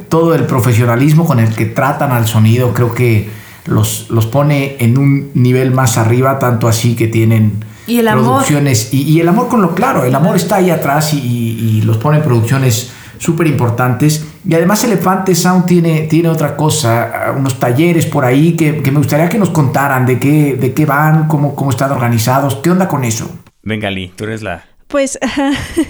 Todo 0.00 0.34
el 0.34 0.44
profesionalismo 0.44 1.26
con 1.26 1.38
el 1.38 1.54
que 1.54 1.66
tratan 1.66 2.12
al 2.12 2.26
sonido 2.26 2.72
creo 2.72 2.94
que 2.94 3.28
los, 3.66 4.10
los 4.10 4.26
pone 4.26 4.76
en 4.80 4.98
un 4.98 5.30
nivel 5.34 5.72
más 5.72 5.98
arriba, 5.98 6.38
tanto 6.38 6.68
así 6.68 6.94
que 6.94 7.08
tienen 7.08 7.64
y 7.86 7.98
el 7.98 8.06
producciones. 8.06 8.92
Y, 8.92 9.02
y, 9.02 9.20
el 9.20 9.28
amor 9.28 9.48
con 9.48 9.62
lo 9.62 9.74
claro, 9.74 10.04
el 10.04 10.14
amor 10.14 10.36
está 10.36 10.56
ahí 10.56 10.70
atrás 10.70 11.14
y, 11.14 11.18
y, 11.18 11.78
y 11.78 11.82
los 11.82 11.98
pone 11.98 12.18
en 12.18 12.24
producciones 12.24 12.90
súper 13.18 13.46
importantes. 13.46 14.26
Y 14.48 14.54
además 14.54 14.82
Elefante 14.84 15.34
Sound 15.34 15.66
tiene, 15.66 16.02
tiene 16.02 16.28
otra 16.28 16.56
cosa, 16.56 17.34
unos 17.36 17.58
talleres 17.58 18.06
por 18.06 18.24
ahí 18.24 18.56
que, 18.56 18.82
que, 18.82 18.90
me 18.90 18.98
gustaría 18.98 19.28
que 19.28 19.38
nos 19.38 19.50
contaran 19.50 20.06
de 20.06 20.18
qué, 20.18 20.56
de 20.56 20.72
qué 20.72 20.86
van, 20.86 21.28
cómo, 21.28 21.54
cómo 21.54 21.70
están 21.70 21.92
organizados, 21.92 22.56
qué 22.56 22.70
onda 22.70 22.88
con 22.88 23.04
eso. 23.04 23.30
Venga, 23.62 23.90
Lee, 23.90 24.12
tú 24.14 24.24
eres 24.24 24.42
la... 24.42 24.64
Pues, 24.86 25.18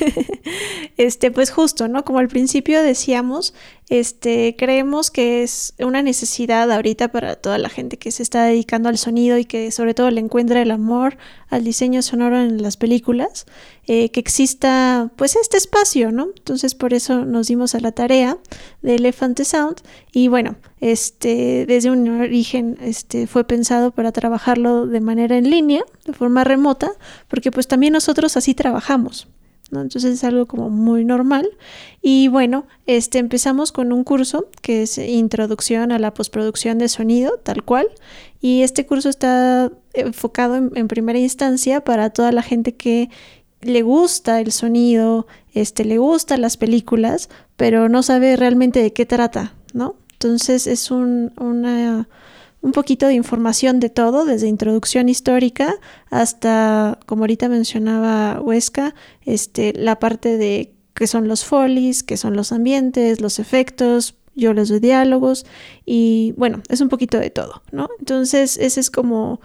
este, 0.97 1.31
pues 1.31 1.51
justo, 1.51 1.87
¿no? 1.87 2.05
Como 2.05 2.19
al 2.19 2.29
principio 2.29 2.83
decíamos, 2.83 3.53
este, 3.89 4.57
creemos 4.59 5.13
que 5.13 5.45
es 5.45 5.75
una 5.79 6.03
necesidad 6.03 6.71
ahorita 6.73 7.09
para 7.09 7.37
toda 7.37 7.57
la 7.59 7.69
gente 7.69 7.99
que 7.99 8.11
se 8.11 8.25
está 8.25 8.45
dedicando 8.45 8.89
al 8.89 8.99
sonido 8.99 9.39
y 9.39 9.45
que 9.45 9.71
sobre 9.71 9.95
todo 9.95 10.11
le 10.11 10.21
encuentra 10.21 10.61
el 10.61 10.73
amor 10.73 11.19
al 11.49 11.63
diseño 11.63 12.03
sonoro 12.03 12.41
en 12.41 12.63
las 12.63 12.77
películas, 12.77 13.47
eh, 13.87 14.11
que 14.11 14.19
exista 14.19 15.13
pues 15.15 15.37
este 15.37 15.57
espacio, 15.57 16.11
¿no? 16.11 16.29
Entonces 16.37 16.75
por 16.75 16.95
eso 16.95 17.25
nos 17.25 17.47
dimos 17.47 17.77
a 17.77 17.81
la 17.81 17.93
tarea 17.93 18.39
de 18.83 18.97
Elephant 18.97 19.41
Sound 19.43 19.77
y 20.13 20.27
bueno, 20.27 20.57
este, 20.81 21.65
desde 21.67 21.91
un 21.93 22.09
origen 22.21 22.79
este, 22.81 23.29
fue 23.29 23.45
pensado 23.45 23.93
para 23.93 24.11
trabajarlo 24.11 24.89
de 24.89 25.01
manera 25.01 25.39
en 25.39 25.49
línea, 25.49 25.85
de 26.05 26.13
forma 26.13 26.43
remota, 26.43 26.91
porque 27.29 27.53
pues 27.53 27.69
también 27.69 27.93
nosotros 27.93 28.37
así 28.37 28.53
trabajamos. 28.53 29.29
¿No? 29.71 29.81
Entonces 29.81 30.15
es 30.15 30.25
algo 30.25 30.47
como 30.47 30.71
muy 30.71 31.05
normal. 31.05 31.49
Y 32.03 32.29
bueno, 32.29 32.67
este, 32.87 33.19
empezamos 33.19 33.73
con 33.73 33.93
un 33.93 34.05
curso 34.05 34.49
que 34.63 34.83
es 34.83 34.99
Introducción 34.99 35.93
a 35.93 35.99
la 35.99 36.15
postproducción 36.15 36.79
de 36.79 36.89
sonido, 36.89 37.39
tal 37.43 37.65
cual. 37.65 37.87
Y 38.41 38.63
este 38.63 38.87
curso 38.87 39.09
está 39.09 39.73
enfocado 39.95 40.57
en, 40.57 40.71
en 40.75 40.89
primera 40.89 41.19
instancia 41.19 41.83
para 41.83 42.11
toda 42.11 42.33
la 42.33 42.43
gente 42.43 42.75
que 42.75 43.11
le 43.61 43.83
gusta 43.83 44.41
el 44.41 44.53
sonido, 44.53 45.27
este, 45.55 45.85
le 45.85 45.99
gustan 45.99 46.41
las 46.41 46.57
películas, 46.57 47.29
pero 47.57 47.89
no 47.89 48.03
sabe 48.03 48.37
realmente 48.37 48.81
de 48.81 48.93
qué 48.93 49.07
trata, 49.07 49.55
¿no? 49.73 49.97
Entonces 50.13 50.67
es 50.67 50.91
un, 50.91 51.33
una 51.39 52.09
un 52.67 52.73
poquito 52.73 53.07
de 53.07 53.15
información 53.15 53.79
de 53.79 53.91
todo, 53.91 54.25
desde 54.25 54.49
introducción 54.49 55.09
histórica 55.09 55.77
hasta, 56.11 56.99
como 57.07 57.23
ahorita 57.23 57.49
mencionaba 57.49 58.41
Huesca, 58.41 58.93
este, 59.25 59.73
la 59.73 60.01
parte 60.01 60.37
de 60.37 60.75
qué 60.93 61.07
son 61.07 61.29
los 61.29 61.45
folies, 61.45 62.03
qué 62.03 62.17
son 62.17 62.35
los 62.35 62.51
ambientes, 62.51 63.21
los 63.21 63.39
efectos, 63.39 64.17
yo 64.35 64.53
les 64.53 64.69
doy 64.69 64.81
diálogos 64.81 65.47
y 65.85 66.35
bueno, 66.37 66.61
es 66.69 66.81
un 66.81 66.89
poquito 66.89 67.21
de 67.21 67.31
todo, 67.31 67.63
¿no? 67.71 67.89
Entonces 68.01 68.59
ese 68.59 68.81
es 68.81 68.91
como 68.91 69.41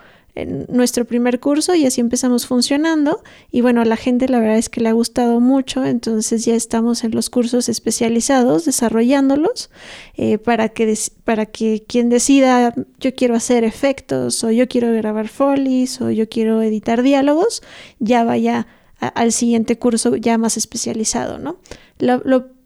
nuestro 0.69 1.05
primer 1.05 1.39
curso 1.39 1.75
y 1.75 1.85
así 1.85 1.99
empezamos 1.99 2.47
funcionando 2.47 3.21
y 3.51 3.61
bueno, 3.61 3.81
a 3.81 3.85
la 3.85 3.97
gente 3.97 4.29
la 4.29 4.39
verdad 4.39 4.57
es 4.57 4.69
que 4.69 4.79
le 4.79 4.89
ha 4.89 4.93
gustado 4.93 5.39
mucho, 5.41 5.83
entonces 5.83 6.45
ya 6.45 6.55
estamos 6.55 7.03
en 7.03 7.11
los 7.11 7.29
cursos 7.29 7.67
especializados 7.67 8.63
desarrollándolos 8.63 9.69
eh, 10.15 10.37
para, 10.37 10.69
que 10.69 10.97
para 11.25 11.45
que 11.45 11.83
quien 11.85 12.09
decida 12.09 12.73
yo 12.99 13.13
quiero 13.13 13.35
hacer 13.35 13.65
efectos 13.65 14.43
o 14.43 14.51
yo 14.51 14.67
quiero 14.69 14.93
grabar 14.93 15.27
folies 15.27 15.99
o 15.99 16.11
yo 16.11 16.29
quiero 16.29 16.61
editar 16.61 17.01
diálogos, 17.01 17.61
ya 17.99 18.23
vaya 18.23 18.67
al 19.01 19.31
siguiente 19.31 19.77
curso 19.79 20.15
ya 20.15 20.37
más 20.37 20.57
especializado, 20.57 21.39
¿no? 21.39 21.57
Lo, 21.97 22.21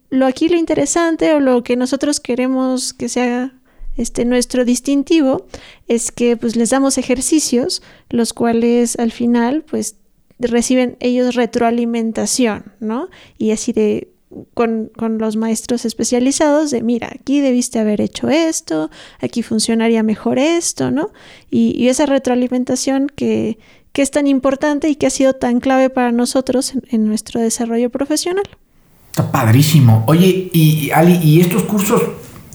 lo, 0.10 0.26
aquí 0.26 0.50
lo 0.50 0.58
interesante 0.58 1.34
o 1.34 1.40
lo 1.40 1.64
que 1.64 1.76
nosotros 1.78 2.20
queremos 2.20 2.94
que 2.94 3.10
se 3.10 3.22
haga 3.22 3.54
este, 3.98 4.26
nuestro 4.26 4.66
distintivo 4.66 5.46
es 5.88 6.12
que 6.12 6.38
pues 6.38 6.56
les 6.56 6.70
damos 6.70 6.98
ejercicios, 6.98 7.82
los 8.10 8.34
cuales 8.34 8.98
al 8.98 9.12
final 9.12 9.64
pues 9.64 9.96
reciben 10.40 10.98
ellos 11.00 11.36
retroalimentación, 11.36 12.74
¿no? 12.80 13.10
Y 13.38 13.52
así 13.52 13.74
de 13.74 14.12
con, 14.54 14.92
con, 14.98 15.18
los 15.18 15.38
maestros 15.38 15.86
especializados 15.86 16.72
de, 16.72 16.82
mira, 16.82 17.10
aquí 17.14 17.40
debiste 17.40 17.80
haber 17.80 18.02
hecho 18.02 18.28
esto, 18.30 18.90
aquí 19.22 19.44
funcionaría 19.44 20.04
mejor 20.04 20.40
esto, 20.40 20.92
¿no? 20.92 21.12
Y, 21.50 21.74
y 21.78 21.88
esa 21.88 22.06
retroalimentación 22.06 23.08
que, 23.16 23.58
que, 23.94 24.02
es 24.02 24.12
tan 24.12 24.28
importante 24.28 24.90
y 24.90 24.96
que 24.96 25.08
ha 25.08 25.12
sido 25.12 25.34
tan 25.34 25.60
clave 25.60 25.90
para 25.90 26.12
nosotros 26.12 26.74
en, 26.90 27.06
nuestro 27.06 27.40
desarrollo 27.40 27.90
profesional. 27.90 28.46
Está 29.12 29.32
padrísimo. 29.32 30.04
Oye, 30.08 30.50
y 30.52 30.92
Ali, 30.92 31.18
¿y 31.24 31.40
estos 31.40 31.64
cursos 31.64 32.02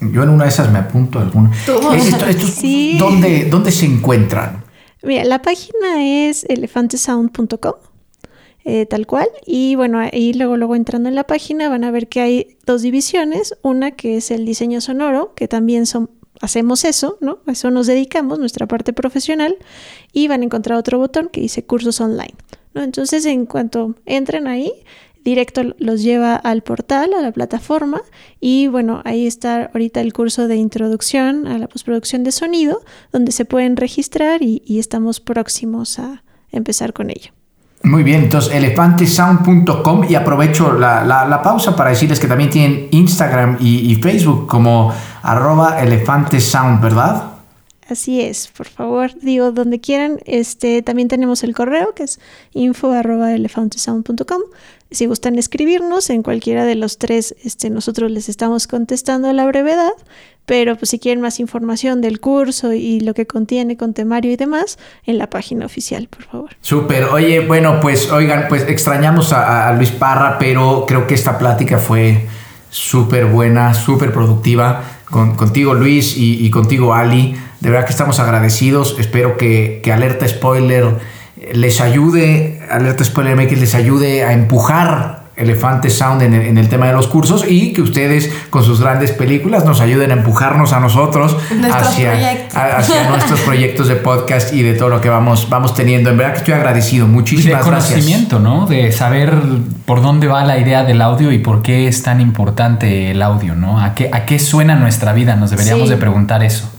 yo 0.01 0.23
en 0.23 0.31
una 0.31 0.45
de 0.45 0.51
esas 0.51 0.71
me 0.73 0.79
apunto 0.79 1.19
a 1.19 1.23
alguna. 1.23 1.51
¿Estos, 1.55 2.29
estos 2.29 2.51
sí. 2.51 2.97
¿dónde, 2.99 3.45
¿Dónde 3.45 3.71
se 3.71 3.87
encuentran? 3.87 4.65
Mira, 5.03 5.25
la 5.25 5.41
página 5.41 6.05
es 6.05 6.45
elefantesound.com, 6.45 7.75
eh, 8.65 8.87
tal 8.87 9.07
cual. 9.07 9.29
Y 9.47 9.75
bueno, 9.75 9.99
ahí 9.99 10.33
luego, 10.35 10.57
luego 10.57 10.77
entrando 10.77 11.09
en 11.09 11.15
la 11.15 11.25
página 11.25 11.69
van 11.69 11.85
a 11.85 11.91
ver 11.91 12.09
que 12.09 12.21
hay 12.21 12.59
dos 12.67 12.83
divisiones. 12.83 13.55
Una 13.63 13.93
que 13.93 14.19
es 14.19 14.31
el 14.31 14.45
diseño 14.45 14.81
sonoro, 14.81 15.35
que 15.35 15.49
también 15.49 15.87
son, 15.87 16.11
hacemos 16.41 16.85
eso, 16.85 17.17
¿no? 17.21 17.41
A 17.47 17.53
eso 17.53 17.71
nos 17.71 17.87
dedicamos, 17.87 18.39
nuestra 18.39 18.67
parte 18.67 18.93
profesional. 18.93 19.57
Y 20.13 20.29
van 20.29 20.43
a 20.43 20.45
encontrar 20.45 20.79
otro 20.79 20.99
botón 20.99 21.29
que 21.29 21.41
dice 21.41 21.65
cursos 21.65 22.01
online. 22.01 22.35
¿no? 22.75 22.83
Entonces, 22.83 23.25
en 23.25 23.47
cuanto 23.47 23.97
entren 24.05 24.47
ahí, 24.47 24.73
directo 25.25 25.63
los 25.79 26.03
lleva 26.03 26.35
al 26.35 26.63
portal, 26.63 27.13
a 27.15 27.23
la 27.23 27.33
plataforma 27.33 28.03
y 28.41 28.69
bueno, 28.69 29.03
ahí 29.05 29.27
está 29.27 29.71
ahorita 29.73 30.01
el 30.01 30.13
curso 30.13 30.49
de 30.49 30.57
introducción 30.57 31.47
a 31.47 31.59
la 31.59 31.69
postproducción 31.69 32.25
de 32.25 32.33
sonido, 32.33 32.81
donde 33.13 33.33
se 33.33 33.45
pueden 33.45 33.77
registrar 33.77 34.43
y, 34.43 34.63
estamos 34.81 35.21
próximos 35.21 35.99
a 35.99 36.23
empezar 36.51 36.95
con 36.95 37.11
ello. 37.11 37.33
Muy 37.83 38.03
bien, 38.03 38.23
entonces 38.25 38.53
elefantesound.com 38.55 40.05
y 40.09 40.15
aprovecho 40.15 40.73
la, 40.73 41.41
pausa 41.43 41.77
para 41.77 41.91
decirles 41.91 42.19
que 42.19 42.27
también 42.27 42.51
tienen 42.51 42.89
Instagram 42.91 43.59
y, 43.61 43.91
y 43.91 43.95
Facebook 43.97 44.47
como 44.47 44.93
arroba 45.23 45.81
elefantesound, 45.81 46.81
¿verdad? 46.83 47.31
Así 47.91 48.21
es, 48.21 48.47
por 48.47 48.69
favor, 48.69 49.11
digo 49.21 49.51
donde 49.51 49.81
quieran. 49.81 50.21
Este, 50.25 50.81
también 50.81 51.09
tenemos 51.09 51.43
el 51.43 51.57
correo 51.57 51.93
que 51.93 52.05
es 52.05 52.21
info@elefantesound.com. 52.53 54.43
Si 54.91 55.07
gustan 55.07 55.39
escribirnos 55.39 56.11
en 56.11 56.23
cualquiera 56.23 56.65
de 56.65 56.75
los 56.75 56.99
tres, 56.99 57.35
este, 57.45 57.71
nosotros 57.71 58.11
les 58.11 58.29
estamos 58.29 58.67
contestando 58.67 59.29
a 59.29 59.33
la 59.33 59.47
brevedad. 59.47 59.93
Pero 60.47 60.75
pues 60.75 60.91
si 60.91 60.99
quieren 60.99 61.21
más 61.21 61.39
información 61.39 62.01
del 62.01 62.19
curso 62.19 62.73
y 62.73 62.99
lo 62.99 63.15
que 63.15 63.25
contiene 63.27 63.77
con 63.77 63.95
temario 63.95 64.33
y 64.33 64.37
demás, 64.37 64.79
en 65.07 65.17
la 65.17 65.31
página 65.31 65.65
oficial, 65.65 66.09
por 66.09 66.25
favor. 66.25 66.51
Súper. 66.61 67.05
Oye, 67.05 67.47
bueno, 67.47 67.79
pues 67.81 68.11
oigan, 68.11 68.47
pues 68.49 68.65
extrañamos 68.67 69.33
a, 69.33 69.73
Luis 69.75 69.93
Parra, 69.93 70.39
pero 70.41 70.87
creo 70.89 71.07
que 71.07 71.15
esta 71.15 71.39
plática 71.39 71.79
fue 71.79 72.27
súper 72.69 73.27
buena, 73.27 73.75
súper 73.75 74.13
productiva. 74.13 74.83
Con, 75.09 75.37
contigo 75.37 75.75
Luis 75.75 76.17
y, 76.17 76.45
y 76.45 76.51
contigo 76.51 76.95
Ali. 76.95 77.37
De 77.61 77.69
verdad 77.69 77.85
que 77.85 77.93
estamos 77.93 78.19
agradecidos. 78.19 78.97
Espero 78.99 79.37
que, 79.37 79.83
Alerta 79.93 80.27
Spoiler 80.27 80.97
les 81.53 81.81
ayude, 81.81 82.61
Alerta 82.71 83.05
Spoiler 83.05 83.37
MX 83.37 83.59
les 83.59 83.75
ayude 83.75 84.25
a 84.25 84.33
empujar 84.33 85.21
Elefante 85.41 85.89
Sound 85.89 86.23
en 86.23 86.59
el, 86.59 86.69
tema 86.69 86.87
de 86.87 86.93
los 86.93 87.07
cursos 87.07 87.47
y 87.49 87.73
que 87.73 87.81
ustedes 87.81 88.31
con 88.51 88.63
sus 88.63 88.81
grandes 88.81 89.13
películas 89.13 89.65
nos 89.65 89.81
ayuden 89.81 90.11
a 90.11 90.15
empujarnos 90.15 90.75
a 90.75 90.81
nosotros 90.81 91.35
hacia, 91.73 92.13
hacia 92.53 93.09
nuestros 93.11 93.41
proyectos 93.41 93.89
de 93.89 93.97
podcast 93.97 94.53
y 94.53 94.63
de 94.63 94.75
todo 94.75 94.91
lo 94.91 95.01
que 95.01 95.09
vamos, 95.09 95.49
vamos 95.49 95.75
teniendo. 95.75 96.11
En 96.11 96.19
verdad 96.19 96.33
que 96.33 96.39
estoy 96.41 96.55
agradecido. 96.55 97.07
Muchísimas 97.07 97.61
de 97.61 97.65
conocimiento, 97.65 98.39
¿no? 98.39 98.67
De 98.67 98.93
saber 98.93 99.33
por 99.87 100.03
dónde 100.03 100.27
va 100.27 100.45
la 100.45 100.59
idea 100.59 100.85
del 100.85 101.01
audio 101.01 101.33
y 101.33 101.39
por 101.39 101.63
qué 101.63 101.89
es 101.89 102.03
tan 102.03 102.21
importante 102.21 103.11
el 103.11 103.23
audio, 103.23 103.55
¿no? 103.55 103.81
¿A 103.81 103.95
qué, 103.95 104.11
a 104.13 104.27
qué 104.27 104.39
suena 104.39 104.75
nuestra 104.75 105.15
vida? 105.15 105.37
Nos 105.37 105.51
deberíamos 105.51 105.89
de 105.89 105.97
preguntar 105.97 106.45
eso. 106.45 106.71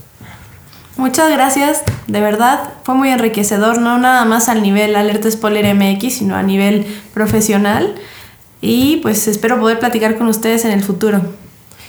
Muchas 0.96 1.30
gracias, 1.30 1.82
de 2.06 2.20
verdad, 2.20 2.74
fue 2.84 2.94
muy 2.94 3.08
enriquecedor, 3.08 3.80
no 3.80 3.98
nada 3.98 4.24
más 4.24 4.48
al 4.48 4.62
nivel 4.62 4.94
Alerta 4.94 5.30
Spoiler 5.30 5.74
MX, 5.74 6.14
sino 6.14 6.36
a 6.36 6.42
nivel 6.42 6.86
profesional. 7.14 7.94
Y 8.60 8.98
pues 8.98 9.26
espero 9.26 9.58
poder 9.58 9.78
platicar 9.78 10.16
con 10.16 10.28
ustedes 10.28 10.64
en 10.64 10.70
el 10.70 10.82
futuro. 10.82 11.20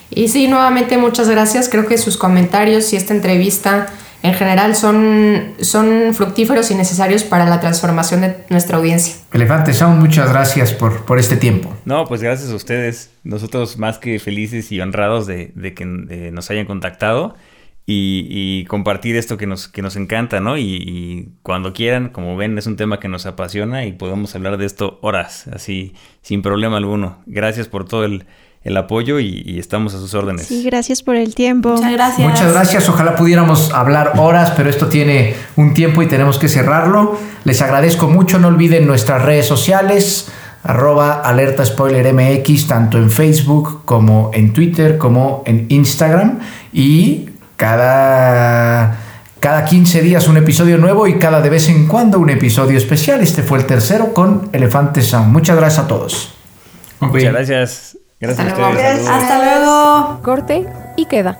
Y 0.10 0.28
sí, 0.28 0.48
nuevamente 0.48 0.98
muchas 0.98 1.30
gracias. 1.30 1.70
Creo 1.70 1.86
que 1.86 1.98
sus 1.98 2.18
comentarios 2.18 2.94
y 2.94 2.96
esta 2.96 3.14
entrevista 3.14 3.88
en 4.24 4.34
general 4.34 4.76
son, 4.76 5.54
son 5.60 6.14
fructíferos 6.14 6.72
y 6.72 6.76
necesarios 6.76 7.24
para 7.24 7.46
la 7.46 7.60
transformación 7.60 8.22
de 8.22 8.38
nuestra 8.50 8.78
audiencia. 8.78 9.16
Elefante 9.34 9.74
Sound, 9.74 10.00
muchas 10.00 10.30
gracias 10.30 10.72
por, 10.72 11.04
por 11.06 11.20
este 11.20 11.36
tiempo. 11.36 11.76
No, 11.84 12.06
pues 12.06 12.24
gracias 12.24 12.50
a 12.50 12.56
ustedes. 12.56 13.12
Nosotros 13.24 13.78
más 13.78 13.98
que 13.98 14.20
felices 14.20 14.72
y 14.72 14.80
honrados 14.80 15.28
de, 15.28 15.52
que 15.76 15.86
nos 15.86 16.50
hayan 16.50 16.66
contactado 16.66 17.36
y, 17.86 18.66
compartir 18.66 19.18
esto 19.18 19.38
que 19.38 19.46
nos, 19.46 19.68
que 19.68 19.82
nos 19.82 19.96
encanta, 19.96 20.40
¿no? 20.40 20.58
Y, 20.58 21.34
cuando 21.44 21.74
quieran, 21.74 22.10
como 22.10 22.38
ven, 22.38 22.58
es 22.58 22.68
un 22.68 22.78
tema 22.78 23.00
que 23.00 23.08
nos 23.08 23.26
apasiona 23.26 23.86
y 23.86 23.92
podemos 23.92 24.34
hablar 24.36 24.58
de 24.58 24.66
esto 24.66 25.00
horas, 25.02 25.48
así, 25.54 25.94
sin 26.22 26.42
problema 26.42 26.78
alguno. 26.78 27.18
Gracias 27.26 27.68
por 27.68 27.86
todo 27.86 28.06
el, 28.06 28.26
apoyo 28.78 29.20
y, 29.20 29.60
estamos 29.60 29.94
a 29.94 30.00
sus 30.00 30.14
órdenes. 30.14 30.48
Sí, 30.48 30.64
gracias 30.64 31.04
por 31.04 31.18
el 31.18 31.36
tiempo. 31.36 31.70
Muchas 31.70 31.92
gracias. 31.92 32.30
Muchas 32.30 32.54
gracias. 32.54 32.90
Ojalá 32.90 33.16
pudiéramos 33.18 33.74
hablar 33.74 34.14
horas, 34.18 34.54
pero 34.56 34.70
esto 34.70 34.88
tiene 34.88 35.36
un 35.58 35.74
tiempo 35.74 36.02
y 36.02 36.08
tenemos 36.08 36.40
que 36.40 36.48
cerrarlo. 36.48 37.20
Les 37.44 37.62
agradezco 37.62 38.08
mucho. 38.08 38.40
No 38.40 38.48
olviden 38.48 38.88
nuestras 38.88 39.24
redes 39.24 39.46
sociales 39.46 40.32
arroba 40.64 41.20
alerta 41.20 41.66
spoiler 41.66 42.14
mx 42.14 42.68
tanto 42.68 42.98
en 42.98 43.12
Facebook 43.12 43.82
como 43.84 44.32
en 44.34 44.54
Twitter 44.54 44.98
como 44.98 45.44
en 45.46 45.66
Instagram 45.68 46.40
y 46.72 47.33
cada, 47.64 48.98
cada 49.40 49.64
15 49.64 50.02
días 50.02 50.28
un 50.28 50.36
episodio 50.36 50.78
nuevo 50.78 51.08
y 51.08 51.18
cada 51.18 51.40
de 51.40 51.50
vez 51.50 51.70
en 51.70 51.88
cuando 51.88 52.20
un 52.20 52.30
episodio 52.30 52.78
especial. 52.78 53.22
Este 53.22 53.42
fue 53.42 53.58
el 53.58 53.66
tercero 53.66 54.14
con 54.14 54.50
Elefante 54.52 55.02
Sound. 55.02 55.32
Muchas 55.32 55.56
gracias 55.56 55.86
a 55.86 55.88
todos. 55.88 56.34
Muchas 57.00 57.32
gracias. 57.32 57.98
Gracias 58.20 58.48
Hasta 58.48 58.66
a 58.66 58.70
ustedes. 58.70 59.08
Hasta 59.08 59.38
luego. 59.38 60.20
Corte 60.24 60.66
y 60.98 61.06
queda. 61.06 61.40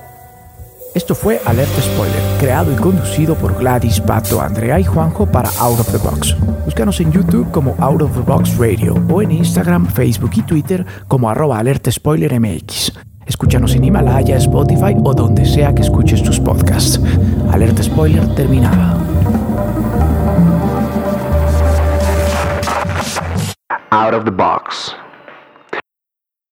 Esto 0.94 1.14
fue 1.14 1.42
Alerta 1.44 1.82
Spoiler, 1.82 2.22
creado 2.40 2.72
y 2.72 2.76
conducido 2.76 3.34
por 3.34 3.58
Gladys, 3.58 4.00
Pato, 4.00 4.40
Andrea 4.40 4.80
y 4.80 4.84
Juanjo 4.84 5.26
para 5.26 5.50
Out 5.58 5.80
of 5.80 5.92
the 5.92 5.98
Box. 5.98 6.34
Búscanos 6.64 7.00
en 7.00 7.12
YouTube 7.12 7.50
como 7.50 7.76
Out 7.80 8.00
of 8.00 8.14
the 8.14 8.20
Box 8.20 8.56
Radio 8.56 8.94
o 9.10 9.20
en 9.20 9.30
Instagram, 9.30 9.86
Facebook 9.88 10.30
y 10.36 10.42
Twitter 10.42 10.86
como 11.06 11.28
arroba 11.28 11.58
Alerta 11.58 11.92
Spoiler 11.92 12.40
MX. 12.40 12.92
Escúchanos 13.26 13.74
en 13.74 13.84
Himalaya, 13.84 14.36
Spotify 14.36 14.96
o 15.02 15.14
donde 15.14 15.44
sea 15.44 15.74
que 15.74 15.82
escuches 15.82 16.22
tus 16.22 16.40
podcasts. 16.40 17.00
Alerta 17.52 17.82
spoiler 17.82 18.26
terminada. 18.34 18.98
Out 23.90 24.14
of 24.14 24.24
the 24.24 24.30
box. 24.30 24.94